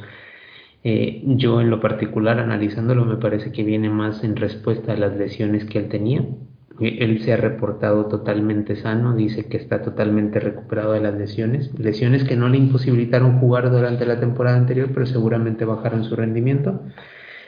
yo 0.83 1.59
en 1.59 1.69
lo 1.69 1.81
particular, 1.81 2.39
analizándolo, 2.39 3.03
me 3.05 3.17
parece 3.17 3.51
que 3.51 3.63
viene 3.63 3.89
más 3.89 4.23
en 4.23 4.37
respuesta 4.37 4.93
a 4.93 4.97
las 4.97 5.17
lesiones 5.17 5.65
que 5.65 5.79
él 5.79 5.89
tenía. 5.89 6.25
Eh, 6.79 6.97
él 7.01 7.21
se 7.21 7.33
ha 7.33 7.37
reportado 7.37 8.05
totalmente 8.05 8.75
sano, 8.75 9.15
dice 9.15 9.45
que 9.47 9.57
está 9.57 9.81
totalmente 9.81 10.39
recuperado 10.39 10.93
de 10.93 11.01
las 11.01 11.15
lesiones, 11.15 11.71
lesiones 11.79 12.23
que 12.23 12.35
no 12.35 12.49
le 12.49 12.57
imposibilitaron 12.57 13.39
jugar 13.39 13.71
durante 13.71 14.05
la 14.05 14.19
temporada 14.19 14.57
anterior, 14.57 14.89
pero 14.93 15.05
seguramente 15.05 15.65
bajaron 15.65 16.03
su 16.03 16.15
rendimiento. 16.15 16.81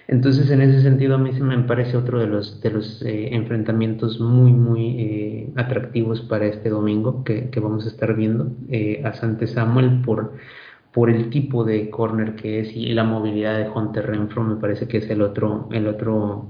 Entonces, 0.08 0.50
en 0.50 0.62
ese 0.62 0.82
sentido, 0.82 1.16
a 1.16 1.18
mí 1.20 1.34
se 1.34 1.44
me 1.44 1.58
parece 1.60 1.96
otro 1.96 2.20
de 2.20 2.28
los, 2.28 2.62
de 2.62 2.72
los 2.72 3.04
eh, 3.04 3.36
enfrentamientos 3.36 4.20
muy, 4.20 4.52
muy 4.52 5.54
atractivos 5.56 6.22
para 6.22 6.48
este 6.48 6.70
domingo 6.70 7.24
que, 7.24 7.50
que, 7.52 7.60
vamos 7.60 7.86
a 7.86 7.90
estar 7.90 8.16
viendo 8.16 8.52
a 9.04 9.14
Sante 9.14 9.46
Samuel 9.48 10.02
por 10.04 10.34
por 10.92 11.10
el 11.10 11.30
tipo 11.30 11.64
de 11.64 11.90
corner 11.90 12.36
que 12.36 12.60
es 12.62 12.76
y 12.76 12.94
la 12.94 13.04
movilidad 13.04 13.58
de 13.58 13.70
Hunter 13.70 14.08
Renfro 14.08 14.44
me 14.44 14.56
parece 14.56 14.88
que 14.88 14.98
es 14.98 15.10
el 15.10 15.22
otro, 15.22 15.70
el 15.72 15.88
otro 15.88 16.50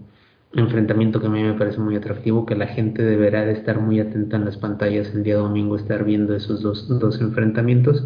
enfrentamiento 0.53 1.21
que 1.21 1.27
a 1.27 1.29
mí 1.29 1.43
me 1.43 1.53
parece 1.53 1.79
muy 1.79 1.95
atractivo, 1.95 2.45
que 2.45 2.55
la 2.55 2.67
gente 2.67 3.03
deberá 3.03 3.45
de 3.45 3.53
estar 3.53 3.79
muy 3.79 3.99
atenta 3.99 4.37
en 4.37 4.45
las 4.45 4.57
pantallas 4.57 5.13
el 5.13 5.23
día 5.23 5.37
domingo, 5.37 5.75
estar 5.75 6.03
viendo 6.03 6.35
esos 6.35 6.61
dos, 6.61 6.87
dos 6.87 7.21
enfrentamientos. 7.21 8.05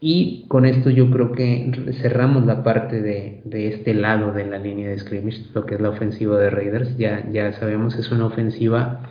Y 0.00 0.46
con 0.48 0.66
esto 0.66 0.90
yo 0.90 1.10
creo 1.10 1.32
que 1.32 1.94
cerramos 2.02 2.44
la 2.44 2.64
parte 2.64 3.00
de, 3.00 3.40
de, 3.44 3.68
este 3.68 3.94
lado 3.94 4.32
de 4.32 4.46
la 4.46 4.58
línea 4.58 4.88
de 4.88 4.98
scrimmage, 4.98 5.46
lo 5.54 5.64
que 5.64 5.76
es 5.76 5.80
la 5.80 5.90
ofensiva 5.90 6.38
de 6.38 6.50
Raiders. 6.50 6.96
Ya, 6.98 7.24
ya 7.30 7.52
sabemos, 7.52 7.96
es 7.96 8.10
una 8.10 8.26
ofensiva 8.26 9.02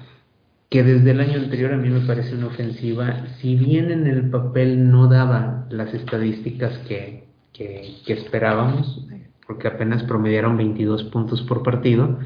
que 0.72 0.84
desde 0.84 1.12
el 1.12 1.20
año 1.20 1.38
anterior 1.38 1.74
a 1.74 1.78
mí 1.78 1.90
me 1.90 2.00
parece 2.08 2.34
una 2.34 2.48
ofensiva, 2.48 3.26
si 3.42 3.56
bien 3.56 3.92
en 3.92 4.08
el 4.08 4.30
papel 4.30 4.90
no 4.90 5.08
daba 5.08 5.68
las 5.70 5.94
estadísticas 5.94 6.78
que, 6.88 7.26
que, 7.52 8.00
esperábamos, 8.08 9.06
porque 9.52 9.68
apenas 9.68 10.04
promediaron 10.04 10.56
22 10.56 11.04
puntos 11.06 11.42
por 11.42 11.62
partido, 11.62 12.20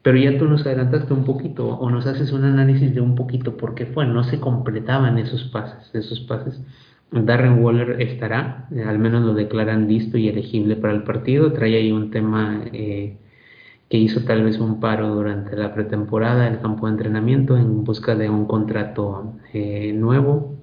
pero 0.00 0.16
ya 0.16 0.38
tú 0.38 0.46
nos 0.46 0.64
adelantaste 0.64 1.12
un 1.12 1.24
poquito 1.24 1.68
o 1.68 1.90
nos 1.90 2.06
haces 2.06 2.32
un 2.32 2.44
análisis 2.44 2.94
de 2.94 3.02
un 3.02 3.14
poquito 3.14 3.58
por 3.58 3.74
qué 3.74 3.84
fue, 3.84 4.06
no 4.06 4.24
se 4.24 4.40
completaban 4.40 5.18
esos 5.18 5.44
pases, 5.44 5.94
esos 5.94 6.20
pases. 6.20 6.58
Darren 7.10 7.62
Waller 7.62 8.00
estará, 8.00 8.68
al 8.88 8.98
menos 8.98 9.22
lo 9.22 9.34
declaran 9.34 9.86
listo 9.86 10.16
y 10.16 10.28
elegible 10.28 10.76
para 10.76 10.94
el 10.94 11.02
partido, 11.02 11.52
trae 11.52 11.76
ahí 11.76 11.92
un 11.92 12.10
tema... 12.10 12.62
Eh, 12.72 13.18
que 13.88 13.98
hizo 13.98 14.24
tal 14.24 14.42
vez 14.42 14.58
un 14.58 14.80
paro 14.80 15.14
durante 15.14 15.54
la 15.54 15.72
pretemporada, 15.72 16.48
el 16.48 16.60
campo 16.60 16.86
de 16.86 16.92
entrenamiento, 16.94 17.56
en 17.56 17.84
busca 17.84 18.16
de 18.16 18.28
un 18.28 18.46
contrato 18.46 19.34
eh, 19.52 19.92
nuevo, 19.92 20.56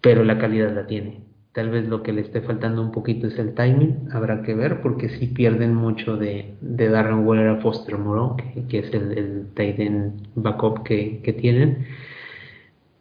pero 0.00 0.22
la 0.22 0.38
calidad 0.38 0.72
la 0.72 0.86
tiene. 0.86 1.27
Tal 1.52 1.70
vez 1.70 1.88
lo 1.88 2.02
que 2.02 2.12
le 2.12 2.20
esté 2.20 2.40
faltando 2.40 2.82
un 2.82 2.92
poquito 2.92 3.26
es 3.26 3.38
el 3.38 3.54
timing, 3.54 4.08
habrá 4.12 4.42
que 4.42 4.54
ver, 4.54 4.80
porque 4.80 5.08
sí 5.08 5.26
pierden 5.26 5.74
mucho 5.74 6.16
de, 6.16 6.54
de 6.60 6.88
Darren 6.88 7.26
Waller 7.26 7.48
a 7.48 7.56
Foster 7.56 7.98
Moreau, 7.98 8.36
que, 8.68 8.78
es 8.78 8.92
el, 8.94 9.18
el 9.18 9.46
tight 9.54 9.78
end 9.80 10.28
backup 10.34 10.84
que, 10.84 11.20
que 11.22 11.32
tienen 11.32 11.86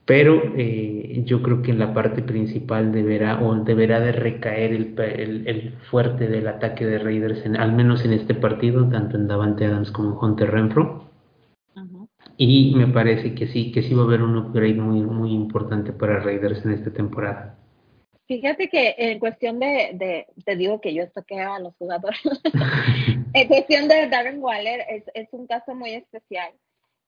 pero 0.07 0.41
eh, 0.55 1.21
yo 1.25 1.43
creo 1.43 1.61
que 1.61 1.71
en 1.71 1.79
la 1.79 1.93
parte 1.93 2.21
principal 2.21 2.93
deberá 2.93 3.41
o 3.43 3.53
deberá 3.55 3.99
de 3.99 4.13
recaer 4.13 4.71
el, 4.71 5.73
fuerte 5.91 6.29
del 6.29 6.47
ataque 6.47 6.85
de 6.85 6.97
Raiders, 6.97 7.43
al 7.59 7.73
menos 7.73 8.05
en 8.05 8.13
este 8.13 8.33
partido, 8.33 8.87
tanto 8.87 9.17
en 9.17 9.27
Davante 9.27 9.65
Adams 9.65 9.91
como 9.91 10.11
en 10.11 10.17
Hunter 10.21 10.49
Renfro. 10.49 11.09
Y 12.37 12.73
me 12.77 12.87
parece 12.87 13.35
que 13.35 13.47
sí, 13.47 13.73
que 13.73 13.81
sí 13.81 13.93
va 13.93 14.03
a 14.03 14.05
haber 14.05 14.21
un 14.21 14.37
upgrade 14.37 14.75
muy, 14.75 15.01
muy 15.01 15.33
importante 15.33 15.91
para 15.91 16.21
Raiders 16.21 16.63
en 16.63 16.71
esta 16.71 16.91
temporada. 16.91 17.57
Fíjate 18.27 18.69
que 18.69 18.95
en 18.97 19.19
cuestión 19.19 19.59
de, 19.59 20.27
te 20.45 20.55
digo 20.57 20.81
que 20.81 20.93
yo 20.93 21.03
estoqueo 21.03 21.53
a 21.53 21.59
los 21.59 21.75
jugadores, 21.77 22.19
en 23.33 23.47
cuestión 23.47 23.87
de 23.87 24.07
Darren 24.09 24.43
Waller 24.43 24.83
es, 24.89 25.03
es 25.13 25.29
un 25.31 25.47
caso 25.47 25.73
muy 25.73 25.93
especial 25.93 26.51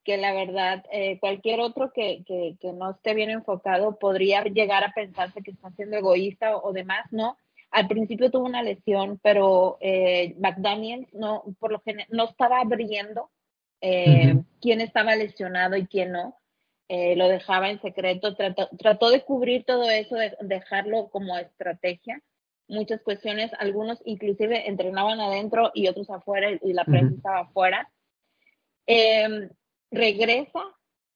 que 0.04 0.18
la 0.18 0.34
verdad 0.34 0.84
eh, 0.92 1.20
cualquier 1.20 1.60
otro 1.60 1.92
que, 1.94 2.24
que, 2.26 2.74
no 2.74 2.92
esté 2.92 3.14
bien 3.14 3.30
enfocado 3.30 4.00
podría 4.00 4.44
llegar 4.44 4.84
a 4.84 4.94
pensarse 4.94 5.44
que 5.44 5.52
está 5.52 5.70
siendo 5.72 5.98
egoísta 5.98 6.58
o, 6.58 6.74
demás, 6.74 7.06
¿no? 7.12 7.38
Al 7.70 7.88
principio 7.88 8.32
tuvo 8.32 8.46
una 8.46 8.64
lesión, 8.64 9.20
pero 9.22 9.78
eh, 9.82 10.36
McDaniels 10.40 11.14
no, 11.14 11.44
por 11.60 11.72
lo 11.72 11.82
general, 11.82 12.08
no 12.12 12.24
estaba 12.24 12.62
abriendo 12.62 13.30
eh, 13.82 14.36
quién 14.62 14.82
estaba 14.82 15.16
lesionado 15.16 15.76
y 15.76 15.86
quién 15.86 16.12
no. 16.12 16.39
Eh, 16.92 17.16
lo 17.16 17.28
dejaba 17.28 17.70
en 17.70 17.80
secreto, 17.82 18.36
trató, 18.36 18.68
trató 18.80 19.12
de 19.12 19.24
cubrir 19.24 19.64
todo 19.64 19.88
eso, 19.92 20.16
de 20.16 20.36
dejarlo 20.42 21.10
como 21.10 21.38
estrategia. 21.38 22.20
Muchas 22.68 23.02
cuestiones, 23.02 23.52
algunos 23.60 24.02
inclusive 24.06 24.68
entrenaban 24.68 25.20
adentro 25.20 25.72
y 25.76 25.88
otros 25.88 26.10
afuera 26.10 26.50
y 26.52 26.74
la 26.74 26.86
prensa 26.86 27.16
estaba 27.16 27.40
afuera. 27.42 27.92
Eh, 28.88 29.50
regresa 29.92 30.64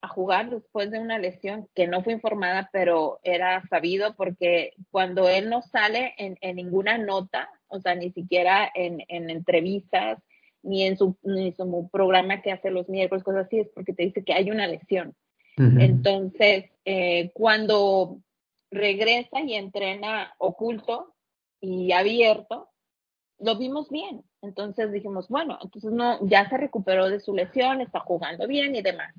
a 0.01 0.07
jugar 0.09 0.51
después 0.51 0.91
de 0.91 0.99
una 0.99 1.17
lesión 1.17 1.67
que 1.73 1.87
no 1.87 2.03
fue 2.03 2.13
informada, 2.13 2.69
pero 2.71 3.19
era 3.23 3.65
sabido 3.67 4.15
porque 4.15 4.73
cuando 4.91 5.27
él 5.27 5.49
no 5.49 5.63
sale 5.63 6.13
en, 6.17 6.37
ninguna 6.55 6.99
nota, 6.99 7.49
o 7.67 7.79
sea, 7.79 7.95
ni 7.95 8.11
siquiera 8.11 8.69
en, 8.75 9.01
entrevistas, 9.07 10.19
ni 10.61 10.83
en 10.83 10.97
su, 10.97 11.17
su 11.23 11.89
programa 11.91 12.43
que 12.43 12.51
hace 12.51 12.69
los 12.69 12.89
miércoles, 12.89 13.23
cosas 13.23 13.47
así, 13.47 13.59
es 13.59 13.69
porque 13.69 13.93
te 13.93 14.03
dice 14.03 14.23
que 14.23 14.33
hay 14.33 14.51
una 14.51 14.67
lesión. 14.67 15.15
Entonces, 15.55 16.71
eh, 16.83 17.31
cuando 17.33 18.19
regresa 18.71 19.41
y 19.41 19.53
entrena 19.53 20.33
oculto 20.39 21.13
y 21.61 21.91
abierto, 21.91 22.69
lo 23.39 23.57
vimos 23.57 23.89
bien. 23.89 24.23
Entonces 24.41 24.91
dijimos, 24.91 25.27
bueno, 25.29 25.57
entonces 25.61 25.91
no, 25.91 26.19
ya 26.27 26.49
se 26.49 26.57
recuperó 26.57 27.09
de 27.09 27.19
su 27.19 27.33
lesión, 27.33 27.81
está 27.81 27.99
jugando 27.99 28.47
bien 28.47 28.75
y 28.75 28.81
demás. 28.81 29.13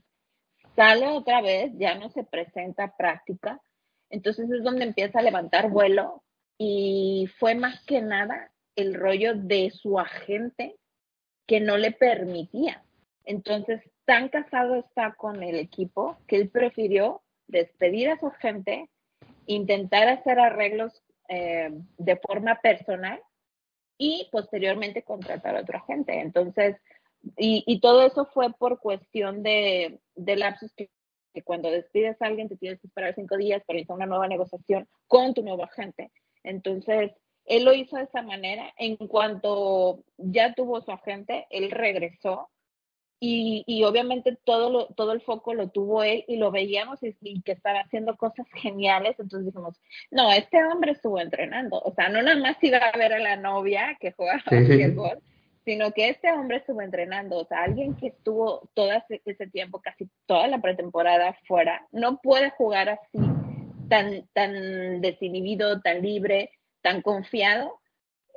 Sale 0.76 1.08
otra 1.08 1.40
vez, 1.40 1.72
ya 1.76 1.94
no 1.94 2.10
se 2.10 2.24
presenta 2.24 2.96
práctica. 2.96 3.60
Entonces 4.10 4.50
es 4.50 4.62
donde 4.62 4.84
empieza 4.84 5.20
a 5.20 5.22
levantar 5.22 5.70
vuelo 5.70 6.22
y 6.58 7.28
fue 7.38 7.54
más 7.54 7.84
que 7.84 8.02
nada 8.02 8.50
el 8.76 8.94
rollo 8.94 9.34
de 9.34 9.70
su 9.70 9.98
agente 9.98 10.76
que 11.46 11.60
no 11.60 11.76
le 11.76 11.92
permitía. 11.92 12.83
Entonces, 13.24 13.80
tan 14.04 14.28
casado 14.28 14.76
está 14.76 15.14
con 15.14 15.42
el 15.42 15.56
equipo 15.56 16.18
que 16.26 16.36
él 16.36 16.50
prefirió 16.50 17.22
despedir 17.46 18.10
a 18.10 18.18
su 18.18 18.26
agente, 18.26 18.88
intentar 19.46 20.08
hacer 20.08 20.38
arreglos 20.38 21.02
eh, 21.28 21.70
de 21.98 22.16
forma 22.16 22.60
personal 22.60 23.20
y 23.96 24.28
posteriormente 24.30 25.02
contratar 25.02 25.56
a 25.56 25.60
otra 25.60 25.80
gente. 25.86 26.20
Entonces, 26.20 26.76
y, 27.38 27.80
todo 27.80 28.06
eso 28.06 28.26
fue 28.26 28.52
por 28.52 28.78
cuestión 28.80 29.42
de, 29.42 30.00
lapsos 30.14 30.72
que, 30.74 30.90
cuando 31.42 31.70
despides 31.70 32.20
a 32.20 32.26
alguien 32.26 32.48
te 32.48 32.56
tienes 32.56 32.80
que 32.80 32.86
esperar 32.86 33.14
cinco 33.14 33.36
días 33.36 33.62
para 33.66 33.78
iniciar 33.78 33.96
una 33.96 34.06
nueva 34.06 34.28
negociación 34.28 34.86
con 35.06 35.32
tu 35.32 35.42
nuevo 35.42 35.64
agente. 35.64 36.12
Entonces, 36.42 37.12
él 37.46 37.64
lo 37.64 37.72
hizo 37.72 37.96
de 37.96 38.04
esa 38.04 38.22
manera. 38.22 38.72
En 38.76 38.96
cuanto 38.96 40.04
ya 40.18 40.54
tuvo 40.54 40.80
su 40.82 40.92
agente, 40.92 41.46
él 41.50 41.70
regresó 41.70 42.50
y, 43.26 43.64
y, 43.66 43.84
obviamente 43.84 44.36
todo, 44.44 44.68
lo, 44.68 44.86
todo 44.88 45.12
el 45.12 45.22
foco 45.22 45.54
lo 45.54 45.68
tuvo 45.68 46.02
él 46.02 46.26
y 46.28 46.36
lo 46.36 46.50
veíamos 46.50 46.98
y, 47.02 47.40
que 47.40 47.52
estaba 47.52 47.80
haciendo 47.80 48.18
cosas 48.18 48.46
geniales. 48.52 49.18
Entonces 49.18 49.46
dijimos, 49.46 49.80
no, 50.10 50.30
este 50.30 50.62
hombre 50.62 50.92
estuvo 50.92 51.18
entrenando. 51.18 51.80
O 51.80 51.94
sea, 51.94 52.10
no 52.10 52.20
nada 52.20 52.38
más 52.38 52.62
iba 52.62 52.76
a 52.76 52.98
ver 52.98 53.14
a 53.14 53.18
la 53.18 53.36
novia 53.36 53.96
que 53.98 54.12
jugaba 54.12 54.42
sí, 54.50 54.94
sino 55.64 55.92
que 55.92 56.10
este 56.10 56.30
hombre 56.32 56.58
estuvo 56.58 56.82
entrenando. 56.82 57.38
O 57.38 57.46
sea, 57.46 57.62
alguien 57.62 57.96
que 57.96 58.08
estuvo 58.08 58.68
todo 58.74 58.90
ese 59.08 59.46
tiempo, 59.46 59.80
casi 59.80 60.06
toda 60.26 60.46
la 60.46 60.60
pretemporada 60.60 61.34
fuera, 61.46 61.86
no 61.92 62.18
puede 62.18 62.50
jugar 62.50 62.90
así, 62.90 63.18
tan, 63.88 64.28
tan 64.34 65.00
desinhibido, 65.00 65.80
tan 65.80 66.02
libre, 66.02 66.50
tan 66.82 67.00
confiado. 67.00 67.80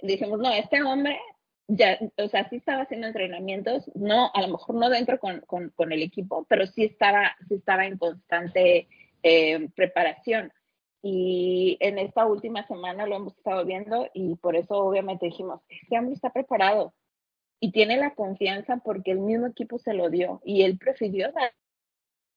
Dijimos, 0.01 0.39
no, 0.39 0.49
este 0.49 0.81
hombre 0.81 1.19
ya, 1.67 1.99
o 2.17 2.27
sea, 2.29 2.47
sí 2.49 2.57
estaba 2.57 2.83
haciendo 2.83 3.07
entrenamientos, 3.07 3.91
no, 3.95 4.31
a 4.33 4.41
lo 4.41 4.47
mejor 4.49 4.75
no 4.75 4.89
dentro 4.89 5.19
con, 5.19 5.41
con, 5.41 5.91
el 5.91 6.01
equipo, 6.01 6.45
pero 6.49 6.65
sí 6.65 6.85
estaba, 6.85 7.35
sí 7.47 7.55
estaba 7.55 7.85
en 7.85 7.97
constante 7.97 8.87
eh, 9.23 9.69
preparación. 9.75 10.53
Y 11.01 11.77
en 11.79 11.99
esta 11.99 12.25
última 12.25 12.65
semana 12.67 13.05
lo 13.05 13.17
hemos 13.17 13.37
estado 13.37 13.65
viendo 13.65 14.09
y 14.13 14.35
por 14.35 14.55
eso 14.55 14.77
obviamente 14.77 15.27
dijimos, 15.27 15.61
este 15.69 15.97
hombre 15.97 16.15
está 16.15 16.31
preparado 16.31 16.93
y 17.59 17.71
tiene 17.71 17.97
la 17.97 18.15
confianza 18.15 18.77
porque 18.77 19.11
el 19.11 19.19
mismo 19.19 19.47
equipo 19.47 19.77
se 19.79 19.93
lo 19.93 20.09
dio 20.09 20.41
y 20.43 20.63
él 20.63 20.77
prefirió 20.77 21.31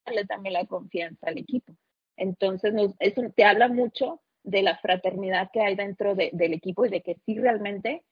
darle 0.06 0.24
también 0.26 0.54
la 0.54 0.66
confianza 0.66 1.28
al 1.28 1.38
equipo. 1.38 1.72
Entonces, 2.16 2.74
eso 2.98 3.22
te 3.34 3.44
habla 3.44 3.68
mucho 3.68 4.20
de 4.42 4.62
la 4.62 4.76
fraternidad 4.78 5.50
que 5.52 5.62
hay 5.62 5.76
dentro 5.76 6.14
del 6.14 6.52
equipo 6.52 6.84
y 6.84 6.90
de 6.90 7.02
que 7.02 7.16
sí 7.26 7.38
realmente 7.38 8.02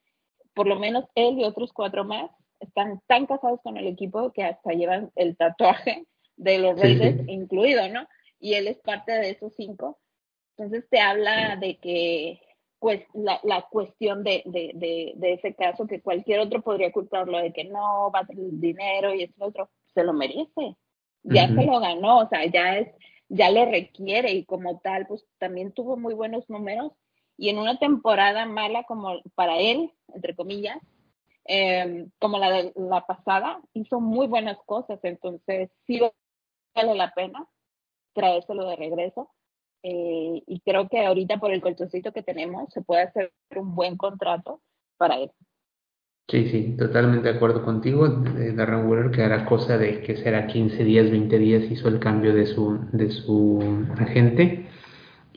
por 0.53 0.67
lo 0.67 0.79
menos 0.79 1.05
él 1.15 1.39
y 1.39 1.43
otros 1.43 1.73
cuatro 1.73 2.03
más 2.05 2.29
están 2.59 3.01
tan 3.07 3.25
casados 3.25 3.59
con 3.61 3.77
el 3.77 3.87
equipo 3.87 4.31
que 4.33 4.43
hasta 4.43 4.73
llevan 4.73 5.11
el 5.15 5.37
tatuaje 5.37 6.05
de 6.35 6.57
los 6.57 6.79
reyes 6.79 7.27
incluido, 7.27 7.87
¿no? 7.89 8.07
Y 8.39 8.53
él 8.53 8.67
es 8.67 8.77
parte 8.79 9.11
de 9.11 9.31
esos 9.31 9.53
cinco. 9.55 9.99
Entonces 10.57 10.89
te 10.89 10.99
habla 10.99 11.57
de 11.57 11.77
que, 11.77 12.41
pues, 12.79 13.01
la, 13.13 13.39
la 13.43 13.67
cuestión 13.69 14.23
de, 14.23 14.43
de, 14.45 15.13
de, 15.15 15.33
ese 15.33 15.53
caso, 15.53 15.87
que 15.87 16.01
cualquier 16.01 16.39
otro 16.39 16.61
podría 16.61 16.91
culparlo 16.91 17.37
de 17.37 17.53
que 17.53 17.65
no 17.65 18.11
va 18.11 18.19
a 18.19 18.25
tener 18.25 18.51
dinero 18.51 19.13
y 19.13 19.23
ese 19.23 19.35
otro, 19.39 19.69
se 19.93 20.03
lo 20.03 20.13
merece. 20.13 20.75
Ya 21.23 21.47
se 21.47 21.65
lo 21.65 21.79
ganó, 21.81 22.19
o 22.19 22.29
sea, 22.29 22.45
ya 22.45 22.77
es, 22.77 22.87
ya 23.27 23.51
lo 23.51 23.65
requiere 23.65 24.31
y 24.31 24.45
como 24.45 24.79
tal, 24.79 25.05
pues 25.05 25.25
también 25.37 25.73
tuvo 25.73 25.97
muy 25.97 26.13
buenos 26.13 26.49
números 26.49 26.93
y 27.39 27.49
en 27.49 27.57
una 27.57 27.79
temporada 27.79 28.45
mala 28.45 28.83
como 28.83 29.21
para 29.33 29.57
él, 29.57 29.91
entre 30.13 30.35
comillas, 30.35 30.77
em, 31.45 32.11
como 32.19 32.37
la 32.37 32.51
de 32.51 32.73
la 32.75 33.05
pasada, 33.07 33.61
hizo 33.73 34.01
muy 34.01 34.27
buenas 34.27 34.57
cosas, 34.65 34.99
entonces 35.03 35.69
sí 35.87 36.01
vale 36.75 36.95
la 36.95 37.13
pena 37.13 37.47
traérselo 38.13 38.67
de 38.67 38.75
regreso. 38.75 39.29
Eh, 39.81 40.43
y 40.45 40.59
creo 40.59 40.89
que 40.89 41.05
ahorita 41.05 41.39
por 41.39 41.53
el 41.53 41.61
colchoncito 41.61 42.11
que 42.11 42.23
tenemos 42.23 42.69
se 42.73 42.81
puede 42.81 43.03
hacer 43.03 43.31
un 43.55 43.73
buen 43.73 43.95
contrato 43.95 44.61
para 44.97 45.15
él. 45.15 45.31
Sí, 46.27 46.49
sí, 46.49 46.75
totalmente 46.77 47.31
de 47.31 47.37
acuerdo 47.37 47.63
contigo. 47.63 48.05
Darren 48.07 48.85
Waller 48.85 49.11
que 49.11 49.23
hará 49.23 49.45
cosa 49.45 49.77
de 49.77 50.01
que 50.01 50.17
será 50.17 50.45
15 50.45 50.83
días, 50.83 51.09
20 51.09 51.39
días 51.39 51.71
hizo 51.71 51.87
el 51.87 51.99
cambio 51.99 52.35
de 52.35 52.45
su, 52.47 52.77
de 52.91 53.09
su 53.09 53.87
agente 53.97 54.69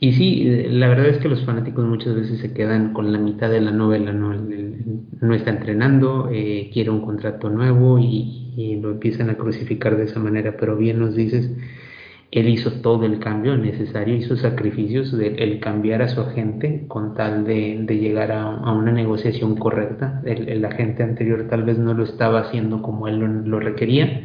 y 0.03 0.11
sí, 0.11 0.43
la 0.67 0.89
verdad 0.89 1.05
es 1.05 1.19
que 1.19 1.29
los 1.29 1.45
fanáticos 1.45 1.85
muchas 1.85 2.13
veces 2.13 2.41
se 2.41 2.51
quedan 2.51 2.91
con 2.91 3.13
la 3.13 3.17
mitad 3.17 3.49
de 3.49 3.61
la 3.61 3.71
novela, 3.71 4.11
no, 4.11 4.33
no 4.35 5.33
está 5.33 5.51
entrenando, 5.51 6.29
eh, 6.29 6.69
quiere 6.73 6.89
un 6.89 6.99
contrato 6.99 7.49
nuevo 7.49 7.97
y, 7.99 8.41
lo 8.81 8.91
empiezan 8.91 9.29
a 9.29 9.35
crucificar 9.35 9.95
de 9.95 10.03
esa 10.03 10.19
manera, 10.19 10.57
pero 10.59 10.75
bien 10.75 10.99
nos 10.99 11.15
dices, 11.15 11.49
él 12.31 12.49
hizo 12.49 12.81
todo 12.81 13.05
el 13.05 13.19
cambio 13.19 13.55
necesario, 13.57 14.13
hizo 14.13 14.35
sacrificios 14.35 15.17
de 15.17 15.35
el 15.35 15.61
cambiar 15.61 16.01
a 16.01 16.09
su 16.09 16.19
agente 16.19 16.83
con 16.89 17.13
tal 17.13 17.45
de, 17.45 17.85
llegar 17.87 18.33
a, 18.33 18.73
una 18.73 18.91
negociación 18.91 19.55
correcta. 19.55 20.21
El, 20.25 20.65
agente 20.65 21.01
anterior 21.03 21.47
tal 21.49 21.63
vez 21.63 21.77
no 21.77 21.93
lo 21.93 22.03
estaba 22.03 22.41
haciendo 22.41 22.81
como 22.81 23.07
él 23.07 23.19
lo 23.45 23.59
requería 23.61 24.21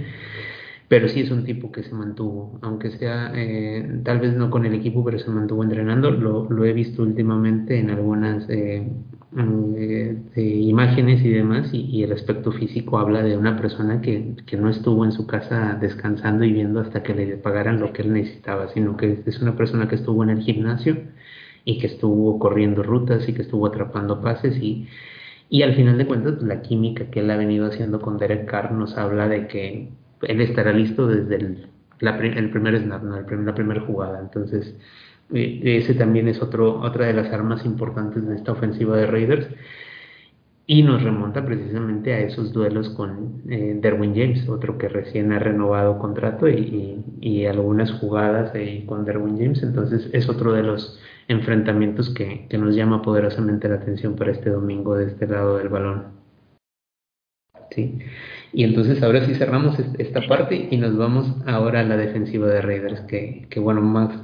pero 0.89 1.09
sí 1.09 1.21
es 1.21 1.31
un 1.31 1.45
tipo 1.45 1.71
que 1.71 1.83
se 1.83 1.95
mantuvo, 1.95 2.59
aunque 2.63 2.91
sea 2.93 3.31
eh, 3.35 4.01
tal 4.05 4.21
vez 4.21 4.35
no 4.35 4.51
con 4.51 4.65
el 4.65 4.75
equipo, 4.75 5.05
pero 5.05 5.19
se 5.19 5.31
mantuvo 5.31 5.63
entrenando. 5.63 6.11
Lo, 6.11 6.49
lo 6.51 6.65
he 6.65 6.73
visto 6.73 7.03
últimamente 7.03 7.79
en 7.79 7.91
algunas 7.91 8.49
eh, 8.49 8.89
eh, 9.37 10.43
imágenes 10.43 11.23
y 11.25 11.31
demás, 11.31 11.69
y, 11.73 12.03
el 12.03 12.13
aspecto 12.13 12.53
físico 12.53 12.99
habla 12.99 13.23
de 13.23 13.37
una 13.37 13.61
persona 13.61 14.01
que, 14.01 14.35
que, 14.47 14.57
no 14.57 14.71
estuvo 14.71 15.05
en 15.05 15.13
su 15.13 15.27
casa 15.27 15.77
descansando 15.81 16.45
y 16.45 16.53
viendo 16.53 16.81
hasta 16.81 17.03
que 17.03 17.15
le 17.15 17.37
pagaran 17.37 17.81
lo 17.81 17.93
que 17.93 18.03
él 18.03 18.13
necesitaba, 18.15 18.69
sino 18.69 18.97
que 18.97 19.23
es 19.27 19.43
una 19.43 19.57
persona 19.57 19.89
que 19.89 19.97
estuvo 19.97 20.23
en 20.25 20.31
el 20.31 20.41
gimnasio 20.41 20.97
y 21.65 21.79
que 21.79 21.87
estuvo 21.89 22.39
corriendo 22.39 22.83
rutas 22.83 23.29
y 23.29 23.35
que 23.35 23.43
estuvo 23.43 23.67
atrapando 23.67 24.23
pases 24.23 24.57
y, 24.57 24.89
y 25.51 25.63
al 25.63 25.75
final 25.75 25.99
de 25.99 26.07
cuentas 26.07 26.35
pues, 26.37 26.47
la 26.47 26.63
química 26.63 27.11
que 27.11 27.21
él 27.21 27.31
ha 27.31 27.37
venido 27.37 27.67
haciendo 27.67 28.01
con 28.01 28.19
Derek 28.19 28.47
Carr 28.47 28.73
nos 28.73 28.97
habla 28.97 29.29
de 29.29 29.49
que 29.49 29.91
él 30.23 30.41
estará 30.41 30.73
listo 30.73 31.07
desde 31.07 31.37
el, 31.37 31.67
el 32.01 32.51
primer 32.51 32.81
snap, 32.81 33.03
¿no? 33.03 33.21
la 33.21 33.55
primera 33.55 33.81
jugada. 33.81 34.21
Entonces, 34.21 34.75
eh, 35.33 35.61
ese 35.63 35.95
también 35.95 36.29
es 36.29 36.41
otro, 36.43 36.81
otra 36.81 37.07
de 37.07 37.13
las 37.13 37.33
armas 37.33 37.65
importantes 37.65 38.27
de 38.27 38.37
esta 38.37 38.53
ofensiva 38.53 38.97
de 38.97 39.07
Raiders. 39.07 39.47
Y 40.71 40.83
nos 40.83 41.03
remonta 41.03 41.47
precisamente 41.47 42.13
a 42.13 42.21
esos 42.21 42.53
duelos 42.53 42.91
con 42.91 43.43
eh, 43.49 43.79
Derwin 43.81 44.15
James, 44.15 44.47
otro 44.51 44.77
que 44.77 44.89
recién 44.89 45.33
ha 45.33 45.39
renovado 45.39 45.99
contrato 45.99 46.47
y, 46.47 47.03
y, 47.23 47.47
algunas 47.47 47.91
jugadas 47.93 48.55
ahí 48.55 48.85
con 48.85 49.07
Derwin 49.07 49.39
James. 49.39 49.63
Entonces 49.63 50.11
es 50.13 50.29
otro 50.29 50.53
de 50.53 50.63
los 50.63 51.01
enfrentamientos 51.29 52.11
que, 52.11 52.47
que 52.49 52.59
nos 52.59 52.75
llama 52.75 53.01
poderosamente 53.01 53.67
la 53.69 53.77
atención 53.77 54.15
para 54.17 54.33
este 54.33 54.51
domingo 54.51 54.95
de 54.97 55.07
este 55.07 55.27
lado 55.27 55.57
del 55.57 55.71
balón. 55.71 56.19
¿Sí? 57.71 57.99
Y 58.53 58.65
entonces 58.65 59.03
ahora 59.03 59.25
sí 59.25 59.35
cerramos 59.35 59.79
esta 59.99 60.27
parte 60.27 60.69
y 60.71 60.77
nos 60.79 60.97
vamos 60.97 61.35
ahora 61.47 61.81
a 61.81 61.85
la 61.85 61.97
defensiva 61.97 62.47
de 62.49 62.63
Raiders, 62.63 63.01
que, 63.03 63.47
que 63.51 63.61
bueno, 63.61 63.83
Max, 63.83 64.17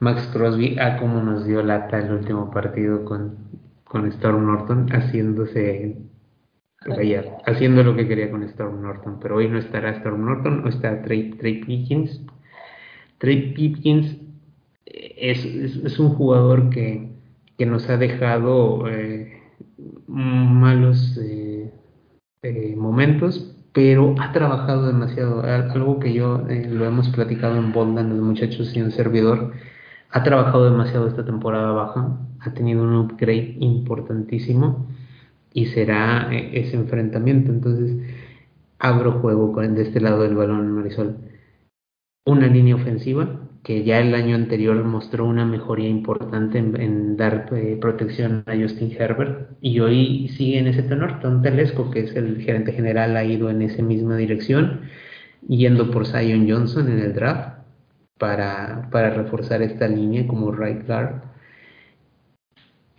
Max 0.00 0.28
Crosby, 0.32 0.76
ah, 0.78 0.98
como 0.98 1.22
nos 1.22 1.46
dio 1.46 1.62
lata 1.62 1.98
el 1.98 2.12
último 2.12 2.50
partido 2.50 3.04
con, 3.04 3.38
con 3.84 4.06
Storm 4.08 4.46
Norton, 4.46 4.88
haciéndose, 4.90 5.96
vaya, 6.86 7.38
haciendo 7.46 7.82
lo 7.82 7.96
que 7.96 8.06
quería 8.06 8.30
con 8.30 8.42
Storm 8.42 8.82
Norton, 8.82 9.18
pero 9.20 9.36
hoy 9.36 9.48
no 9.48 9.58
estará 9.58 9.90
Storm 9.90 10.26
Norton, 10.26 10.64
o 10.64 10.68
está 10.68 11.02
Trey, 11.02 11.30
Trey. 11.30 11.62
Trey 13.18 13.52
Pickens 13.52 14.16
es, 14.84 15.44
es, 15.44 15.98
un 15.98 16.10
jugador 16.10 16.70
que, 16.70 17.08
que, 17.56 17.66
nos 17.66 17.88
ha 17.88 17.96
dejado 17.96 18.88
eh, 18.88 19.40
malos... 20.06 21.18
Eh, 21.22 21.72
eh, 22.42 22.74
momentos, 22.76 23.54
pero 23.72 24.14
ha 24.20 24.32
trabajado 24.32 24.86
demasiado. 24.86 25.42
Algo 25.42 25.98
que 25.98 26.12
yo 26.12 26.46
eh, 26.48 26.68
lo 26.70 26.84
hemos 26.84 27.08
platicado 27.10 27.56
en 27.56 27.72
Bondan, 27.72 28.10
los 28.10 28.20
muchachos 28.20 28.74
y 28.76 28.82
un 28.82 28.92
servidor, 28.92 29.52
ha 30.10 30.22
trabajado 30.22 30.70
demasiado 30.70 31.08
esta 31.08 31.24
temporada 31.24 31.72
baja, 31.72 32.18
ha 32.40 32.54
tenido 32.54 32.82
un 32.82 32.94
upgrade 32.94 33.56
importantísimo 33.60 34.86
y 35.52 35.66
será 35.66 36.32
eh, 36.32 36.50
ese 36.60 36.76
enfrentamiento. 36.76 37.50
Entonces, 37.50 37.96
abro 38.78 39.20
juego 39.20 39.52
con, 39.52 39.74
de 39.74 39.82
este 39.82 40.00
lado 40.00 40.22
del 40.22 40.36
balón, 40.36 40.72
Marisol. 40.72 41.16
Una 42.24 42.46
línea 42.46 42.76
ofensiva 42.76 43.47
que 43.68 43.84
ya 43.84 43.98
el 44.00 44.14
año 44.14 44.34
anterior 44.34 44.82
mostró 44.82 45.26
una 45.26 45.44
mejoría 45.44 45.90
importante 45.90 46.56
en, 46.56 47.18
dar 47.18 47.50
eh, 47.52 47.76
protección 47.78 48.42
a 48.46 48.56
Justin 48.56 48.96
Herbert 48.98 49.58
y 49.60 49.80
hoy 49.80 50.28
sigue 50.38 50.58
en 50.58 50.68
ese 50.68 50.84
tenor. 50.84 51.20
Tom 51.20 51.42
Telesco, 51.42 51.90
que 51.90 52.00
es 52.00 52.16
el 52.16 52.40
gerente 52.40 52.72
general, 52.72 53.14
ha 53.14 53.24
ido 53.24 53.50
en 53.50 53.60
esa 53.60 53.82
misma 53.82 54.16
dirección, 54.16 54.88
yendo 55.46 55.90
por 55.90 56.06
Zion 56.06 56.48
Johnson 56.48 56.90
en 56.90 56.98
el 56.98 57.12
draft 57.14 57.58
para, 58.16 58.88
para 58.90 59.10
reforzar 59.10 59.60
esta 59.60 59.86
línea 59.86 60.26
como 60.26 60.50
right 60.50 60.86
guard. 60.86 61.24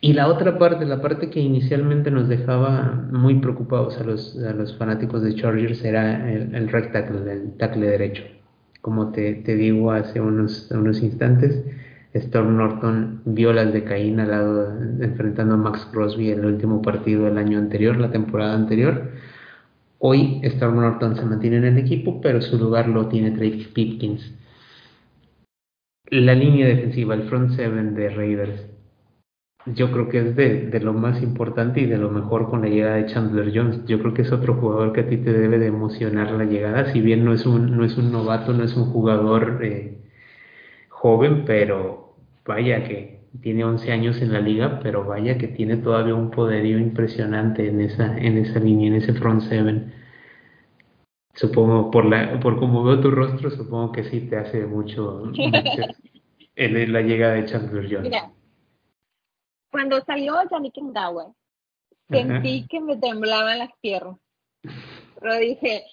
Y 0.02 0.14
la 0.14 0.28
otra 0.28 0.60
parte, 0.60 0.86
la 0.86 1.02
parte 1.02 1.32
que 1.32 1.40
inicialmente 1.40 2.12
nos 2.12 2.30
dejaba 2.30 3.08
muy 3.12 3.40
preocupados 3.40 3.98
a 3.98 4.04
los, 4.04 4.38
a 4.38 4.54
los 4.54 4.78
fanáticos 4.78 5.24
de 5.24 5.34
Chargers 5.34 5.84
era 5.84 6.32
el, 6.32 6.54
el 6.54 6.72
right 6.72 6.94
el 6.96 7.58
tackle 7.58 7.88
derecho 7.88 8.39
como 8.82 9.12
te, 9.12 9.34
te 9.36 9.56
digo 9.56 9.92
hace 9.92 10.22
unos, 10.22 10.70
instantes, 11.02 11.64
Storm 12.14 12.58
Norton 12.58 13.22
vio 13.26 13.54
las 13.54 13.72
de 13.72 13.84
Caín 13.84 14.20
al 14.20 14.32
lado, 14.32 14.74
enfrentando 15.02 15.56
a 15.56 15.58
Max 15.58 15.88
Crosby 15.92 16.32
en 16.32 16.40
el 16.40 16.46
último 16.46 16.82
partido 16.82 17.26
del 17.26 17.38
año 17.38 17.60
anterior, 17.60 17.98
la 17.98 18.12
temporada 18.12 18.56
anterior. 18.56 19.12
Hoy 20.00 20.40
Storm 20.44 20.78
Norton 20.78 21.16
se 21.16 21.26
mantiene 21.26 21.58
en 21.58 21.66
el 21.66 21.78
equipo, 21.78 22.22
pero 22.22 22.42
su 22.42 22.58
lugar 22.58 22.88
lo 22.88 23.08
tiene 23.08 23.32
Trey 23.32 23.70
Pipkins. 23.74 24.34
La 26.10 26.34
línea 26.34 26.68
defensiva, 26.68 27.14
el 27.14 27.24
front 27.24 27.52
seven 27.52 27.94
de 27.94 28.10
Raiders, 28.10 28.66
yo 29.74 29.92
creo 29.92 30.10
que 30.10 30.20
es 30.20 30.36
de, 30.36 30.80
lo 30.82 30.94
más 30.94 31.22
importante 31.22 31.82
y 31.82 31.86
de 31.86 31.98
lo 31.98 32.10
mejor 32.10 32.50
con 32.50 32.62
la 32.62 32.68
llegada 32.70 32.96
de 32.96 33.06
Chandler 33.08 33.52
Jones. 33.54 33.86
Yo 33.86 34.00
creo 34.00 34.14
que 34.14 34.24
es 34.24 34.32
otro 34.32 34.56
jugador 34.56 34.94
que 34.94 35.02
a 35.02 35.08
ti 35.08 35.18
te 35.18 35.34
debe 35.34 35.60
de 35.60 35.68
emocionar 35.68 36.32
la 36.32 36.46
llegada, 36.46 36.92
si 36.92 37.02
bien 37.02 37.26
no 37.26 37.34
es 37.34 37.46
un, 37.46 37.78
no 37.78 37.86
es 37.86 37.98
un 37.98 38.12
novato, 38.12 38.54
no 38.54 38.64
es 38.64 38.76
un 38.76 38.86
jugador 38.92 39.60
eh, 39.64 39.98
joven, 40.90 41.44
pero 41.46 42.16
vaya 42.46 42.84
que 42.84 43.20
tiene 43.42 43.64
11 43.64 43.92
años 43.92 44.22
en 44.22 44.34
la 44.34 44.42
liga, 44.42 44.80
pero 44.82 45.06
vaya 45.06 45.38
que 45.38 45.48
tiene 45.48 45.78
todavía 45.78 46.16
un 46.16 46.32
poderío 46.32 46.80
impresionante 46.80 47.68
en 47.68 47.82
esa, 47.82 48.18
en 48.18 48.38
esa 48.38 48.60
línea, 48.60 48.88
en 48.88 48.96
ese 48.96 49.14
front 49.14 49.42
seven. 49.44 49.94
Supongo, 51.36 51.92
por 51.92 52.06
la, 52.06 52.40
por 52.40 52.60
como 52.60 52.84
veo 52.84 53.00
tu 53.00 53.12
rostro, 53.12 53.50
supongo 53.52 53.92
que 53.92 54.04
sí 54.04 54.22
te 54.22 54.38
hace 54.38 54.66
mucho, 54.66 55.32
la 56.56 57.02
llegada 57.02 57.36
de 57.36 57.46
Chandler 57.46 57.88
Jones 57.90 58.39
cuando 59.72 60.04
salió 60.06 60.36
Yannick 60.50 60.78
Ngawe, 60.78 61.34
sentí 62.10 62.68
que 62.68 62.80
me 62.80 62.98
temblaban 62.98 63.60
las 63.60 63.72
piernas. 63.82 64.18
Pero 65.20 65.38
dije, 65.38 65.86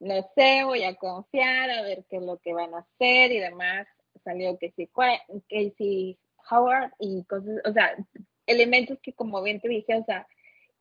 no 0.00 0.14
sé, 0.34 0.64
voy 0.64 0.82
a 0.82 0.94
confiar, 0.96 1.70
a 1.70 1.82
ver 1.82 2.04
qué 2.10 2.16
es 2.16 2.22
lo 2.22 2.38
que 2.38 2.52
van 2.52 2.74
a 2.74 2.78
hacer 2.78 3.32
y 3.32 3.38
demás. 3.38 3.86
Salió 4.24 4.56
sí, 4.60 4.88
Casey 5.48 6.18
Howard 6.50 6.92
y 6.98 7.24
cosas, 7.24 7.60
o 7.64 7.72
sea, 7.72 7.96
elementos 8.46 8.98
que 9.02 9.12
como 9.12 9.42
bien 9.42 9.60
te 9.60 9.68
dije, 9.68 9.94
o 9.96 10.04
sea, 10.04 10.26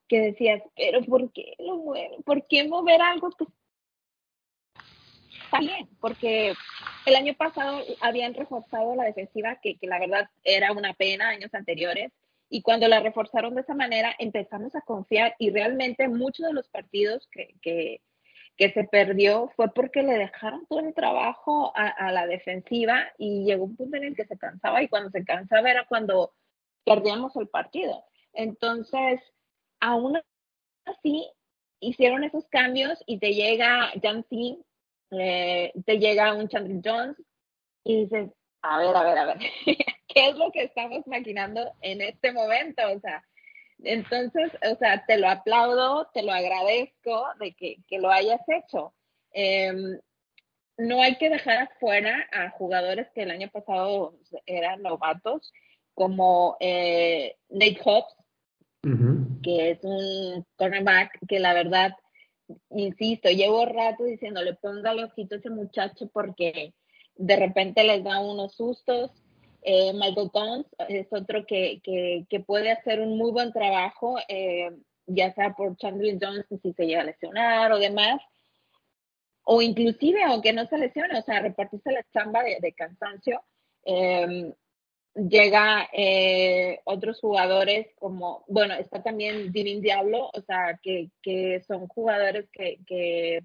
que 0.08 0.20
decías, 0.20 0.62
pero 0.76 1.02
¿por 1.04 1.32
qué 1.32 1.54
lo 1.60 1.78
mueven? 1.78 2.22
¿Por 2.24 2.46
qué 2.48 2.68
mover 2.68 3.02
algo 3.02 3.30
que 3.32 3.46
está 5.46 5.60
bien? 5.60 5.88
Porque 6.00 6.54
el 7.06 7.16
año 7.16 7.34
pasado 7.36 7.82
habían 8.02 8.34
reforzado 8.34 8.96
la 8.96 9.06
defensiva, 9.06 9.58
que, 9.62 9.78
que 9.78 9.88
la 9.88 10.00
verdad 10.00 10.30
era 10.44 10.72
una 10.74 10.94
pena 10.94 11.30
años 11.30 11.54
anteriores, 11.54 12.12
y 12.54 12.62
cuando 12.62 12.88
la 12.90 13.00
reforzaron 13.00 13.56
de 13.56 13.62
esa 13.62 13.74
manera, 13.74 14.14
empezamos 14.20 14.76
a 14.76 14.82
confiar 14.82 15.36
y 15.40 15.52
realmente 15.52 16.10
muchos 16.10 16.46
de 16.46 16.54
los 16.54 16.68
partidos 16.68 17.28
que, 17.32 17.56
que, 17.62 18.02
se 18.58 18.84
perdió 18.84 19.50
fue 19.56 19.74
porque 19.74 20.04
le 20.04 20.14
dejaron 20.14 20.68
todo 20.68 20.82
el 20.82 20.94
trabajo 20.94 21.74
a, 21.76 21.88
a, 21.88 22.12
la 22.12 22.28
defensiva 22.28 23.08
y 23.18 23.44
llegó 23.44 23.64
un 23.64 23.76
punto 23.76 23.98
en 23.98 24.04
el 24.04 24.16
que 24.16 24.26
se 24.26 24.38
cansaba 24.38 24.84
y 24.84 24.88
cuando 24.88 25.10
se 25.10 25.26
cansaba 25.26 25.72
era 25.72 25.88
cuando 25.88 26.36
perdíamos 26.86 27.36
el 27.38 27.48
partido. 27.48 28.06
Entonces, 28.34 29.20
aún 29.80 30.20
así, 30.86 31.28
hicieron 31.80 32.24
esos 32.24 32.46
cambios 32.50 33.04
y 33.08 33.18
te 33.18 33.34
llega 33.34 33.92
Jan 34.00 34.26
eh, 35.12 35.74
te 35.86 35.98
llega 35.98 36.34
un 36.34 36.48
Chandler 36.48 36.82
Jones 36.84 37.18
y 37.84 38.04
dices, 38.04 38.30
a 38.62 38.78
ver, 38.78 38.96
a 38.96 39.04
ver, 39.04 39.18
a 39.18 39.26
ver, 39.26 39.38
¿qué 40.08 40.30
es 40.30 40.36
lo 40.36 40.52
que 40.52 40.64
estamos 40.64 41.06
maquinando 41.08 41.74
en 41.82 42.02
este 42.02 42.32
momento? 42.32 42.82
O 42.96 43.00
sea, 43.00 43.24
entonces, 43.84 44.52
o 44.72 44.76
sea, 44.78 45.04
te 45.06 45.18
lo 45.18 45.30
aplaudo, 45.30 46.08
te 46.14 46.24
lo 46.24 46.32
agradezco 46.32 47.26
de 47.40 47.54
que, 47.54 47.78
que 47.88 48.00
lo 48.00 48.12
hayas 48.12 48.42
hecho. 48.48 48.94
Em, 49.32 50.00
no 50.78 51.02
hay 51.02 51.18
que 51.18 51.30
dejar 51.30 51.58
afuera 51.58 52.28
a 52.32 52.50
jugadores 52.52 53.08
que 53.14 53.24
el 53.24 53.32
año 53.32 53.50
pasado 53.50 54.16
eran 54.46 54.82
novatos, 54.82 55.52
como 55.94 56.58
eh, 56.60 57.36
Nate 57.50 57.80
Hobbs, 57.84 58.16
que 59.44 59.72
es 59.72 59.80
un 59.84 60.46
cornerback 60.56 61.20
que 61.28 61.40
la 61.40 61.54
verdad, 61.54 61.94
insisto, 62.70 63.30
llevo 63.30 63.66
rato 63.66 64.04
diciéndole, 64.04 64.56
póngale 64.56 65.04
ojito 65.04 65.36
a 65.36 65.38
ese 65.38 65.50
muchacho 65.50 66.10
porque 66.12 66.74
de 67.22 67.36
repente 67.36 67.84
les 67.84 68.04
da 68.04 68.20
unos 68.20 68.56
sustos. 68.56 69.12
Eh, 69.62 69.94
Michael 69.94 70.32
Tons 70.34 70.66
es 70.90 71.08
otro 71.14 71.46
que, 71.46 71.80
que, 71.84 72.40
puede 72.40 72.72
hacer 72.72 73.00
un 73.00 73.16
muy 73.16 73.32
buen 73.32 73.54
trabajo, 73.54 74.18
eh, 74.28 74.72
ya 75.06 75.32
sea 75.34 75.54
por 75.54 75.78
Chandler 75.78 76.18
Johnson 76.20 76.60
si 76.60 76.74
se 76.74 76.86
llega 76.88 77.02
a 77.02 77.06
lesionar 77.06 77.72
o 77.72 77.78
demás, 77.78 78.20
o 79.44 79.62
inclusive 79.62 80.24
aunque 80.24 80.52
no 80.52 80.66
se 80.66 80.80
lesione, 80.80 81.20
o 81.20 81.22
sea, 81.22 81.42
repartirse 81.42 81.92
la 81.92 82.04
chamba 82.12 82.42
de, 82.44 82.74
cansancio. 82.74 83.44
Eh, 83.86 84.52
llega 85.14 85.88
otros 86.86 87.20
jugadores 87.20 87.88
como, 88.00 88.44
bueno, 88.48 88.74
está 88.74 89.04
también 89.04 89.52
Divin 89.52 89.82
Diablo, 89.82 90.32
o 90.34 90.42
sea, 90.42 90.80
que, 90.82 91.12
que 91.22 91.62
son 91.68 91.88
jugadores 91.88 92.50
que, 92.52 92.80
que 92.88 93.44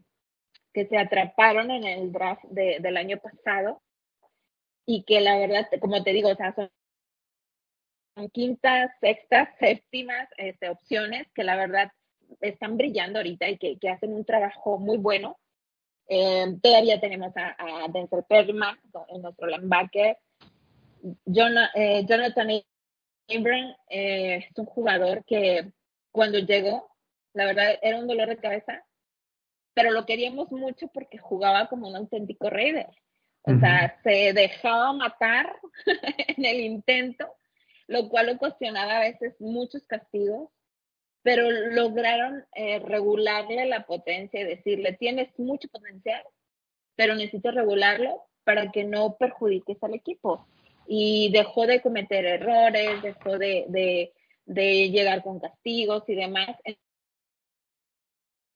que 0.77 0.87
se 0.89 0.99
atraparon 0.99 1.71
en 1.71 1.85
el 1.85 2.13
draft 2.13 2.45
del 2.51 2.99
año 2.99 3.17
pasado 3.17 3.81
y 4.85 5.05
que 5.05 5.23
la 5.23 5.39
verdad, 5.39 5.67
como 5.81 6.05
te 6.05 6.13
digo, 6.13 6.29
o 6.29 6.37
sea, 6.37 6.55
son 6.55 6.69
quintas, 8.31 8.91
sextas, 9.01 9.49
séptimas 9.59 10.29
este, 10.37 10.69
opciones 10.69 11.29
que 11.35 11.45
la 11.45 11.57
verdad 11.57 11.91
están 12.43 12.77
brillando 12.77 13.21
ahorita 13.21 13.49
y 13.49 13.57
que, 13.57 13.89
hacen 13.89 14.13
un 14.13 14.27
trabajo 14.27 14.77
muy 14.77 14.99
bueno. 14.99 15.39
Eh, 16.09 16.45
todavía 16.63 17.01
tenemos 17.01 17.35
a, 17.39 17.57
a 17.59 17.89
Denzel 17.89 18.25
Perryman 18.29 18.79
en 19.09 19.23
nuestro 19.23 19.47
linebacker. 19.47 20.19
Eh, 21.03 22.05
Jonathan 22.07 22.51
Abram 23.31 23.75
eh, 23.89 24.47
es 24.51 24.59
un 24.59 24.67
jugador 24.67 25.25
que 25.25 25.73
cuando 26.13 26.39
llegó, 26.39 26.91
la 27.33 27.47
verdad 27.47 27.79
era 27.81 27.99
un 27.99 28.07
dolor 28.07 28.29
de 28.29 28.37
cabeza, 28.37 28.85
pero 29.77 29.91
lo 29.91 30.07
queríamos 30.07 30.51
mucho 30.53 30.89
porque 30.89 31.19
jugaba 31.19 31.69
como 31.69 31.87
un 31.89 31.97
auténtico 31.97 32.49
Raider. 32.49 32.89
O 33.43 33.59
sea, 33.61 34.01
se 34.03 34.33
dejaba 34.33 34.95
matar 34.95 35.55
en 36.29 36.45
el 36.47 36.61
intento, 36.61 37.31
lo 37.87 38.09
cual 38.09 38.31
ocasionaba 38.31 38.97
a 38.97 39.01
veces 39.01 39.39
muchos 39.39 39.87
castigos, 39.87 40.49
pero 41.23 41.51
lograron 41.51 42.43
eh, 42.55 42.79
regularle 42.79 43.67
la 43.67 43.85
potencia 43.85 44.41
y 44.41 44.45
decirle, 44.45 44.95
tienes 44.95 45.29
mucho 45.39 45.69
potencial, 45.69 46.23
pero 46.95 47.15
necesitas 47.15 47.55
regularlo 47.55 48.23
para 48.45 48.73
que 48.73 48.85
no 48.85 49.19
perjudiques 49.19 49.77
al 49.83 49.93
equipo. 49.93 50.47
Y 50.87 51.31
dejó 51.33 51.67
de 51.67 51.83
cometer 51.83 52.25
errores, 52.25 53.03
dejó 53.03 53.37
de, 53.37 53.67
de 54.47 54.91
llegar 54.91 55.23
con 55.23 55.39
castigos 55.39 56.05
y 56.09 56.15
demás. 56.15 56.57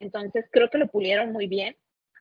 Entonces 0.00 0.46
creo 0.50 0.68
que 0.68 0.78
lo 0.78 0.88
pulieron 0.88 1.32
muy 1.32 1.46
bien 1.46 1.76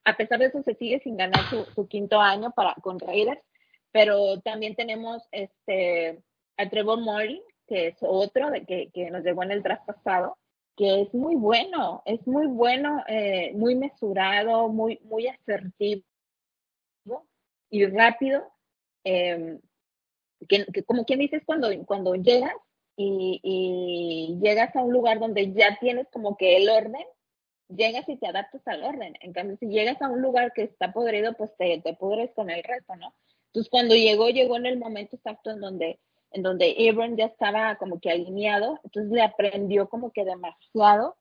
a 0.09 0.17
pesar 0.17 0.39
de 0.39 0.45
eso 0.47 0.63
se 0.63 0.75
sigue 0.75 0.99
sin 1.01 1.17
ganar 1.17 1.41
su, 1.49 1.88
quinto 1.88 2.19
año 2.19 2.51
para, 2.51 2.73
con 2.75 2.99
Raiders, 2.99 3.41
pero 3.91 4.39
también 4.41 4.75
tenemos 4.75 5.27
este, 5.32 6.21
a 6.57 6.69
Trevor 6.69 6.99
Murray, 6.99 7.41
que 7.67 7.88
es 7.88 7.97
otro 8.01 8.49
de 8.49 8.65
que, 8.65 8.89
que 8.91 9.11
nos 9.11 9.23
llegó 9.23 9.43
en 9.43 9.51
el 9.51 9.63
draft 9.63 9.86
pasado, 9.86 10.38
que 10.75 11.01
es 11.01 11.13
muy 11.13 11.36
bueno, 11.36 12.01
es 12.05 12.25
muy 12.25 12.47
bueno, 12.47 13.03
eh, 13.07 13.51
muy 13.53 13.75
mesurado, 13.75 14.69
muy, 14.69 14.99
muy 15.03 15.27
asertivo 15.27 16.03
y 17.69 17.86
rápido. 17.86 18.43
Em, 19.03 19.59
que, 20.47 20.65
como 20.86 21.05
quien 21.05 21.19
dices, 21.19 21.43
cuando, 21.45 21.69
cuando 21.86 22.15
llegas 22.15 22.55
y, 22.95 24.38
llegas 24.41 24.75
a 24.75 24.82
un 24.82 24.93
lugar 24.93 25.19
donde 25.19 25.53
ya 25.53 25.77
tienes 25.80 26.07
como 26.11 26.38
que 26.38 26.57
el 26.57 26.69
orden, 26.69 27.05
llegas 27.70 28.07
y 28.09 28.17
te 28.17 28.28
adaptas 28.28 28.67
al 28.67 28.84
orden. 28.84 29.15
En 29.22 29.34
cambio, 29.34 29.57
si 29.57 29.67
llegas 29.67 30.01
a 30.01 30.09
un 30.09 30.22
lugar 30.22 30.53
que 30.53 30.63
está 30.63 30.91
podrido, 30.91 31.34
pues 31.34 31.55
te, 31.57 31.80
te 31.82 31.93
pudres 31.93 32.32
con 32.34 32.49
el 32.49 32.63
resto, 32.63 32.95
¿no? 32.95 33.13
Entonces, 33.47 33.70
cuando 33.70 33.95
llegó, 33.95 34.30
llegó 34.30 34.57
en 34.57 34.65
el 34.65 34.78
momento 34.78 35.15
exacto 35.15 35.51
en 35.51 35.59
donde, 35.59 35.99
en 36.32 36.43
donde 36.43 36.76
ya 37.17 37.26
estaba 37.26 37.76
como 37.78 37.99
que 37.99 38.11
alineado, 38.11 38.80
entonces 38.84 39.11
le 39.11 39.22
aprendió 39.22 39.89
como 39.89 40.11
que 40.11 40.26
demasiado 40.26 41.17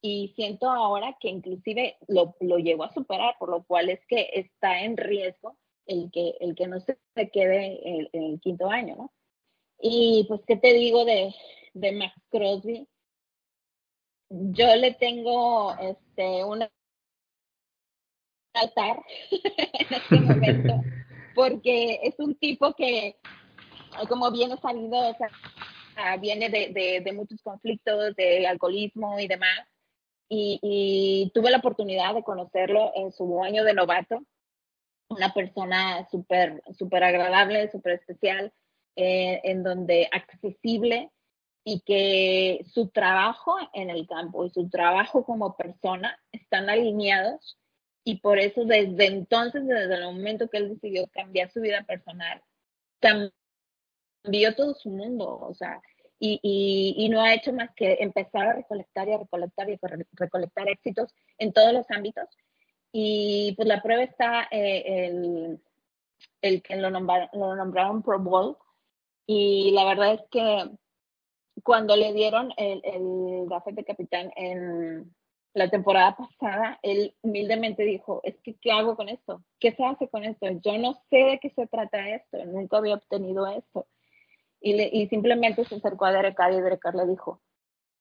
y 0.00 0.32
siento 0.36 0.70
ahora 0.70 1.16
que 1.20 1.28
inclusive 1.28 1.96
lo, 2.06 2.36
lo 2.40 2.58
llegó 2.58 2.84
a 2.84 2.94
superar, 2.94 3.34
por 3.38 3.50
lo 3.50 3.64
cual 3.64 3.90
es 3.90 4.00
que 4.06 4.30
está 4.32 4.82
en 4.82 4.96
riesgo 4.96 5.56
el 5.86 6.10
que, 6.10 6.34
el 6.40 6.54
que 6.54 6.68
no 6.68 6.80
se, 6.80 6.98
quede 7.30 7.80
en, 7.88 8.08
en, 8.12 8.22
el 8.22 8.40
quinto 8.40 8.70
año, 8.70 8.94
¿no? 8.96 9.12
Y 9.80 10.24
pues, 10.28 10.40
¿qué 10.46 10.56
te 10.56 10.72
digo 10.72 11.04
de, 11.04 11.34
de 11.74 11.92
Max 11.92 12.14
Crosby? 12.30 12.86
Yo 14.30 14.76
le 14.76 14.94
tengo 14.94 15.74
este 15.78 16.44
un 16.44 16.66
altar 18.54 19.02
en 19.30 19.86
este 19.94 20.20
momento 20.20 20.74
porque 21.34 22.00
es 22.02 22.14
un 22.18 22.34
tipo 22.34 22.74
que 22.74 23.16
como 24.08 24.30
viene 24.30 24.56
salido 24.58 25.10
o 25.10 25.14
sea, 25.14 26.16
viene 26.18 26.48
de, 26.48 27.00
de, 27.04 27.12
muchos 27.12 27.40
conflictos 27.42 28.14
de 28.16 28.46
alcoholismo 28.46 29.18
y 29.18 29.26
demás 29.26 29.66
y, 30.28 31.30
tuve 31.34 31.50
la 31.50 31.58
oportunidad 31.58 32.14
de 32.14 32.22
conocerlo 32.22 32.92
en 32.94 33.12
su 33.12 33.42
año 33.42 33.64
de 33.64 33.74
novato 33.74 34.22
una 35.08 35.32
persona 35.32 36.06
súper 36.10 36.62
súper 36.76 37.02
agradable 37.02 37.70
súper 37.70 37.94
especial 37.94 38.52
eh, 38.96 39.40
en 39.44 39.62
donde 39.62 40.08
accesible 40.12 41.10
y 41.70 41.80
que 41.80 42.64
su 42.72 42.88
trabajo 42.88 43.54
en 43.74 43.90
el 43.90 44.06
campo 44.06 44.46
y 44.46 44.48
su 44.48 44.70
trabajo 44.70 45.22
como 45.22 45.54
persona 45.54 46.18
están 46.32 46.70
alineados 46.70 47.58
y 48.04 48.20
por 48.20 48.38
eso 48.38 48.64
desde 48.64 49.04
entonces, 49.04 49.66
desde 49.66 49.96
el 49.96 50.04
momento 50.04 50.48
que 50.48 50.56
él 50.56 50.70
decidió 50.70 51.06
cambiar 51.08 51.50
su 51.50 51.60
vida 51.60 51.82
personal, 51.82 52.42
cambió 53.00 54.54
todo 54.56 54.72
su 54.76 54.88
mundo, 54.88 55.38
o 55.42 55.52
sea, 55.52 55.82
y, 56.18 56.40
y, 56.96 57.06
no 57.10 57.20
ha 57.20 57.34
hecho 57.34 57.52
más 57.52 57.70
que 57.74 57.98
empezar 58.00 58.46
a 58.46 58.52
recolectar 58.54 59.06
y 59.06 59.12
a 59.12 59.18
recolectar 59.18 59.68
y 59.68 59.74
a 59.74 59.78
recolectar 60.12 60.68
éxitos 60.70 61.14
en 61.36 61.52
todos 61.52 61.74
los 61.74 61.90
ámbitos. 61.90 62.24
Y 62.92 63.52
pues 63.56 63.68
la 63.68 63.82
prueba 63.82 64.04
está 64.04 64.48
eh, 64.50 65.06
el, 65.06 65.60
el 66.40 66.62
que 66.62 66.76
lo 66.76 66.88
lo 66.88 67.56
nombraron 67.56 68.02
Pro 68.02 68.18
Bowl 68.20 68.56
y 69.26 69.72
la 69.72 69.84
verdad 69.84 70.14
es 70.14 70.22
que 70.30 70.70
cuando 71.62 71.96
le 71.96 72.12
dieron 72.12 72.52
el, 72.56 72.80
el 72.84 73.74
de 73.74 73.84
capitán 73.84 74.30
en 74.36 75.14
la 75.54 75.68
temporada 75.68 76.16
pasada, 76.16 76.78
él 76.82 77.14
humildemente 77.22 77.82
dijo, 77.82 78.20
es 78.22 78.36
que, 78.42 78.54
¿qué 78.54 78.70
hago 78.70 78.96
con 78.96 79.08
esto? 79.08 79.42
¿Qué 79.58 79.72
se 79.72 79.84
hace 79.84 80.08
con 80.08 80.24
esto? 80.24 80.46
Yo 80.64 80.78
no 80.78 80.94
sé 81.10 81.16
de 81.16 81.38
qué 81.40 81.50
se 81.50 81.66
trata 81.66 82.08
esto, 82.10 82.44
nunca 82.44 82.78
había 82.78 82.94
obtenido 82.94 83.46
esto. 83.46 83.86
Y, 84.60 84.74
le, 84.74 84.90
y 84.92 85.08
simplemente 85.08 85.64
se 85.64 85.76
acercó 85.76 86.06
a 86.06 86.12
Derek 86.12 86.38
y 86.50 86.60
Derek 86.60 86.94
le 86.94 87.06
dijo, 87.06 87.40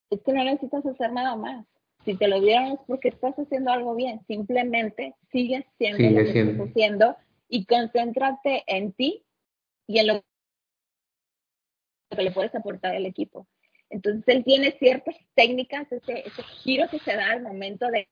es 0.10 0.22
que 0.24 0.34
no 0.34 0.44
necesitas 0.44 0.86
hacer 0.86 1.12
nada 1.12 1.36
más. 1.36 1.66
Si 2.06 2.16
te 2.16 2.28
lo 2.28 2.40
dieron 2.40 2.72
es 2.72 2.80
porque 2.88 3.10
estás 3.10 3.36
haciendo 3.36 3.72
algo 3.72 3.94
bien. 3.94 4.22
Simplemente 4.28 5.16
sigue 5.32 5.66
siendo 5.78 6.10
lo 6.10 6.32
que 6.32 6.40
estás 6.40 6.70
haciendo 6.70 7.18
y 7.50 7.66
concéntrate 7.66 8.64
en 8.68 8.94
ti 8.94 9.26
y 9.88 10.00
en 10.00 10.08
lo 10.08 10.24
que 12.16 12.24
le 12.24 12.32
puedes 12.32 12.54
aportar 12.56 12.96
al 12.96 13.06
equipo. 13.06 13.48
Entonces 13.90 14.24
él 14.28 14.44
tiene 14.44 14.72
ciertas 14.80 15.16
técnicas, 15.36 15.92
ese, 15.92 16.24
giro 16.64 16.88
que 16.90 17.00
se 17.00 17.16
da 17.16 17.32
al 17.32 17.42
momento 17.42 17.88
de, 17.88 18.08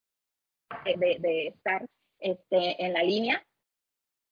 de, 0.96 1.48
estar 1.48 1.86
este, 2.20 2.84
en 2.84 2.94
la 2.94 3.04
línea, 3.04 3.46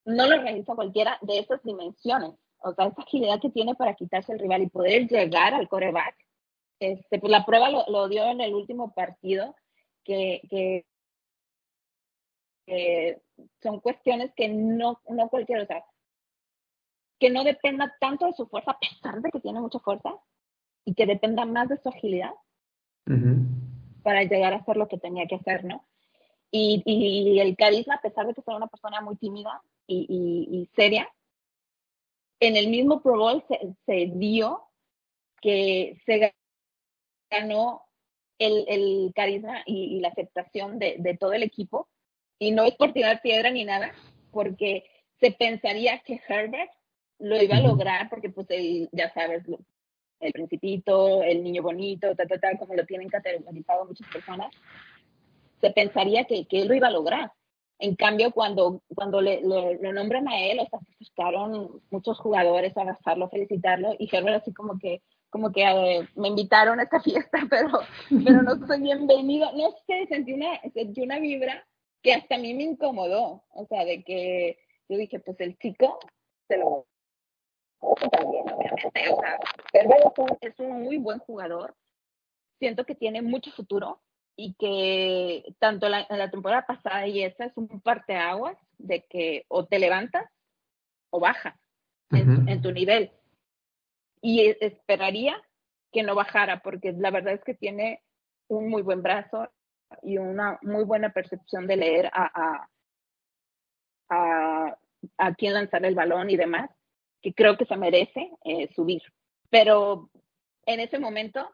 no 0.06 0.28
lo 0.28 0.42
realiza 0.42 0.76
cualquiera 0.76 1.18
de 1.22 1.40
esas 1.40 1.62
dimensiones. 1.64 2.32
O 2.60 2.74
sea, 2.74 2.88
esa 2.88 3.02
agilidad 3.02 3.42
que 3.42 3.50
tiene 3.50 3.76
para 3.76 3.94
quitarse 3.94 4.32
el 4.32 4.40
rival 4.40 4.64
y 4.64 4.70
poder 4.70 5.08
llegar 5.08 5.54
al 5.54 5.68
coreback. 5.68 6.16
Este, 6.80 7.20
pues 7.20 7.32
la 7.32 7.46
prueba 7.46 7.70
lo, 7.70 8.08
dio 8.08 8.26
en 8.26 8.42
el 8.42 8.54
último 8.54 8.94
partido, 8.94 9.56
que, 10.04 10.42
que, 10.50 10.86
son 13.62 13.82
cuestiones 13.82 14.32
que 14.36 14.48
no, 14.48 15.02
no 15.10 15.30
cualquiera, 15.30 15.64
o 15.64 15.66
sea, 15.66 15.86
que 17.20 17.30
no 17.30 17.44
dependa 17.44 17.96
tanto 18.00 18.26
de 18.26 18.34
su 18.34 18.48
fuerza, 18.48 18.72
a 18.72 18.80
pesar 18.80 19.22
de 19.22 19.32
que 19.32 19.40
tiene 19.40 19.62
mucha 19.62 19.80
fuerza, 19.80 20.14
y 20.86 20.94
que 20.94 21.06
dependa 21.06 21.46
más 21.46 21.70
de 21.70 21.78
su 21.78 21.90
agilidad 21.90 22.32
para 24.04 24.24
llegar 24.24 24.54
a 24.54 24.58
hacer 24.58 24.78
lo 24.78 24.88
que 24.88 24.98
tenía 24.98 25.26
que 25.28 25.36
hacer, 25.36 25.64
¿no? 25.64 25.86
Y, 26.52 26.84
y, 26.86 27.40
el 27.40 27.56
carisma, 27.56 27.96
a 27.96 28.02
pesar 28.02 28.28
de 28.28 28.34
que 28.34 28.42
sea 28.42 28.56
una 28.56 28.68
persona 28.68 29.02
muy 29.02 29.16
tímida 29.16 29.62
y, 29.88 30.06
y 30.52 30.70
seria, 30.76 31.10
en 32.40 32.58
el 32.58 32.68
mismo 32.68 33.02
Pro 33.02 33.18
Bowl 33.18 33.44
se, 33.48 33.74
se 33.86 34.12
dio 34.16 34.64
que 35.42 35.98
se 36.06 36.34
ganó 37.30 37.84
el, 38.38 38.66
el 38.68 39.12
carisma 39.16 39.64
y, 39.66 40.00
la 40.00 40.10
aceptación 40.10 40.80
de, 40.80 40.98
de, 41.00 41.18
todo 41.18 41.34
el 41.34 41.44
equipo. 41.44 41.88
Y 42.40 42.52
no 42.52 42.64
es 42.66 42.76
por 42.76 42.94
tirar 42.94 43.22
piedra 43.22 43.50
ni 43.50 43.64
nada, 43.64 43.94
porque 44.32 44.84
se 45.20 45.32
pensaría 45.32 46.00
que 46.00 46.22
Herbert 46.28 46.72
lo 47.24 47.42
iba 47.42 47.56
a 47.56 47.62
lograr 47.62 48.10
porque 48.10 48.30
pues 48.30 48.48
él, 48.50 48.90
ya 48.92 49.12
sabes, 49.14 49.44
el 50.20 50.34
principito, 50.34 51.24
el 51.24 51.42
niño 51.42 51.64
bonito, 51.64 52.14
ta, 52.16 52.26
ta, 52.26 52.38
ta, 52.38 52.58
como 52.58 52.76
lo 52.76 52.86
tienen 52.86 53.10
categorizado 53.10 53.86
muchas 53.86 54.08
personas, 54.10 54.54
se 55.62 55.72
pensaría 55.72 56.26
que, 56.26 56.46
que 56.46 56.62
él 56.62 56.68
lo 56.68 56.74
iba 56.74 56.88
a 56.88 56.92
lograr. 56.92 57.32
En 57.80 57.96
cambio, 57.96 58.32
cuando, 58.32 58.82
cuando 58.94 59.22
le, 59.22 59.42
lo 59.42 59.94
nombran 59.94 60.28
a 60.28 60.40
él, 60.40 60.60
o 60.60 60.68
sea, 60.68 60.80
se 60.80 60.94
acercaron 60.94 61.82
muchos 61.90 62.20
jugadores 62.20 62.76
a 62.76 62.82
abrazarlo, 62.82 63.30
felicitarlo, 63.30 63.96
y 63.98 64.14
Herbert 64.14 64.42
así 64.42 64.54
como 64.54 64.78
que, 64.78 65.02
como 65.30 65.52
que 65.52 65.64
eh, 65.64 66.08
me 66.16 66.28
invitaron 66.28 66.80
a 66.80 66.84
esta 66.84 67.00
fiesta, 67.02 67.40
pero, 67.50 67.70
pero 68.24 68.42
no 68.42 68.68
soy 68.68 68.82
bienvenido. 68.82 69.50
No 69.54 69.72
sé, 69.88 70.08
sentí 70.08 70.34
una, 70.34 70.60
sentí 70.74 71.02
una 71.02 71.20
vibra 71.20 71.66
que 72.02 72.14
hasta 72.14 72.36
a 72.36 72.38
mí 72.38 72.54
me 72.54 72.64
incomodó, 72.64 73.44
o 73.50 73.66
sea, 73.68 73.86
de 73.86 74.04
que 74.04 74.58
yo 74.90 74.98
dije, 74.98 75.20
pues 75.20 75.40
el 75.40 75.58
chico 75.58 76.00
se 76.50 76.58
lo 76.58 76.86
también, 78.12 78.50
obviamente. 78.50 79.10
O 79.10 79.22
sea, 79.22 79.40
es 80.42 80.60
un 80.60 80.84
muy 80.84 80.98
buen 80.98 81.20
jugador. 81.20 81.76
Siento 82.60 82.86
que 82.86 82.96
tiene 82.96 83.22
mucho 83.22 83.52
futuro 83.52 84.02
y 84.36 84.56
que 84.56 85.54
tanto 85.60 85.90
la, 85.90 86.08
la 86.10 86.32
temporada 86.32 86.66
pasada 86.66 87.08
y 87.08 87.24
esta 87.24 87.46
es 87.46 87.54
un 87.56 87.68
parteaguas 87.82 88.58
de 88.78 89.06
que 89.10 89.46
o 89.48 89.66
te 89.66 89.80
levantas 89.80 90.26
o 91.12 91.20
bajas 91.20 91.56
en, 92.12 92.62
tu 92.62 92.72
nivel. 92.72 93.12
Y 94.22 94.56
esperaría 94.62 95.36
que 95.92 96.04
no 96.04 96.16
bajara, 96.16 96.62
porque 96.62 96.92
la 96.94 97.12
verdad 97.12 97.34
es 97.34 97.44
que 97.44 97.54
tiene 97.54 98.02
un 98.48 98.70
muy 98.70 98.82
buen 98.82 99.04
brazo 99.04 99.50
y 100.02 100.18
una 100.18 100.58
muy 100.62 100.84
buena 100.86 101.12
percepción 101.12 101.68
de 101.68 101.78
leer 101.78 102.10
a, 102.14 102.68
a, 104.10 104.78
a, 105.18 105.34
quién 105.36 105.54
lanzar 105.54 105.86
el 105.86 105.96
balón 105.96 106.30
y 106.30 106.38
demás, 106.38 106.70
que 107.24 107.34
creo 107.34 107.58
que 107.58 107.66
se 107.66 107.78
merece 107.78 108.30
eh, 108.44 108.70
subir. 108.76 109.02
Pero 109.50 110.10
en 110.66 110.82
ese 110.82 111.00
momento 111.00 111.50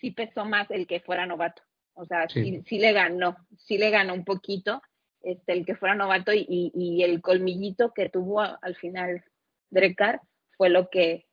sí 0.00 0.10
pesó 0.10 0.44
más 0.44 0.70
el 0.70 0.86
que 0.86 1.00
fuera 1.00 1.24
novato. 1.24 1.62
O 1.94 2.04
sea, 2.04 2.28
sí, 2.28 2.60
sí, 2.66 2.78
le 2.78 2.92
ganó, 2.92 3.36
sí 3.56 3.78
le 3.78 3.90
ganó 3.90 4.12
un 4.14 4.24
poquito 4.24 4.82
este, 5.22 5.52
el 5.52 5.64
que 5.64 5.76
fuera 5.76 5.94
novato 5.94 6.32
y, 6.32 6.44
y, 6.48 7.02
el 7.04 7.22
colmillito 7.22 7.92
que 7.94 8.08
tuvo 8.08 8.40
al 8.40 8.74
final 8.74 9.24
Drecar 9.70 10.20
fue 10.56 10.68
lo 10.68 10.90
que, 10.90 11.26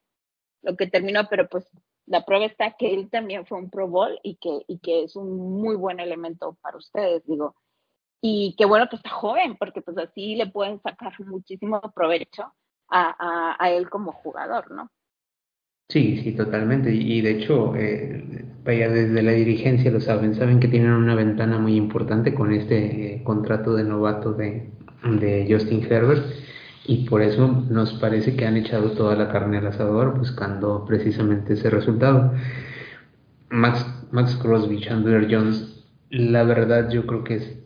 lo 0.62 0.78
que 0.78 0.86
terminó, 0.86 1.28
pero 1.28 1.50
pues 1.50 1.68
la 2.06 2.24
prueba 2.24 2.46
está 2.46 2.76
que 2.78 2.94
él 2.94 3.10
también 3.10 3.48
fue 3.48 3.58
un 3.58 3.72
Pro 3.72 3.88
Bowl 3.88 4.20
y 4.22 4.36
que, 4.36 4.64
y 4.68 4.78
que 4.80 5.04
es 5.04 5.16
un 5.16 5.60
muy 5.60 5.76
buen 5.76 6.00
elemento 6.00 6.58
para 6.62 6.78
ustedes, 6.78 7.26
digo. 7.26 7.56
Y 8.22 8.54
qué 8.56 8.66
bueno 8.66 8.88
que 8.88 8.98
está 8.98 9.10
joven, 9.10 9.58
porque 9.58 9.82
pues 9.82 9.98
así 9.98 10.36
le 10.36 10.46
pueden 10.46 10.80
sacar 10.82 11.14
muchísimo 11.26 11.82
provecho 11.96 12.54
a, 12.92 13.16
a, 13.18 13.56
a 13.60 13.72
él 13.72 13.90
como 13.90 14.12
jugador, 14.12 14.70
¿no? 14.72 14.90
Sí, 15.92 16.22
sí, 16.24 16.32
totalmente. 16.32 16.94
Y 16.94 17.20
de 17.22 17.32
hecho, 17.32 17.76
eh, 17.76 18.46
desde 18.64 19.22
la 19.22 19.32
dirigencia 19.34 19.92
lo 19.92 20.00
saben, 20.00 20.36
saben 20.36 20.60
que 20.62 20.70
tienen 20.70 20.92
una 20.92 21.16
ventana 21.16 21.58
muy 21.60 21.76
importante 21.76 22.34
con 22.34 22.54
este 22.54 23.16
eh, 23.16 23.24
contrato 23.24 23.76
de 23.76 23.84
novato 23.84 24.32
de, 24.34 24.70
de, 25.04 25.48
Justin 25.50 25.86
Herbert 25.90 26.24
y 26.86 27.10
por 27.10 27.22
eso 27.22 27.66
nos 27.70 27.94
parece 27.96 28.38
que 28.38 28.46
han 28.46 28.56
echado 28.56 28.92
toda 28.92 29.16
la 29.18 29.30
carne 29.32 29.58
al 29.58 29.68
asador 29.68 30.18
buscando 30.18 30.86
precisamente 30.86 31.54
ese 31.54 31.70
resultado. 31.70 32.34
Max, 33.50 33.86
Max 34.12 34.36
Crosby, 34.42 34.80
Chandler 34.80 35.28
Jones, 35.30 35.84
la 36.10 36.44
verdad 36.44 36.90
yo 36.90 37.06
creo 37.06 37.24
que 37.26 37.36
es 37.36 37.61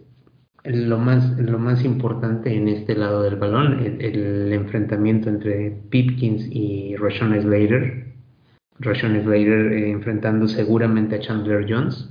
lo 0.65 0.97
más, 0.97 1.37
lo 1.39 1.59
más 1.59 1.83
importante 1.85 2.55
en 2.55 2.67
este 2.67 2.95
lado 2.95 3.23
del 3.23 3.35
balón, 3.35 3.79
el, 3.79 4.01
el 4.01 4.53
enfrentamiento 4.53 5.29
entre 5.29 5.71
Pipkins 5.89 6.47
y 6.49 6.95
Rashawn 6.95 7.39
Slater, 7.41 8.05
Rashawn 8.79 9.21
Slater 9.23 9.73
eh, 9.73 9.91
enfrentando 9.91 10.47
seguramente 10.47 11.15
a 11.15 11.19
Chandler 11.19 11.65
Jones 11.69 12.09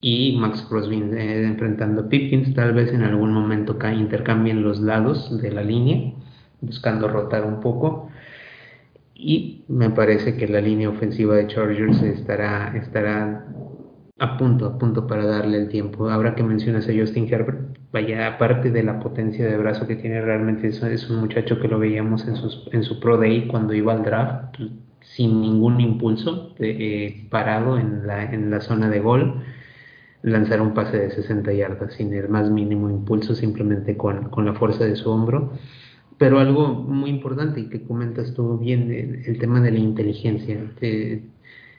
y 0.00 0.36
Max 0.38 0.62
Crosby 0.68 0.96
eh, 0.96 1.44
enfrentando 1.44 2.02
a 2.02 2.08
Pipkins. 2.08 2.54
Tal 2.54 2.72
vez 2.74 2.92
en 2.92 3.02
algún 3.02 3.32
momento 3.32 3.78
intercambien 3.92 4.62
los 4.62 4.80
lados 4.80 5.40
de 5.40 5.50
la 5.50 5.62
línea, 5.62 6.12
buscando 6.60 7.08
rotar 7.08 7.44
un 7.44 7.60
poco. 7.60 8.10
Y 9.14 9.64
me 9.68 9.90
parece 9.90 10.36
que 10.36 10.48
la 10.48 10.60
línea 10.60 10.90
ofensiva 10.90 11.36
de 11.36 11.46
Chargers 11.46 12.02
estará, 12.02 12.76
estará 12.76 13.46
a 14.18 14.36
punto, 14.38 14.66
a 14.66 14.78
punto 14.78 15.06
para 15.06 15.24
darle 15.26 15.58
el 15.58 15.68
tiempo. 15.68 16.10
Ahora 16.10 16.34
que 16.34 16.42
mencionas 16.42 16.88
a 16.88 16.92
Justin 16.96 17.32
Herbert, 17.32 17.78
vaya, 17.92 18.26
aparte 18.26 18.70
de 18.70 18.82
la 18.82 19.00
potencia 19.00 19.46
de 19.46 19.56
brazo 19.56 19.86
que 19.86 19.96
tiene, 19.96 20.20
realmente 20.20 20.68
es, 20.68 21.10
un 21.10 21.20
muchacho 21.20 21.60
que 21.60 21.68
lo 21.68 21.78
veíamos 21.78 22.26
en, 22.26 22.34
en 22.72 22.82
su 22.84 23.00
Pro 23.00 23.18
Day 23.18 23.48
cuando 23.48 23.74
iba 23.74 23.92
al 23.92 24.04
draft 24.04 24.56
sin 25.04 25.40
ningún 25.40 25.80
impulso, 25.80 26.54
eh, 26.58 27.26
parado 27.30 27.78
en 27.78 28.06
la, 28.06 28.60
zona 28.60 28.88
de 28.88 29.00
gol, 29.00 29.44
lanzar 30.22 30.60
un 30.62 30.74
pase 30.74 30.98
de 30.98 31.10
60 31.10 31.52
yardas 31.52 31.94
sin 31.94 32.12
el 32.14 32.28
más 32.28 32.50
mínimo 32.50 32.90
impulso, 32.90 33.34
simplemente 33.34 33.96
con, 33.96 34.30
la 34.44 34.54
fuerza 34.54 34.84
de 34.84 34.96
su 34.96 35.10
hombro. 35.10 35.52
Pero 36.18 36.38
algo 36.38 36.68
muy 36.68 37.10
importante 37.10 37.60
y 37.60 37.68
que 37.68 37.82
comentas 37.82 38.34
todo 38.34 38.56
bien, 38.56 38.90
el, 39.26 39.38
tema 39.38 39.60
de 39.60 39.72
la 39.72 39.78
inteligencia. 39.78 40.58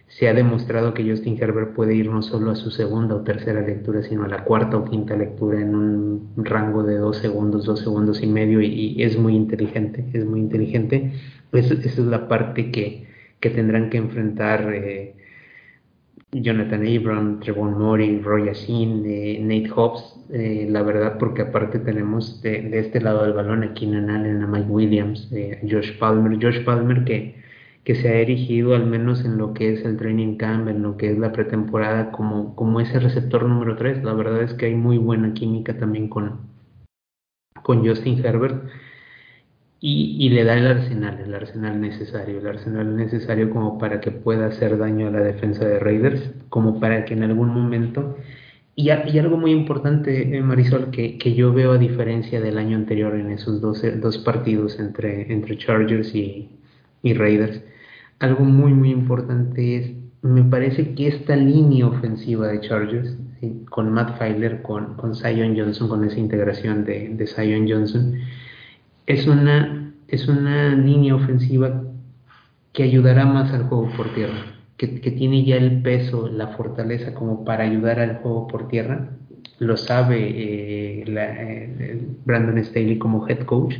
Se 0.07 0.29
ha 0.29 0.33
demostrado 0.33 0.93
que 0.93 1.09
Justin 1.09 1.37
Herbert 1.41 1.73
puede 1.73 1.95
ir 1.95 2.09
no 2.09 2.21
solo 2.21 2.51
a 2.51 2.55
su 2.55 2.71
segunda 2.71 3.15
o 3.15 3.21
tercera 3.21 3.61
lectura, 3.61 4.03
sino 4.03 4.23
a 4.23 4.27
la 4.27 4.43
cuarta 4.43 4.77
o 4.77 4.85
quinta 4.85 5.15
lectura 5.15 5.59
en 5.59 5.75
un 5.75 6.31
rango 6.37 6.83
de 6.83 6.97
dos 6.97 7.17
segundos, 7.17 7.65
dos 7.65 7.79
segundos 7.79 8.21
y 8.21 8.27
medio, 8.27 8.61
y, 8.61 9.01
es 9.01 9.17
muy 9.17 9.35
inteligente, 9.35 10.05
es 10.13 10.25
muy 10.25 10.39
inteligente. 10.39 11.11
esa 11.51 11.73
es 11.73 11.97
la 11.99 12.27
parte 12.27 12.71
que, 12.71 13.07
que 13.39 13.49
tendrán 13.49 13.89
que 13.89 13.97
enfrentar 13.97 14.71
eh, 14.73 15.15
Jonathan 16.31 16.85
Abram, 16.85 17.39
Trevon 17.39 17.77
Mori, 17.77 18.19
Roy 18.21 18.45
Yassin, 18.45 19.03
eh, 19.05 19.39
Nate 19.41 19.69
Hobbs, 19.69 20.15
eh, 20.31 20.67
la 20.69 20.81
verdad 20.81 21.17
porque 21.17 21.43
aparte 21.43 21.79
tenemos 21.79 22.41
de, 22.41 22.77
este 22.79 22.99
lado 23.01 23.23
del 23.23 23.33
balón 23.33 23.63
a 23.63 23.73
Keenan 23.73 24.09
Allen, 24.09 24.43
a 24.43 24.47
Mike 24.47 24.69
Williams, 24.69 25.31
a 25.31 25.57
Josh 25.69 25.97
Palmer, 25.97 26.37
Josh 26.41 26.63
Palmer 26.63 27.03
que, 27.05 27.44
que 27.85 27.95
se 27.95 28.09
ha 28.09 28.15
erigido 28.15 28.75
al 28.75 28.87
menos 28.87 29.23
en 29.25 29.37
lo 29.37 29.53
que 29.53 29.71
es 29.71 29.85
el 29.85 29.95
training 29.97 30.37
camp, 30.37 30.67
en 30.67 30.81
lo 30.81 30.97
que 30.97 31.11
es 31.11 31.19
la 31.19 31.31
pretemporada 31.31 32.11
como, 32.11 32.55
como 32.55 32.81
ese 32.81 32.99
receptor 32.99 33.45
número 33.45 33.75
3, 33.77 34.03
la 34.03 34.13
verdad 34.13 34.41
es 34.41 34.53
que 34.55 34.65
hay 34.65 34.75
muy 34.75 34.97
buena 34.97 35.33
química 35.35 35.77
también 35.77 36.09
con, 36.09 36.39
con 37.61 37.87
Justin 37.87 38.25
Herbert. 38.25 38.67
Y, 39.87 40.29
le 40.29 40.43
da 40.43 40.57
el 40.57 40.65
arsenal, 40.65 41.19
el 41.19 41.35
arsenal 41.35 41.79
necesario, 41.79 42.39
el 42.39 42.47
arsenal 42.47 42.95
necesario 42.95 43.51
como 43.51 43.77
para 43.77 44.01
que 44.01 44.09
pueda 44.09 44.47
hacer 44.47 44.79
daño 44.79 45.07
a 45.07 45.11
la 45.11 45.19
defensa 45.19 45.63
de 45.63 45.77
Raiders, 45.77 46.31
como 46.49 46.79
para 46.79 47.05
que 47.05 47.13
en 47.13 47.21
algún 47.21 47.49
momento, 47.49 48.17
y, 48.75 48.89
y 48.89 49.19
algo 49.19 49.37
muy 49.37 49.51
importante, 49.51 50.35
eh, 50.35 50.41
Marisol, 50.41 50.89
que, 50.89 51.19
que, 51.19 51.35
yo 51.35 51.53
veo 51.53 51.73
a 51.73 51.77
diferencia 51.77 52.41
del 52.41 52.57
año 52.57 52.77
anterior 52.77 53.13
en 53.15 53.29
esos 53.29 53.61
dos, 53.61 53.83
dos 54.01 54.17
partidos 54.17 54.79
entre, 54.79 55.31
entre 55.31 55.55
Chargers 55.55 56.15
y, 56.15 56.49
y 57.03 57.13
Raiders, 57.13 57.61
algo 58.25 58.43
muy, 58.43 58.73
muy 58.73 58.91
importante 58.91 59.77
es, 59.77 59.91
me 60.21 60.43
parece 60.43 60.95
que 60.95 61.07
esta 61.07 61.35
línea 61.35 61.87
ofensiva 61.87 62.47
de 62.47 62.61
Chargers, 62.61 63.17
con 63.69 63.91
Matt 63.91 64.17
Filer, 64.17 64.61
con, 64.63 64.95
con 64.95 65.15
Zion 65.15 65.55
Johnson, 65.55 65.87
con 65.87 66.03
esa 66.03 66.19
integración 66.19 66.83
de, 66.83 67.09
de 67.09 67.27
Zion 67.27 67.69
Johnson, 67.69 68.15
es 69.05 69.27
una, 69.27 69.93
es 70.07 70.27
una 70.27 70.75
línea 70.75 71.15
ofensiva 71.15 71.83
que 72.73 72.83
ayudará 72.83 73.25
más 73.25 73.53
al 73.53 73.63
juego 73.63 73.89
por 73.95 74.13
tierra, 74.13 74.45
que, 74.77 74.87
tiene 74.87 75.45
ya 75.45 75.55
el 75.57 75.81
peso, 75.81 76.27
la 76.27 76.47
fortaleza 76.49 77.13
como 77.13 77.45
para 77.45 77.63
ayudar 77.63 77.99
al 77.99 78.17
juego 78.17 78.47
por 78.47 78.67
tierra. 78.67 79.09
Lo 79.59 79.77
sabe 79.77 80.17
eh, 80.19 81.03
eh, 81.07 82.07
Brandon 82.25 82.63
Staley 82.63 82.97
como 82.97 83.27
head 83.27 83.45
coach. 83.45 83.75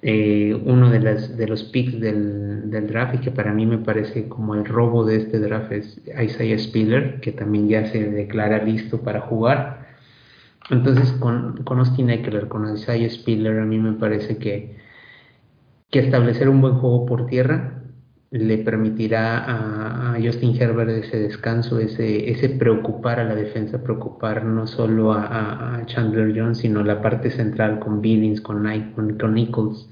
Eh, 0.00 0.54
uno 0.64 0.90
de, 0.90 1.00
las, 1.00 1.36
de 1.36 1.48
los 1.48 1.64
picks 1.64 1.98
del, 2.00 2.70
del, 2.70 2.86
draft 2.86 3.16
y 3.16 3.18
que 3.18 3.32
para 3.32 3.52
mí 3.52 3.66
me 3.66 3.78
parece 3.78 4.28
como 4.28 4.54
el 4.54 4.64
robo 4.64 5.04
de 5.04 5.16
este 5.16 5.40
draft 5.40 5.72
es 5.72 6.00
Isaiah 6.06 6.58
Spiller, 6.58 7.20
que 7.20 7.32
también 7.32 7.68
ya 7.68 7.84
se 7.86 8.08
declara 8.08 8.62
listo 8.62 9.00
para 9.02 9.20
jugar. 9.22 9.88
Entonces, 10.70 11.10
con, 11.12 11.64
con 11.64 11.80
Austin 11.80 12.10
Eckler, 12.10 12.48
con 12.48 12.72
Isaiah 12.72 13.10
Spiller, 13.10 13.58
a 13.58 13.64
mí 13.64 13.78
me 13.78 13.94
parece 13.94 14.38
que, 14.38 14.76
que 15.90 15.98
establecer 16.00 16.48
un 16.48 16.60
buen 16.60 16.74
juego 16.74 17.06
por 17.06 17.26
tierra 17.26 17.77
le 18.30 18.58
permitirá 18.58 20.12
a, 20.14 20.18
Justin 20.20 20.54
Herbert 20.60 20.90
ese 20.90 21.18
descanso, 21.18 21.78
ese, 21.78 22.30
ese 22.30 22.48
preocupar 22.50 23.20
a 23.20 23.24
la 23.24 23.34
defensa, 23.34 23.82
preocupar 23.82 24.44
no 24.44 24.66
solo 24.66 25.12
a, 25.12 25.82
Chandler 25.86 26.38
Jones, 26.38 26.58
sino 26.58 26.82
la 26.84 27.00
parte 27.00 27.30
central 27.30 27.78
con 27.78 28.00
Billings, 28.02 28.40
con, 28.40 28.66
con, 29.18 29.34
Nichols, 29.34 29.88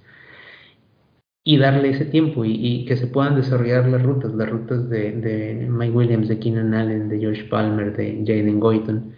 y 1.45 1.59
darle 1.59 1.91
ese 1.91 2.05
tiempo 2.07 2.45
y, 2.45 2.85
que 2.87 2.97
se 2.97 3.07
puedan 3.07 3.37
desarrollar 3.37 3.89
las 3.89 4.03
rutas, 4.03 4.35
las 4.35 4.51
rutas 4.51 4.89
de, 4.91 5.13
de 5.13 5.69
Mike 5.71 5.97
Williams, 5.97 6.29
de 6.29 6.39
Keenan 6.39 6.75
Allen, 6.75 7.09
de 7.09 7.25
Josh 7.25 7.49
Palmer, 7.49 7.97
de 7.97 8.25
Jaden 8.27 8.61
Goyton 8.61 9.15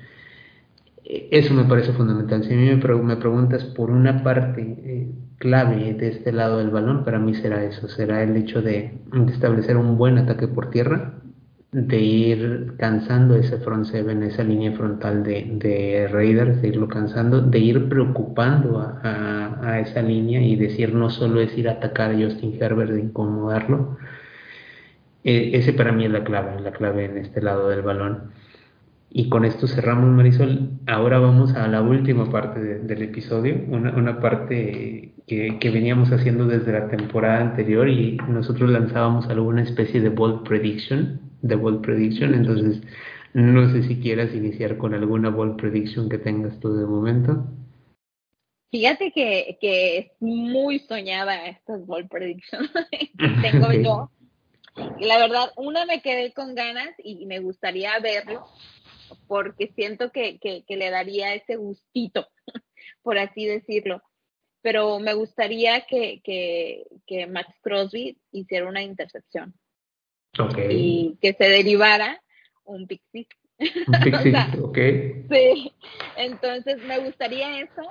eso 1.09 1.55
me 1.55 1.65
parece 1.65 1.93
fundamental. 1.93 2.45
Si 2.45 2.53
a 2.53 2.57
mí 2.57 2.65
me, 2.67 3.17
preguntas 3.17 3.65
por 3.65 3.91
una 3.91 4.23
parte 4.23 4.61
eh, 4.63 4.98
clave 5.39 5.95
de 5.95 6.09
este 6.09 6.33
lado 6.33 6.59
del 6.59 6.71
balón, 6.71 7.05
para 7.05 7.19
mí 7.19 7.35
será 7.35 7.65
eso, 7.65 7.89
será 7.89 8.23
el 8.23 8.37
hecho 8.37 8.61
de, 8.63 8.93
establecer 9.29 9.77
un 9.77 9.97
buen 9.97 10.19
ataque 10.19 10.49
por 10.49 10.71
tierra, 10.71 11.15
de 11.71 11.99
ir 11.99 12.75
cansando 12.79 13.37
ese 13.37 13.59
front 13.59 13.87
seven, 13.87 14.23
esa 14.23 14.43
línea 14.43 14.73
frontal 14.73 15.23
de, 15.23 16.09
Raiders, 16.11 16.63
de 16.63 16.69
irlo 16.69 16.89
cansando, 16.89 17.41
de 17.41 17.59
ir 17.59 17.89
preocupando 17.89 18.81
a, 18.81 19.81
esa 19.81 20.03
línea 20.03 20.41
y 20.43 20.57
decir 20.57 20.95
no 20.95 21.11
solo 21.11 21.41
es 21.41 21.57
ir 21.57 21.69
a 21.69 21.73
atacar 21.73 22.11
a 22.11 22.15
Justin 22.15 22.57
Herbert, 22.61 22.91
de 22.91 23.01
incomodarlo. 23.01 23.99
E, 25.25 25.57
ese 25.59 25.73
para 25.73 25.93
mí 25.93 26.05
es 26.07 26.11
la 26.11 26.25
clave, 26.25 26.61
la 26.61 26.73
clave 26.73 27.05
en 27.05 27.19
este 27.19 27.43
lado 27.43 27.69
del 27.69 27.83
balón. 27.83 28.33
Y 29.11 29.31
con 29.31 29.45
esto 29.45 29.67
cerramos, 29.67 30.11
Marisol. 30.11 30.71
Ahora 30.87 31.19
vamos 31.19 31.55
a 31.55 31.67
la 31.67 31.81
última 31.81 32.31
parte 32.31 32.61
del 32.61 33.03
episodio, 33.03 33.57
una, 33.69 33.97
una 33.97 34.21
parte 34.21 35.15
que, 35.27 35.59
que, 35.59 35.71
veníamos 35.71 36.13
haciendo 36.13 36.47
desde 36.47 36.73
la 36.73 36.89
temporada 36.89 37.41
anterior 37.41 37.89
y 37.89 38.19
nosotros 38.29 38.71
lanzábamos 38.71 39.27
alguna 39.29 39.63
especie 39.63 40.01
de 40.03 40.11
bold 40.11 40.47
prediction, 40.47 41.21
de 41.41 41.55
bold 41.55 41.81
prediction. 41.81 42.35
Entonces, 42.35 42.83
No 43.35 43.71
sé 43.71 43.83
si 43.83 44.01
quieras 44.01 44.35
iniciar 44.35 44.79
con 44.79 44.95
alguna 44.95 45.31
ball 45.31 45.57
prediction 45.57 46.09
que 46.09 46.19
tengas 46.19 46.59
tú 46.61 46.75
de 46.75 46.87
momento. 46.87 47.45
Fíjate 48.71 49.13
que, 49.13 49.59
que 49.61 49.99
es 49.99 50.07
muy 50.21 50.79
soñada 50.81 51.47
estas 51.47 51.87
ball 51.87 52.09
predictions 52.09 52.71
que 52.91 53.29
tengo 53.43 53.73
yo. 53.73 54.11
La 55.01 55.19
verdad, 55.19 55.51
una 55.57 55.87
me 55.87 56.01
quedé 56.03 56.33
con 56.33 56.55
ganas 56.55 56.91
y 57.03 57.27
me 57.27 57.41
gustaría 57.41 57.99
verlo 58.01 58.47
porque 59.27 59.73
siento 59.75 60.11
que, 60.11 60.39
que, 60.39 60.65
que 60.67 60.77
le 60.77 60.91
daría 60.91 61.35
ese 61.35 61.57
gustito, 61.57 62.29
por 63.03 63.19
así 63.19 63.47
decirlo. 63.47 64.03
Pero 64.61 64.99
me 64.99 65.15
gustaría 65.15 65.83
que, 65.83 66.21
que, 66.23 66.85
que 67.07 67.27
Max 67.27 67.55
Crosby 67.63 68.19
hiciera 68.33 68.69
una 68.69 68.83
intercepción. 68.83 69.55
Y 70.69 71.19
que 71.21 71.33
se 71.33 71.49
derivara 71.49 72.23
un 72.65 72.87
pick 72.87 73.03
Un 73.13 73.17
pick 73.17 73.35
ok. 74.63 74.79
Sí, 75.31 75.73
entonces 76.17 76.83
me 76.85 76.99
gustaría 76.99 77.61
eso 77.61 77.83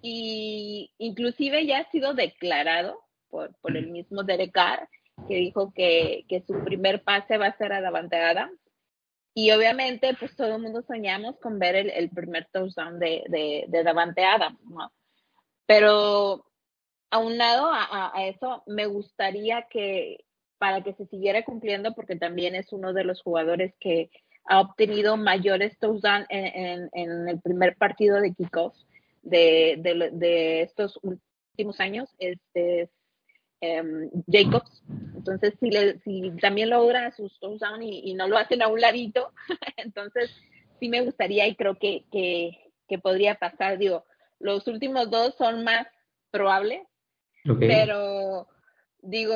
y 0.00 0.92
inclusive 0.98 1.66
ya 1.66 1.78
ha 1.78 1.90
sido 1.90 2.14
declarado 2.14 3.00
por, 3.30 3.56
por 3.60 3.76
el 3.76 3.88
mismo 3.88 4.22
Derek 4.22 4.52
Carr 4.52 4.88
que 5.28 5.36
dijo 5.36 5.72
que, 5.74 6.24
que 6.28 6.42
su 6.46 6.62
primer 6.64 7.02
pase 7.02 7.36
va 7.36 7.46
a 7.46 7.56
ser 7.56 7.72
a 7.72 7.80
Davante 7.80 8.16
Adams 8.16 8.58
y 9.34 9.50
obviamente 9.50 10.14
pues 10.18 10.36
todo 10.36 10.56
el 10.56 10.62
mundo 10.62 10.82
soñamos 10.82 11.38
con 11.38 11.58
ver 11.58 11.76
el, 11.76 11.90
el 11.90 12.10
primer 12.10 12.48
touchdown 12.52 12.98
de, 12.98 13.24
de, 13.28 13.64
de, 13.68 13.82
Davante 13.82 14.24
Adams, 14.24 14.60
¿no? 14.64 14.92
Pero 15.66 16.44
aunado 17.10 17.70
a, 17.70 18.12
a, 18.14 18.26
eso, 18.26 18.62
me 18.66 18.86
gustaría 18.86 19.66
que 19.70 20.24
para 20.58 20.82
que 20.82 20.94
se 20.94 21.06
siguiera 21.06 21.44
cumpliendo, 21.44 21.94
porque 21.94 22.16
también 22.16 22.54
es 22.54 22.72
uno 22.72 22.92
de 22.92 23.04
los 23.04 23.22
jugadores 23.22 23.74
que 23.80 24.10
ha 24.44 24.60
obtenido 24.60 25.16
mayores 25.16 25.78
touchdowns 25.78 26.26
en, 26.28 26.88
en, 26.92 27.28
el 27.28 27.40
primer 27.40 27.76
partido 27.76 28.20
de 28.20 28.32
kickoff 28.32 28.76
de, 29.22 29.76
de, 29.78 30.10
de, 30.12 30.62
estos 30.62 30.98
últimos 31.02 31.80
años, 31.80 32.10
este, 32.18 32.90
um, 33.62 34.10
Jacobs. 34.26 34.82
Entonces, 35.16 35.54
si, 35.60 35.70
le, 35.70 35.98
si 36.00 36.32
también 36.40 36.70
logra 36.70 37.12
sus 37.12 37.38
touchdowns 37.40 37.84
y, 37.84 38.10
y, 38.10 38.14
no 38.14 38.28
lo 38.28 38.36
hacen 38.36 38.62
a 38.62 38.68
un 38.68 38.80
ladito, 38.80 39.32
entonces 39.76 40.30
sí 40.80 40.88
me 40.88 41.02
gustaría 41.02 41.46
y 41.46 41.54
creo 41.54 41.76
que, 41.78 42.04
que, 42.10 42.58
que 42.88 42.98
podría 42.98 43.36
pasar. 43.36 43.78
Digo, 43.78 44.04
los 44.40 44.66
últimos 44.66 45.10
dos 45.10 45.34
son 45.36 45.64
más 45.64 45.86
probables, 46.30 46.82
okay. 47.48 47.68
pero 47.68 48.48
digo, 49.00 49.34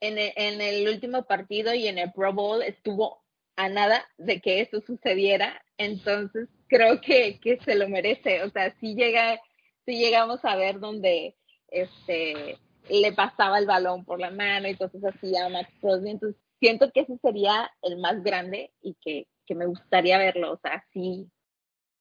en 0.00 0.18
el, 0.18 0.32
en 0.36 0.60
el 0.60 0.88
último 0.88 1.24
partido 1.24 1.74
y 1.74 1.86
en 1.86 1.98
el 1.98 2.12
Pro 2.12 2.32
Bowl 2.32 2.62
estuvo 2.62 3.22
a 3.56 3.68
nada 3.68 4.04
de 4.18 4.40
que 4.40 4.60
eso 4.60 4.80
sucediera, 4.80 5.62
entonces 5.78 6.48
creo 6.68 7.00
que, 7.00 7.40
que 7.40 7.58
se 7.64 7.74
lo 7.74 7.88
merece, 7.88 8.42
o 8.42 8.50
sea, 8.50 8.72
si 8.78 8.94
llega, 8.94 9.40
si 9.84 9.98
llegamos 9.98 10.44
a 10.44 10.54
ver 10.54 10.78
donde 10.78 11.34
este 11.68 12.58
le 12.90 13.12
pasaba 13.12 13.58
el 13.58 13.66
balón 13.66 14.04
por 14.04 14.20
la 14.20 14.30
mano 14.30 14.68
y 14.68 14.76
cosas 14.76 15.04
así 15.04 15.36
a 15.36 15.48
Max 15.48 15.70
Crosby, 15.80 16.10
entonces 16.10 16.40
siento 16.60 16.90
que 16.92 17.00
ese 17.00 17.16
sería 17.18 17.70
el 17.82 17.98
más 17.98 18.22
grande 18.22 18.72
y 18.82 18.94
que, 19.00 19.26
que 19.46 19.54
me 19.54 19.66
gustaría 19.66 20.18
verlo, 20.18 20.52
o 20.52 20.58
sea, 20.58 20.84
sí 20.92 21.30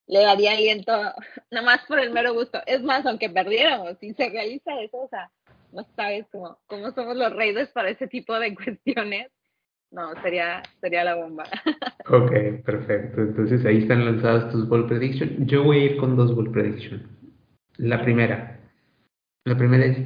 le 0.08 0.22
daría 0.22 0.54
aliento, 0.54 0.92
nada 1.52 1.66
más 1.66 1.86
por 1.86 2.00
el 2.00 2.12
mero 2.12 2.34
gusto, 2.34 2.60
es 2.66 2.82
más, 2.82 3.06
aunque 3.06 3.30
perdiéramos, 3.30 3.98
si 4.00 4.14
se 4.14 4.30
realiza 4.30 4.80
eso, 4.82 5.02
o 5.02 5.08
sea, 5.10 5.30
no 5.72 5.84
sabes 5.96 6.26
cómo, 6.32 6.58
cómo 6.68 6.92
somos 6.92 7.16
los 7.16 7.34
reyes 7.34 7.70
para 7.70 7.90
ese 7.90 8.08
tipo 8.08 8.38
de 8.40 8.56
cuestiones. 8.56 9.32
No, 9.90 10.12
sería, 10.22 10.64
sería 10.82 11.04
la 11.04 11.16
bomba. 11.16 11.44
Ok, 12.10 12.32
perfecto. 12.64 13.20
Entonces 13.20 13.66
ahí 13.66 13.80
están 13.80 14.06
lanzadas 14.06 14.50
tus 14.50 14.66
ball 14.70 14.88
prediction. 14.88 15.46
Yo 15.46 15.66
voy 15.66 15.78
a 15.78 15.84
ir 15.88 15.98
con 15.98 16.16
dos 16.16 16.34
ball 16.34 16.52
prediction. 16.52 17.06
La 17.76 18.02
primera. 18.02 18.62
La 19.44 19.58
primera 19.58 19.86
es, 19.86 19.98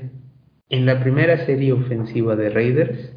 en 0.72 0.86
la 0.86 1.02
primera 1.02 1.46
serie 1.46 1.74
ofensiva 1.74 2.38
de 2.38 2.50
Raiders, 2.50 3.14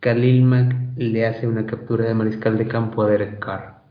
Khalil 0.00 0.42
Mack 0.42 0.74
le 0.96 1.24
hace 1.24 1.46
una 1.46 1.64
captura 1.64 2.06
de 2.06 2.14
mariscal 2.14 2.58
de 2.58 2.66
campo 2.66 3.02
a 3.02 3.10
Derek 3.10 3.38
Carr. 3.38 3.82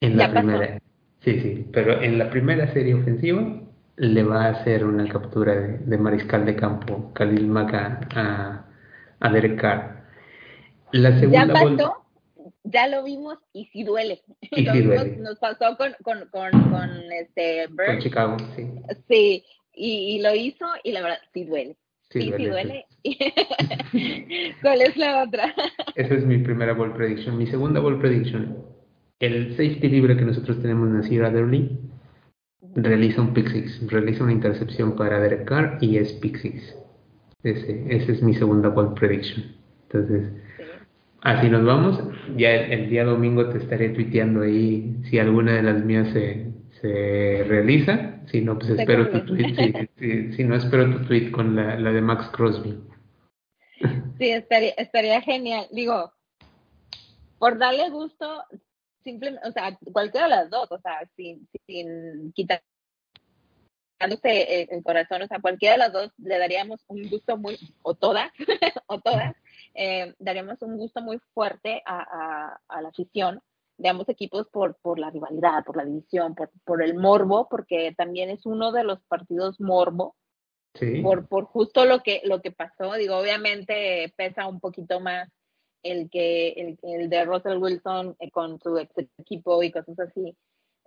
En 0.00 0.18
la 0.18 0.30
primera. 0.30 0.74
Pasó. 0.74 0.84
Sí, 1.20 1.40
sí, 1.40 1.66
pero 1.72 2.02
en 2.02 2.18
la 2.18 2.28
primera 2.28 2.70
serie 2.74 2.94
ofensiva 2.94 3.62
le 3.96 4.22
va 4.22 4.44
a 4.44 4.50
hacer 4.50 4.84
una 4.84 5.08
captura 5.08 5.54
de, 5.54 5.78
de 5.78 5.98
mariscal 5.98 6.44
de 6.44 6.54
campo, 6.54 7.12
Khalil 7.14 7.48
Mack 7.48 7.74
a, 8.14 8.66
a, 9.18 9.32
Derek 9.32 9.58
Carr. 9.58 10.04
La 10.92 11.18
segunda 11.18 11.46
ya 11.46 11.52
pasó, 11.52 12.06
ya 12.64 12.88
lo 12.88 13.04
vimos 13.04 13.38
y 13.54 13.64
sí 13.72 13.84
duele. 13.84 14.22
Y 14.42 14.66
sí 14.70 14.82
duele. 14.82 15.16
Nos 15.16 15.38
pasó 15.38 15.78
con, 15.78 15.94
con, 16.02 16.28
con, 16.28 16.70
con 16.70 16.90
este 17.10 17.68
Bird. 17.68 17.86
Con 17.86 17.98
Chicago, 18.00 18.36
sí. 18.54 18.70
Sí, 19.08 19.44
y, 19.78 20.16
y, 20.16 20.20
lo 20.20 20.34
hizo 20.34 20.66
y 20.82 20.92
la 20.92 21.02
verdad 21.02 21.18
sí 21.32 21.44
duele. 21.44 21.76
Sí, 22.10 22.20
sí 22.22 22.46
duele. 22.46 22.86
Sí 23.02 23.18
duele. 23.92 24.54
¿Cuál 24.62 24.82
es 24.82 24.96
la 24.96 25.22
otra? 25.24 25.54
Esa 25.94 26.14
es 26.14 26.24
mi 26.24 26.38
primera 26.38 26.72
ball 26.72 26.94
prediction. 26.94 27.36
Mi 27.36 27.46
segunda 27.46 27.80
ball 27.80 28.00
prediction. 28.00 28.56
El 29.20 29.50
safety 29.52 29.88
libre 29.88 30.16
que 30.16 30.24
nosotros 30.24 30.60
tenemos, 30.62 30.88
Nasir 30.88 31.24
Adderley, 31.24 31.76
realiza 32.76 33.20
un 33.20 33.34
pick 33.34 33.48
six, 33.50 33.90
realiza 33.90 34.22
una 34.22 34.32
intercepción 34.32 34.94
para 34.94 35.20
Derek 35.20 35.44
Carr 35.44 35.78
y 35.80 35.96
es 35.96 36.12
pick 36.14 36.38
six. 36.38 36.76
Ese, 37.42 37.84
ese 37.88 38.12
es 38.12 38.22
mi 38.22 38.34
segunda 38.34 38.68
ball 38.68 38.94
prediction. 38.94 39.44
Entonces, 39.84 40.28
sí. 40.56 40.62
así 41.22 41.48
nos 41.48 41.64
vamos. 41.64 42.02
Ya 42.36 42.54
el, 42.54 42.72
el, 42.72 42.90
día 42.90 43.04
domingo 43.04 43.48
te 43.48 43.58
estaré 43.58 43.90
tuiteando 43.90 44.42
ahí 44.42 44.96
si 45.10 45.18
alguna 45.18 45.54
de 45.54 45.62
las 45.62 45.84
mías 45.84 46.08
se, 46.12 46.52
se 46.80 47.44
realiza. 47.48 48.07
Si 48.30 48.40
no, 48.40 48.58
pues 48.58 48.70
espero 48.70 49.10
tu 49.10 49.24
tweet. 49.24 49.54
Si, 49.54 49.88
si, 49.98 50.32
si, 50.34 50.44
no, 50.44 50.56
espero 50.56 50.90
tu 50.98 51.04
tweet 51.06 51.30
con 51.30 51.56
la, 51.56 51.78
la 51.78 51.92
de 51.92 52.00
Max 52.00 52.28
Crosby. 52.32 52.78
Sí, 54.18 54.30
estaría, 54.30 54.72
estaría 54.76 55.20
genial. 55.20 55.66
Digo, 55.70 56.12
por 57.38 57.58
darle 57.58 57.88
gusto, 57.90 58.44
simplemente, 59.04 59.48
o 59.48 59.52
sea, 59.52 59.78
cualquiera 59.92 60.26
de 60.26 60.34
las 60.34 60.50
dos, 60.50 60.70
o 60.70 60.78
sea, 60.78 61.08
sin, 61.16 61.48
sin 61.66 62.32
quitar 62.32 62.62
el 64.00 64.82
corazón, 64.84 65.22
o 65.22 65.26
sea, 65.26 65.40
cualquiera 65.40 65.74
de 65.74 65.78
las 65.78 65.92
dos 65.92 66.12
le 66.18 66.38
daríamos 66.38 66.84
un 66.88 67.08
gusto 67.08 67.36
muy, 67.36 67.58
o 67.82 67.94
todas, 67.94 68.30
o 68.86 69.00
todas, 69.00 69.34
eh, 69.74 70.14
daríamos 70.18 70.62
un 70.62 70.76
gusto 70.76 71.00
muy 71.00 71.18
fuerte 71.34 71.82
a, 71.84 71.98
a, 71.98 72.60
a, 72.68 72.82
la 72.82 72.88
afición 72.88 73.40
de 73.78 73.88
ambos 73.88 74.08
equipos 74.08 74.48
por, 74.48 74.76
por 74.82 74.98
la 74.98 75.10
rivalidad, 75.10 75.64
por 75.64 75.76
la 75.76 75.84
división, 75.84 76.34
por, 76.34 76.50
por 76.64 76.82
el 76.82 76.94
morbo, 76.94 77.48
porque 77.48 77.94
también 77.96 78.28
es 78.28 78.44
uno 78.44 78.72
de 78.72 78.84
los 78.84 79.00
partidos 79.04 79.60
morbo, 79.60 80.16
sí. 80.74 81.00
por, 81.00 81.28
por 81.28 81.44
justo 81.44 81.84
lo 81.84 82.02
que, 82.02 82.20
lo 82.24 82.42
que 82.42 82.50
pasó, 82.50 82.94
digo, 82.94 83.16
obviamente 83.16 84.12
pesa 84.16 84.48
un 84.48 84.60
poquito 84.60 85.00
más 85.00 85.28
el 85.84 86.10
que 86.10 86.48
el, 86.50 86.78
el 86.82 87.08
de 87.08 87.24
Russell 87.24 87.58
Wilson 87.58 88.16
eh, 88.18 88.32
con 88.32 88.60
su 88.60 88.76
ex 88.78 88.92
equipo 89.16 89.62
y 89.62 89.70
cosas 89.70 89.98
así. 90.00 90.36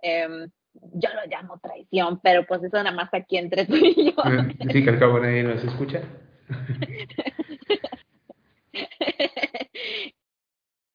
Eh, 0.02 0.46
yo 0.74 1.08
lo 1.10 1.26
llamo 1.30 1.58
traición, 1.60 2.20
pero 2.22 2.46
pues 2.46 2.62
eso 2.62 2.76
nada 2.76 2.92
más 2.92 3.08
aquí 3.12 3.38
entre 3.38 3.66
tú 3.66 3.76
y 3.76 4.12
yo. 4.12 4.22
Eh, 4.24 4.54
sí, 4.70 4.84
que 4.84 4.90
al 4.90 4.98
cabo 4.98 5.18
nadie 5.18 5.42
nos 5.42 5.64
escucha. 5.64 6.02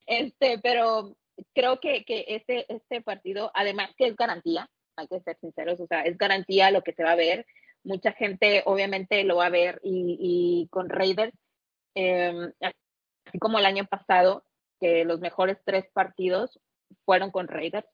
este, 0.06 0.60
pero 0.62 1.18
creo 1.54 1.80
que, 1.80 2.04
que 2.04 2.26
este, 2.28 2.72
este 2.74 3.02
partido, 3.02 3.52
además 3.54 3.92
que 3.98 4.08
es 4.08 4.16
garantía, 4.16 4.70
hay 4.96 5.08
que 5.08 5.20
ser 5.22 5.38
sinceros, 5.40 5.80
o 5.80 5.88
sea, 5.88 6.02
es 6.02 6.18
garantía 6.18 6.72
lo 6.72 6.82
que 6.82 6.94
se 6.94 7.04
va 7.04 7.12
a 7.12 7.16
ver. 7.16 7.46
Mucha 7.84 8.12
gente 8.12 8.64
obviamente 8.66 9.24
lo 9.24 9.38
va 9.38 9.46
a 9.46 9.52
ver 9.52 9.80
y, 9.84 10.18
y 10.20 10.68
con 10.70 10.90
Raiders, 10.90 11.34
eh, 11.96 12.52
así 12.62 13.40
como 13.40 13.60
el 13.60 13.66
año 13.66 13.86
pasado, 13.86 14.44
que 14.80 15.06
los 15.06 15.20
mejores 15.20 15.58
tres 15.66 15.86
partidos 15.94 16.60
fueron 17.06 17.32
con 17.32 17.48
Raiders, 17.48 17.88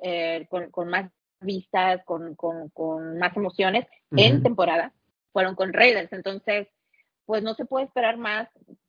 eh, 0.00 0.46
con, 0.50 0.70
con, 0.70 0.88
más 0.88 1.10
vistas, 1.40 2.04
con, 2.04 2.34
con, 2.34 2.68
con 2.70 3.18
más 3.18 3.36
emociones 3.36 3.86
uh 4.10 4.16
-huh. 4.16 4.26
en 4.26 4.42
temporada, 4.42 4.92
fueron 5.32 5.54
con 5.54 5.72
Raiders. 5.72 6.12
Entonces, 6.12 6.68
pues 7.26 7.42
no 7.42 7.54
se 7.54 7.64
puede 7.64 7.86
esperar 7.86 8.16
más 8.16 8.48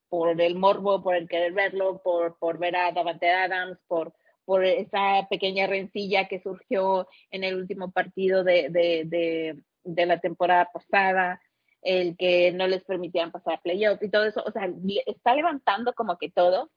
por 0.10 0.39
el 0.41 0.55
morbo, 0.55 1.01
por 1.01 1.16
el 1.16 1.28
querer 1.28 1.53
verlo, 1.53 2.01
por, 2.03 2.38
por 2.38 2.57
ver 2.57 2.76
a 2.76 2.91
Davante 2.91 3.30
Adams, 3.30 3.78
por, 3.88 4.14
por 4.45 4.66
esa 4.66 5.28
pequeña 5.30 5.68
rencilla 5.68 6.28
que 6.28 6.41
surgió 6.41 7.07
en 7.32 7.43
el 7.43 7.55
último 7.55 7.91
partido 7.91 8.43
de, 8.43 8.70
de, 8.70 9.03
de, 9.05 9.64
de 9.84 10.05
la 10.05 10.20
temporada 10.20 10.70
pasada 10.74 11.41
el 11.82 12.18
que 12.18 12.51
no 12.51 12.68
les 12.68 12.84
permitían 12.84 13.32
pasar 13.32 13.62
playoff 13.62 14.01
y 14.03 14.10
todo 14.10 14.26
eso, 14.26 14.43
o 14.45 14.51
sea, 14.51 14.70
está 15.05 15.36
levantando 15.36 15.93
como 15.93 16.18
que 16.18 16.30
todo. 16.30 16.72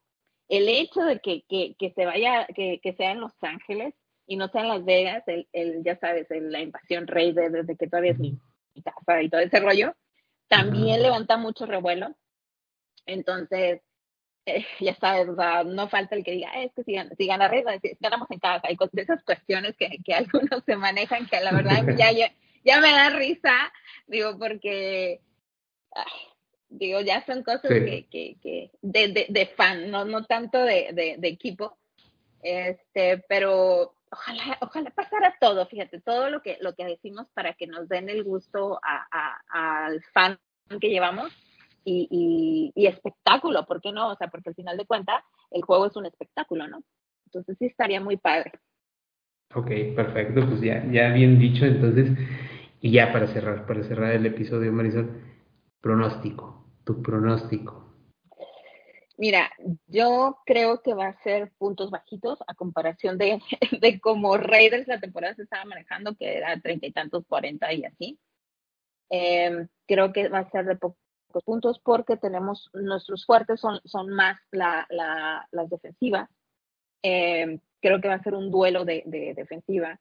El 0.49 0.69
hecho 0.69 1.01
de 1.01 1.21
que, 1.21 1.45
que, 1.49 1.75
que 1.79 1.93
se 1.93 2.05
vaya, 2.05 2.47
que, 2.55 2.81
que 2.83 2.93
sea 2.95 3.13
en 3.13 3.21
Los 3.21 3.33
Ángeles 3.43 3.95
y 4.27 4.37
no 4.37 4.49
sea 4.49 4.63
en 4.63 4.69
Las 4.69 4.85
Vegas, 4.85 5.23
el, 5.27 5.49
el 5.53 5.83
ya 5.83 5.97
sabes, 5.99 6.31
el, 6.31 6.53
la 6.53 6.61
invasión 6.61 7.07
rey 7.07 7.33
de, 7.33 7.51
desde 7.51 7.77
que 7.77 7.89
todavía 7.89 8.13
es 8.13 8.19
mi, 8.19 8.39
mi 8.75 8.83
casa 8.83 9.23
y 9.23 9.29
todo 9.29 9.41
ese 9.41 9.61
rollo, 9.61 9.95
también 10.49 11.03
levanta 11.03 11.37
mucho 11.37 11.67
revuelo. 11.67 12.15
Entonces, 13.07 13.81
eh, 14.47 14.67
ya 14.81 14.95
sabes, 14.97 15.29
no 15.67 15.89
falta 15.89 16.17
el 16.17 16.25
que 16.25 16.33
diga, 16.33 16.51
es 16.63 16.73
que 16.75 16.85
si, 16.85 16.97
si 17.17 17.27
gana 17.27 17.49
Raiders, 17.49 17.81
ganamos 18.01 18.31
en 18.31 18.39
casa. 18.39 18.69
Hay 18.69 18.77
de 18.93 19.03
esas 19.03 19.23
cuestiones 19.25 19.77
que, 19.77 19.99
que 20.05 20.15
algunos 20.15 20.65
se 20.65 20.77
manejan 20.77 21.27
que 21.27 21.41
la 21.41 21.53
verdad 21.53 21.83
ya, 21.99 22.13
ya, 22.13 22.81
me 22.81 22.91
da 22.91 23.11
risa, 23.11 23.73
digo, 24.07 24.39
porque, 24.39 25.21
digo, 26.69 27.01
ya 27.01 27.25
son 27.27 27.43
cosas 27.43 27.71
que, 27.71 28.07
que, 28.11 28.37
que 28.43 28.71
de, 28.81 29.09
de, 29.09 29.27
de, 29.29 29.47
fan, 29.47 29.91
no, 29.91 30.05
no 30.05 30.25
tanto 30.25 30.59
de, 30.59 30.91
de, 30.93 31.17
de 31.19 31.29
equipo. 31.29 31.77
Este, 32.43 33.19
pero 33.29 33.95
ojalá, 34.11 34.59
ojalá 34.61 34.91
pasara 34.91 35.37
todo, 35.41 35.67
fíjate, 35.67 36.01
todo 36.01 36.29
lo 36.29 36.43
que, 36.43 36.59
lo 36.61 36.75
que 36.75 36.85
decimos 36.85 37.29
para 37.35 37.55
que 37.55 37.69
nos 37.69 37.89
den 37.89 38.09
el 38.09 38.25
gusto 38.25 38.81
al 38.83 40.03
fan 40.13 40.39
que 40.81 40.89
llevamos 40.89 41.33
y, 41.85 42.73
y, 42.75 42.87
espectáculo, 42.87 43.65
¿por 43.67 43.81
qué 43.81 43.93
no? 43.93 44.11
O 44.11 44.17
sea, 44.17 44.29
porque 44.29 44.51
al 44.51 44.55
final 44.55 44.77
de 44.77 44.87
cuentas 44.87 45.23
el 45.51 45.63
juego 45.63 45.87
es 45.87 45.97
un 45.97 46.07
espectáculo, 46.07 46.69
¿no? 46.69 46.83
Entonces 47.27 47.57
sí 47.59 47.67
estaría 47.67 48.01
muy 48.01 48.17
padre. 48.17 48.53
Ok, 49.55 49.71
perfecto, 49.95 50.47
pues 50.47 50.61
ya, 50.61 50.85
ya 50.91 51.13
bien 51.13 51.39
dicho, 51.39 51.67
entonces, 51.67 52.11
y 52.81 52.93
ya 52.93 53.13
para 53.13 53.27
cerrar, 53.27 53.67
para 53.67 53.83
cerrar 53.83 54.13
el 54.13 54.25
episodio, 54.25 54.73
Marisol, 54.73 55.23
pronóstico, 55.81 56.67
tu 56.85 57.03
pronóstico. 57.03 57.83
Mira, 59.19 59.53
yo 59.87 60.39
creo 60.47 60.83
que 60.83 60.95
va 60.95 61.09
a 61.09 61.23
ser 61.23 61.53
puntos 61.59 61.91
bajitos 61.91 62.39
a 62.47 62.55
comparación 62.55 63.19
de, 63.19 63.41
de 63.81 64.01
como 64.01 64.37
Raiders 64.37 64.89
la 64.89 65.01
temporada 65.01 65.35
se 65.35 65.43
estaba 65.43 65.65
manejando, 65.65 66.17
que 66.17 66.39
era 66.39 66.59
treinta 66.61 66.87
y 66.87 66.93
tantos, 66.93 67.27
cuarenta 67.27 67.73
y 67.73 67.85
así. 67.85 68.19
Em, 69.11 69.69
creo 69.87 70.13
que 70.13 70.29
va 70.29 70.39
a 70.39 70.51
ser 70.51 70.65
de 70.65 70.77
pocos 70.77 71.02
puntos 71.41 71.81
porque 71.81 72.17
tenemos, 72.17 72.71
nuestros 72.75 73.25
fuertes 73.27 73.61
son, 73.61 73.81
son 73.85 74.11
más 74.11 74.39
la, 74.51 74.87
la, 74.91 75.49
las 75.51 75.71
defensivas. 75.71 76.29
Em, 77.03 77.59
creo 77.81 78.01
que 78.01 78.09
va 78.09 78.15
a 78.15 78.23
ser 78.23 78.35
un 78.35 78.51
duelo 78.51 78.85
de, 78.85 79.03
de, 79.07 79.35
defensiva. 79.35 79.99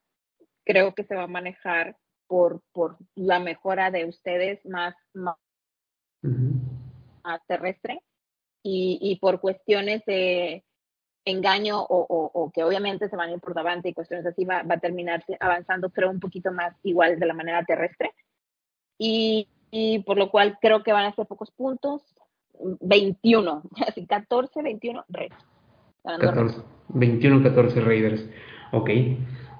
Creo 0.64 0.94
que 0.94 1.04
se 1.04 1.16
va 1.16 1.24
a 1.24 1.28
manejar 1.28 1.98
por, 2.28 2.62
por 2.72 2.98
la 3.16 3.40
mejora 3.40 3.92
de 3.92 4.06
ustedes 4.06 4.64
más, 4.66 4.96
más, 5.14 5.36
más 6.22 7.46
terrestre 7.48 8.02
y, 8.64 9.00
y 9.02 9.18
por 9.18 9.42
cuestiones 9.42 10.04
de 10.06 10.64
engaño 11.26 11.82
o, 11.82 12.06
o, 12.10 12.32
o, 12.34 12.52
que 12.52 12.64
obviamente 12.64 13.10
se 13.10 13.16
van 13.16 13.30
a 13.30 13.34
ir 13.34 13.40
por 13.40 13.54
delante 13.54 13.90
y 13.90 13.94
cuestiones 13.94 14.26
así, 14.26 14.46
va, 14.46 14.64
va 14.64 14.76
a 14.76 14.80
terminar 14.80 15.24
avanzando, 15.40 15.90
pero 15.90 16.10
un 16.10 16.20
poquito 16.20 16.52
más 16.52 16.76
igual 16.84 17.20
de 17.20 17.26
la 17.26 17.34
manera 17.34 17.64
terrestre. 17.64 18.14
Y, 18.98 19.48
y, 19.72 20.00
por 20.00 20.18
lo 20.18 20.30
cual 20.30 20.58
creo 20.62 20.84
que 20.84 20.94
van 20.94 21.06
a 21.06 21.16
ser 21.16 21.26
pocos 21.26 21.52
puntos. 21.52 22.04
21, 22.82 23.64
así 23.88 24.06
14, 24.06 24.62
21 24.62 25.06
Raiders. 25.10 25.46
14, 26.04 26.62
21, 26.90 27.44
14 27.44 27.82
Raiders. 27.82 28.30
Ok. 28.72 28.90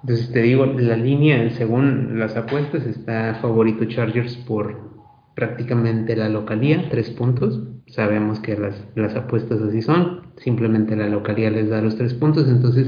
Entonces 0.04 0.32
te 0.32 0.42
digo, 0.42 0.66
la 0.66 0.98
línea, 0.98 1.50
según 1.52 2.20
las 2.20 2.36
apuestas, 2.36 2.86
está 2.86 3.36
favorito 3.36 3.86
Chargers 3.86 4.36
por 4.36 4.92
prácticamente 5.36 6.16
la 6.16 6.30
localía, 6.30 6.90
tres 6.90 7.10
puntos. 7.12 7.60
Sabemos 7.88 8.40
que 8.40 8.58
las, 8.58 8.84
las 8.96 9.16
apuestas 9.16 9.62
así 9.62 9.82
son, 9.82 10.34
simplemente 10.38 10.96
la 10.96 11.08
localía 11.08 11.52
les 11.52 11.70
da 11.70 11.82
los 11.82 11.98
tres 11.98 12.14
puntos, 12.14 12.48
entonces 12.48 12.88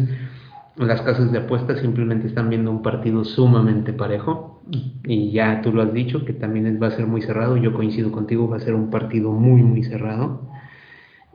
las 0.76 1.02
casas 1.02 1.32
de 1.32 1.38
apuestas 1.38 1.80
simplemente 1.82 2.28
están 2.28 2.50
viendo 2.50 2.72
un 2.72 2.82
partido 2.82 3.24
sumamente 3.24 3.94
parejo 3.94 4.62
y 5.04 5.32
ya 5.32 5.62
tú 5.62 5.72
lo 5.72 5.84
has 5.84 5.94
dicho 5.94 6.26
que 6.26 6.34
también 6.34 6.80
va 6.82 6.88
a 6.88 6.92
ser 6.92 7.06
muy 7.06 7.22
cerrado, 7.22 7.58
yo 7.58 7.74
coincido 7.74 8.12
contigo, 8.12 8.48
va 8.48 8.58
a 8.58 8.62
ser 8.62 8.74
un 8.74 8.90
partido 8.90 9.32
muy 9.32 9.62
muy 9.62 9.84
cerrado 9.84 10.50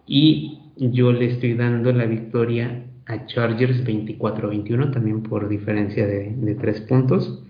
y 0.07 0.61
yo 0.77 1.13
le 1.13 1.27
estoy 1.27 1.55
dando 1.55 1.93
la 1.93 2.07
victoria 2.07 2.85
a 3.07 3.27
Chargers 3.27 3.85
24-21 3.85 4.93
también 4.93 5.23
por 5.23 5.49
diferencia 5.49 6.07
de, 6.07 6.35
de 6.35 6.55
tres 6.55 6.81
puntos 6.83 7.43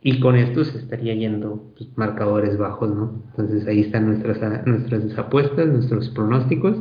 y 0.00 0.20
con 0.20 0.36
esto 0.36 0.64
se 0.64 0.78
estaría 0.78 1.14
yendo 1.14 1.72
pues, 1.76 1.90
marcadores 1.96 2.56
bajos, 2.56 2.94
¿no? 2.94 3.22
Entonces 3.30 3.66
ahí 3.66 3.80
están 3.80 4.06
nuestras, 4.06 4.66
nuestras 4.66 5.18
apuestas, 5.18 5.66
nuestros 5.66 6.08
pronósticos. 6.10 6.76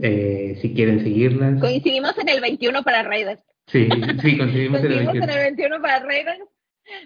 Eh, 0.00 0.58
si 0.60 0.74
quieren 0.74 1.02
seguirlas. 1.02 1.60
Coincidimos 1.60 2.16
en 2.18 2.28
el 2.28 2.40
21 2.40 2.82
para 2.82 3.02
Raiders. 3.02 3.42
Sí, 3.66 3.88
sí, 4.22 4.36
coincidimos, 4.36 4.80
en 4.80 4.92
el 4.92 4.98
21. 4.98 5.24
en 5.24 5.30
el 5.30 5.38
21 5.38 5.82
para 5.82 6.00
Raiders. 6.00 6.40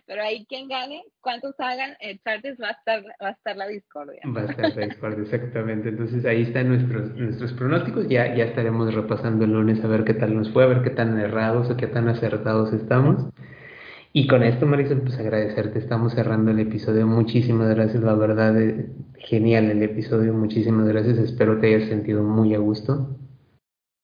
Pero 0.07 0.23
ahí 0.23 0.47
quien 0.49 0.69
gane, 0.69 1.03
cuántos 1.21 1.55
hagan, 1.59 1.95
el 2.01 2.19
Chargers 2.23 2.59
va 2.61 2.69
a 2.69 2.73
estar, 2.73 3.03
va 3.23 3.29
a 3.29 3.33
estar 3.33 3.57
la 3.57 3.69
discordia. 3.69 4.21
Va 4.27 4.43
a 4.43 4.45
estar 4.47 4.77
la 4.77 4.87
discordia, 4.87 5.23
exactamente. 5.23 5.91
Entonces 5.91 6.25
ahí 6.25 6.43
están 6.43 6.69
nuestros, 6.69 7.15
nuestros 7.17 7.53
pronósticos. 7.53 8.09
Ya, 8.09 8.35
ya 8.35 8.45
estaremos 8.45 8.95
repasando 8.95 9.45
el 9.45 9.53
lunes 9.53 9.85
a 9.85 9.89
ver 9.89 10.05
qué 10.05 10.15
tal 10.15 10.35
nos 10.35 10.51
fue, 10.53 10.65
a 10.65 10.69
ver 10.69 10.83
qué 10.83 10.91
tan 10.91 11.19
errados 11.19 11.71
o 11.71 11.77
qué 11.77 11.87
tan 11.87 12.09
acertados 12.09 12.73
estamos. 12.73 13.31
Y 14.17 14.29
con 14.29 14.45
esto, 14.45 14.65
Marisol, 14.65 15.01
pues 15.01 15.19
agradecerte. 15.19 15.81
Estamos 15.81 16.13
cerrando 16.13 16.53
el 16.53 16.61
episodio. 16.61 17.05
Muchísimas 17.05 17.69
gracias, 17.75 18.01
la 18.01 18.15
verdad, 18.15 18.57
eh, 18.63 18.87
genial 19.19 19.69
el 19.73 19.83
episodio. 19.83 20.33
Muchísimas 20.33 20.87
gracias. 20.87 21.19
Espero 21.19 21.59
te 21.59 21.75
hayas 21.75 21.89
sentido 21.89 22.23
muy 22.23 22.55
a 22.55 22.59
gusto. 22.59 23.19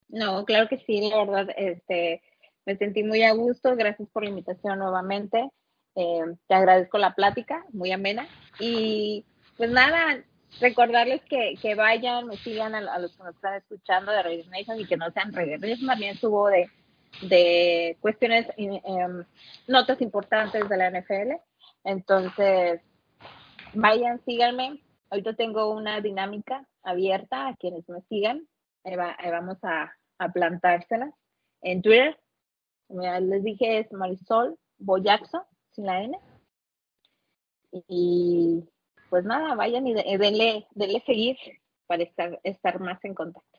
No, 0.08 0.44
claro 0.46 0.68
que 0.68 0.78
sí, 0.78 1.08
la 1.08 1.24
verdad, 1.24 1.54
este, 1.56 2.22
me 2.66 2.76
sentí 2.76 3.04
muy 3.04 3.22
a 3.22 3.34
gusto. 3.34 3.76
Gracias 3.76 4.08
por 4.08 4.24
la 4.24 4.30
invitación 4.30 4.80
nuevamente. 4.80 5.48
Eh, 5.94 6.22
te 6.48 6.54
agradezco 6.54 6.98
la 6.98 7.14
plática, 7.14 7.64
muy 7.72 7.92
amena. 7.92 8.26
Y 8.58 9.24
pues 9.56 9.70
nada, 9.70 10.24
recordarles 10.60 11.22
que, 11.26 11.54
que 11.62 11.76
vayan, 11.76 12.26
me 12.26 12.36
sigan 12.38 12.74
a, 12.74 12.98
los 12.98 13.16
que 13.16 13.22
nos 13.22 13.36
están 13.36 13.54
escuchando 13.54 14.10
de 14.10 14.24
Radio 14.24 14.44
Nation 14.50 14.80
y 14.80 14.86
que 14.86 14.96
no 14.96 15.08
sean 15.12 15.32
redes. 15.32 15.60
También 15.86 16.16
subo 16.16 16.48
de 16.48 16.68
de 17.22 17.96
cuestiones, 18.00 18.46
em, 18.56 19.24
notas 19.66 20.00
importantes 20.00 20.68
de 20.68 20.76
la 20.76 20.90
NFL. 20.90 21.40
Entonces, 21.84 22.80
vayan, 23.74 24.20
síganme. 24.24 24.80
Ahorita 25.10 25.34
tengo 25.34 25.70
una 25.70 26.00
dinámica 26.00 26.66
abierta 26.82 27.48
a 27.48 27.56
quienes 27.56 27.88
me 27.88 28.00
sigan. 28.02 28.46
Ahí, 28.84 28.96
vamos 29.30 29.58
a, 29.62 29.92
a, 30.18 30.32
plantárselas. 30.32 31.12
En 31.62 31.82
Twitter, 31.82 32.18
les 32.88 33.44
dije, 33.44 33.80
es 33.80 33.92
Marisol 33.92 34.56
Boyaxo, 34.78 35.44
sin 35.72 35.86
la 35.86 36.02
N. 36.02 36.18
Y 37.88 38.64
pues 39.10 39.24
nada, 39.24 39.54
vayan 39.54 39.86
y 39.86 39.94
denle, 39.94 40.66
denle 40.70 41.02
seguir 41.04 41.36
para 41.86 42.04
estar, 42.04 42.40
estar 42.44 42.80
más 42.80 43.04
en 43.04 43.14
contacto. 43.14 43.49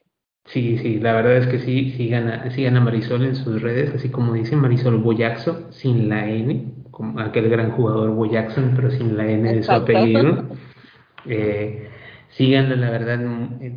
Sí, 0.46 0.76
sí, 0.78 0.98
la 0.98 1.12
verdad 1.14 1.36
es 1.36 1.46
que 1.46 1.60
sí, 1.60 1.92
sigan 1.92 2.28
a, 2.28 2.50
sigan 2.50 2.76
a 2.76 2.80
Marisol 2.80 3.24
en 3.24 3.36
sus 3.36 3.62
redes, 3.62 3.94
así 3.94 4.08
como 4.10 4.34
dice 4.34 4.56
Marisol 4.56 4.98
Boyaxo, 4.98 5.70
sin 5.70 6.08
la 6.08 6.28
N, 6.28 6.66
como 6.90 7.20
aquel 7.20 7.48
gran 7.48 7.70
jugador 7.70 8.10
Boyaxon, 8.10 8.72
pero 8.74 8.90
sin 8.90 9.16
la 9.16 9.30
N 9.30 9.54
de 9.54 9.62
su 9.62 9.72
apellido. 9.72 10.48
Eh, 11.24 11.88
síganla, 12.30 12.74
la 12.74 12.90
verdad, 12.90 13.20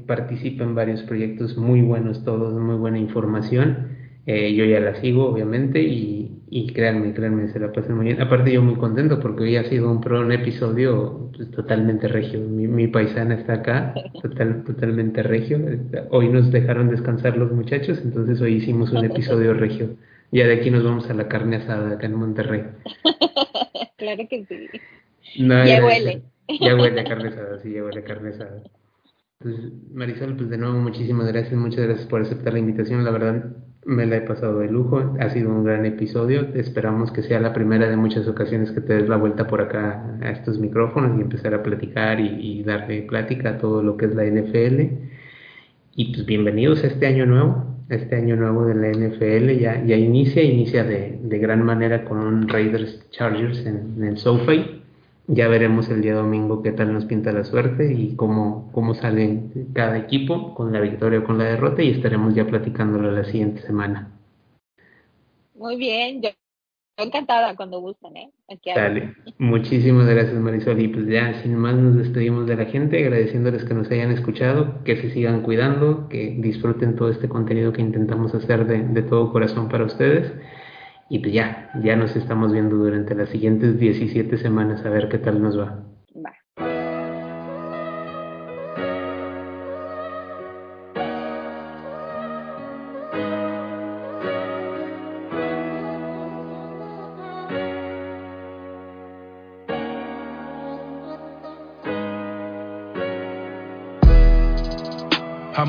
participa 0.07 0.63
en 0.63 0.73
varios 0.73 1.03
proyectos 1.03 1.57
muy 1.57 1.81
buenos 1.81 2.23
todos, 2.23 2.59
muy 2.59 2.75
buena 2.75 2.97
información. 2.97 3.89
Eh, 4.25 4.55
yo 4.55 4.65
ya 4.65 4.79
la 4.79 4.95
sigo, 4.95 5.27
obviamente, 5.27 5.79
y, 5.79 6.24
y 6.47 6.67
créanme, 6.73 7.13
créanme, 7.13 7.47
se 7.49 7.59
la 7.59 7.71
pasan 7.71 7.97
muy 7.97 8.05
bien. 8.05 8.21
Aparte, 8.21 8.51
yo 8.51 8.61
muy 8.61 8.75
contento 8.75 9.19
porque 9.19 9.43
hoy 9.43 9.55
ha 9.57 9.63
sido 9.63 9.89
un, 9.89 9.99
pro, 9.99 10.21
un 10.21 10.31
episodio 10.31 11.31
pues, 11.35 11.49
totalmente 11.51 12.07
regio. 12.07 12.39
Mi, 12.39 12.67
mi, 12.67 12.87
paisana 12.87 13.35
está 13.35 13.53
acá, 13.55 13.93
total, 14.21 14.63
totalmente 14.63 15.23
regio. 15.23 15.59
Hoy 16.11 16.29
nos 16.29 16.51
dejaron 16.51 16.89
descansar 16.89 17.37
los 17.37 17.51
muchachos, 17.51 17.99
entonces 18.03 18.39
hoy 18.41 18.55
hicimos 18.55 18.91
un 18.91 19.05
episodio 19.05 19.53
regio. 19.53 19.95
Ya 20.31 20.45
de 20.45 20.55
aquí 20.55 20.69
nos 20.69 20.83
vamos 20.83 21.09
a 21.09 21.13
la 21.13 21.27
carne 21.27 21.57
asada 21.57 21.95
acá 21.95 22.05
en 22.05 22.15
Monterrey. 22.15 22.63
claro 23.97 24.23
que 24.29 24.45
sí. 24.45 24.69
ya 25.37 25.83
huele. 25.83 26.23
Ya 26.61 26.75
huele 26.75 27.01
a 27.01 27.03
carne 27.05 27.29
asada, 27.29 27.59
sí, 27.59 27.73
ya 27.73 27.83
huele 27.83 28.01
a 28.01 28.03
carne 28.03 28.29
asada. 28.29 28.61
Entonces, 29.39 29.71
Marisol, 29.91 30.35
pues 30.37 30.49
de 30.49 30.57
nuevo 30.57 30.77
muchísimas 30.79 31.27
gracias, 31.27 31.53
muchas 31.53 31.85
gracias 31.85 32.07
por 32.07 32.21
aceptar 32.21 32.53
la 32.53 32.59
invitación. 32.59 33.03
La 33.03 33.11
verdad, 33.11 33.51
me 33.85 34.05
la 34.07 34.17
he 34.17 34.21
pasado 34.21 34.59
de 34.59 34.67
lujo, 34.67 35.15
ha 35.19 35.29
sido 35.29 35.49
un 35.49 35.63
gran 35.63 35.85
episodio. 35.85 36.47
Esperamos 36.55 37.11
que 37.11 37.21
sea 37.21 37.39
la 37.39 37.53
primera 37.53 37.87
de 37.87 37.95
muchas 37.95 38.27
ocasiones 38.27 38.71
que 38.71 38.81
te 38.81 38.95
des 38.95 39.07
la 39.07 39.17
vuelta 39.17 39.47
por 39.47 39.61
acá 39.61 40.17
a 40.21 40.31
estos 40.31 40.59
micrófonos 40.59 41.17
y 41.17 41.21
empezar 41.21 41.53
a 41.53 41.63
platicar 41.63 42.19
y, 42.19 42.63
darle 42.63 43.03
plática 43.03 43.51
a 43.51 43.57
todo 43.59 43.83
lo 43.83 43.95
que 43.95 44.05
es 44.05 44.15
la 44.15 44.25
NFL. 44.25 44.81
Y 45.95 46.13
pues 46.13 46.25
bienvenidos 46.25 46.83
a 46.83 46.87
este 46.87 47.05
año 47.05 47.25
nuevo, 47.25 47.63
este 47.89 48.15
año 48.15 48.35
nuevo 48.35 48.65
de 48.65 48.75
la 48.75 48.89
NFL. 48.89 49.59
Ya, 49.59 49.83
ya 49.85 49.95
inicia, 49.95 50.41
inicia 50.41 50.83
de, 50.83 51.19
de 51.21 51.39
gran 51.39 51.63
manera 51.63 52.05
con 52.05 52.17
un 52.17 52.49
Raiders 52.49 53.07
Chargers 53.11 53.65
en, 53.65 53.93
en 53.97 54.03
el 54.03 54.17
SoFi 54.17 54.84
ya 55.27 55.47
veremos 55.47 55.89
el 55.89 56.01
día 56.01 56.13
domingo 56.13 56.61
qué 56.61 56.71
tal 56.71 56.93
nos 56.93 57.05
pinta 57.05 57.31
la 57.31 57.43
suerte 57.43 57.91
y 57.93 58.15
cómo, 58.15 58.69
cómo 58.71 58.93
sale 58.93 59.41
cada 59.73 59.97
equipo 59.97 60.53
con 60.53 60.71
la 60.71 60.81
victoria 60.81 61.19
o 61.19 61.23
con 61.23 61.37
la 61.37 61.45
derrota 61.45 61.81
y 61.81 61.91
estaremos 61.91 62.35
ya 62.35 62.45
platicándolo 62.45 63.11
la 63.11 63.25
siguiente 63.25 63.61
semana. 63.61 64.11
Muy 65.55 65.77
bien, 65.77 66.21
yo, 66.21 66.29
encantada 66.97 67.55
cuando 67.55 67.79
gusten, 67.79 68.17
¿eh? 68.17 68.31
Dale. 68.75 69.15
Muchísimas 69.37 70.07
gracias, 70.07 70.35
Marisol. 70.35 70.79
Y 70.81 70.89
pues 70.89 71.07
ya, 71.07 71.41
sin 71.41 71.55
más, 71.55 71.75
nos 71.75 71.95
despedimos 71.95 72.45
de 72.45 72.55
la 72.55 72.65
gente, 72.65 72.99
agradeciéndoles 72.99 73.63
que 73.63 73.73
nos 73.73 73.89
hayan 73.89 74.11
escuchado, 74.11 74.83
que 74.83 74.97
se 74.97 75.11
sigan 75.11 75.41
cuidando, 75.41 76.07
que 76.09 76.35
disfruten 76.39 76.95
todo 76.95 77.09
este 77.09 77.27
contenido 77.27 77.73
que 77.73 77.81
intentamos 77.81 78.35
hacer 78.35 78.67
de, 78.67 78.83
de 78.83 79.01
todo 79.01 79.31
corazón 79.31 79.69
para 79.69 79.85
ustedes. 79.85 80.31
Y 81.09 81.17
pues 81.17 81.33
ya, 81.33 81.71
ya 81.83 81.95
nos 81.95 82.15
estamos 82.15 82.53
viendo 82.53 82.75
durante 82.75 83.15
las 83.15 83.29
siguientes 83.29 83.79
17 83.79 84.37
semanas 84.37 84.85
a 84.85 84.89
ver 84.91 85.09
qué 85.09 85.17
tal 85.17 85.41
nos 85.41 85.59
va. 85.59 85.94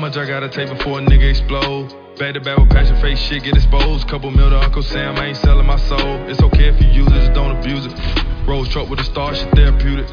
Much 0.07 0.15
I 0.15 0.25
gotta 0.25 0.47
take 0.47 0.69
before 0.69 0.99
a 0.99 1.01
nigga 1.01 1.29
explode? 1.29 1.91
Back 2.17 2.35
to 2.35 2.39
back 2.39 2.57
with 2.57 2.69
passion, 2.69 2.95
face 3.01 3.19
shit 3.19 3.43
get 3.43 3.55
exposed. 3.57 4.07
Couple 4.07 4.31
mil 4.31 4.49
to 4.49 4.57
Uncle 4.57 4.81
Sam, 4.81 5.17
I 5.17 5.25
ain't 5.25 5.35
selling 5.35 5.65
my 5.65 5.75
soul. 5.75 6.23
It's 6.31 6.41
okay 6.43 6.69
if 6.69 6.79
you 6.81 6.87
use 6.87 7.07
it, 7.07 7.27
just 7.27 7.33
don't 7.33 7.51
abuse 7.51 7.85
it. 7.85 7.91
Rose 8.47 8.69
truck 8.69 8.89
with 8.89 9.01
a 9.01 9.03
star, 9.03 9.35
shit 9.35 9.51
therapeutic. 9.53 10.07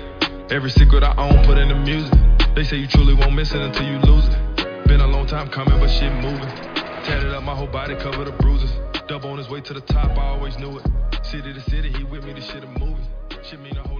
Every 0.50 0.70
secret 0.70 1.04
I 1.04 1.14
own, 1.14 1.44
put 1.46 1.58
in 1.58 1.68
the 1.68 1.76
music. 1.76 2.12
They 2.56 2.64
say 2.64 2.76
you 2.76 2.88
truly 2.88 3.14
won't 3.14 3.34
miss 3.34 3.54
it 3.54 3.60
until 3.60 3.86
you 3.86 3.98
lose 4.00 4.26
it. 4.26 4.88
Been 4.88 5.00
a 5.00 5.06
long 5.06 5.28
time 5.28 5.48
coming, 5.48 5.78
but 5.78 5.88
shit 5.88 6.12
moving. 6.14 6.50
Tatted 7.06 7.32
up 7.32 7.44
my 7.44 7.54
whole 7.54 7.68
body, 7.70 7.94
covered 7.94 8.26
the 8.26 8.32
bruises. 8.32 8.72
Dub 9.06 9.24
on 9.24 9.38
his 9.38 9.48
way 9.48 9.60
to 9.60 9.74
the 9.74 9.80
top, 9.82 10.18
I 10.18 10.26
always 10.34 10.58
knew 10.58 10.76
it. 10.76 10.84
City 11.22 11.54
to 11.54 11.60
city, 11.70 11.92
he 11.92 12.02
with 12.02 12.24
me, 12.24 12.32
the 12.32 12.40
shit 12.40 12.64
a 12.64 12.66
movie. 12.80 13.06
Shit 13.44 13.60
mean 13.60 13.76
a 13.76 13.86
whole 13.86 13.93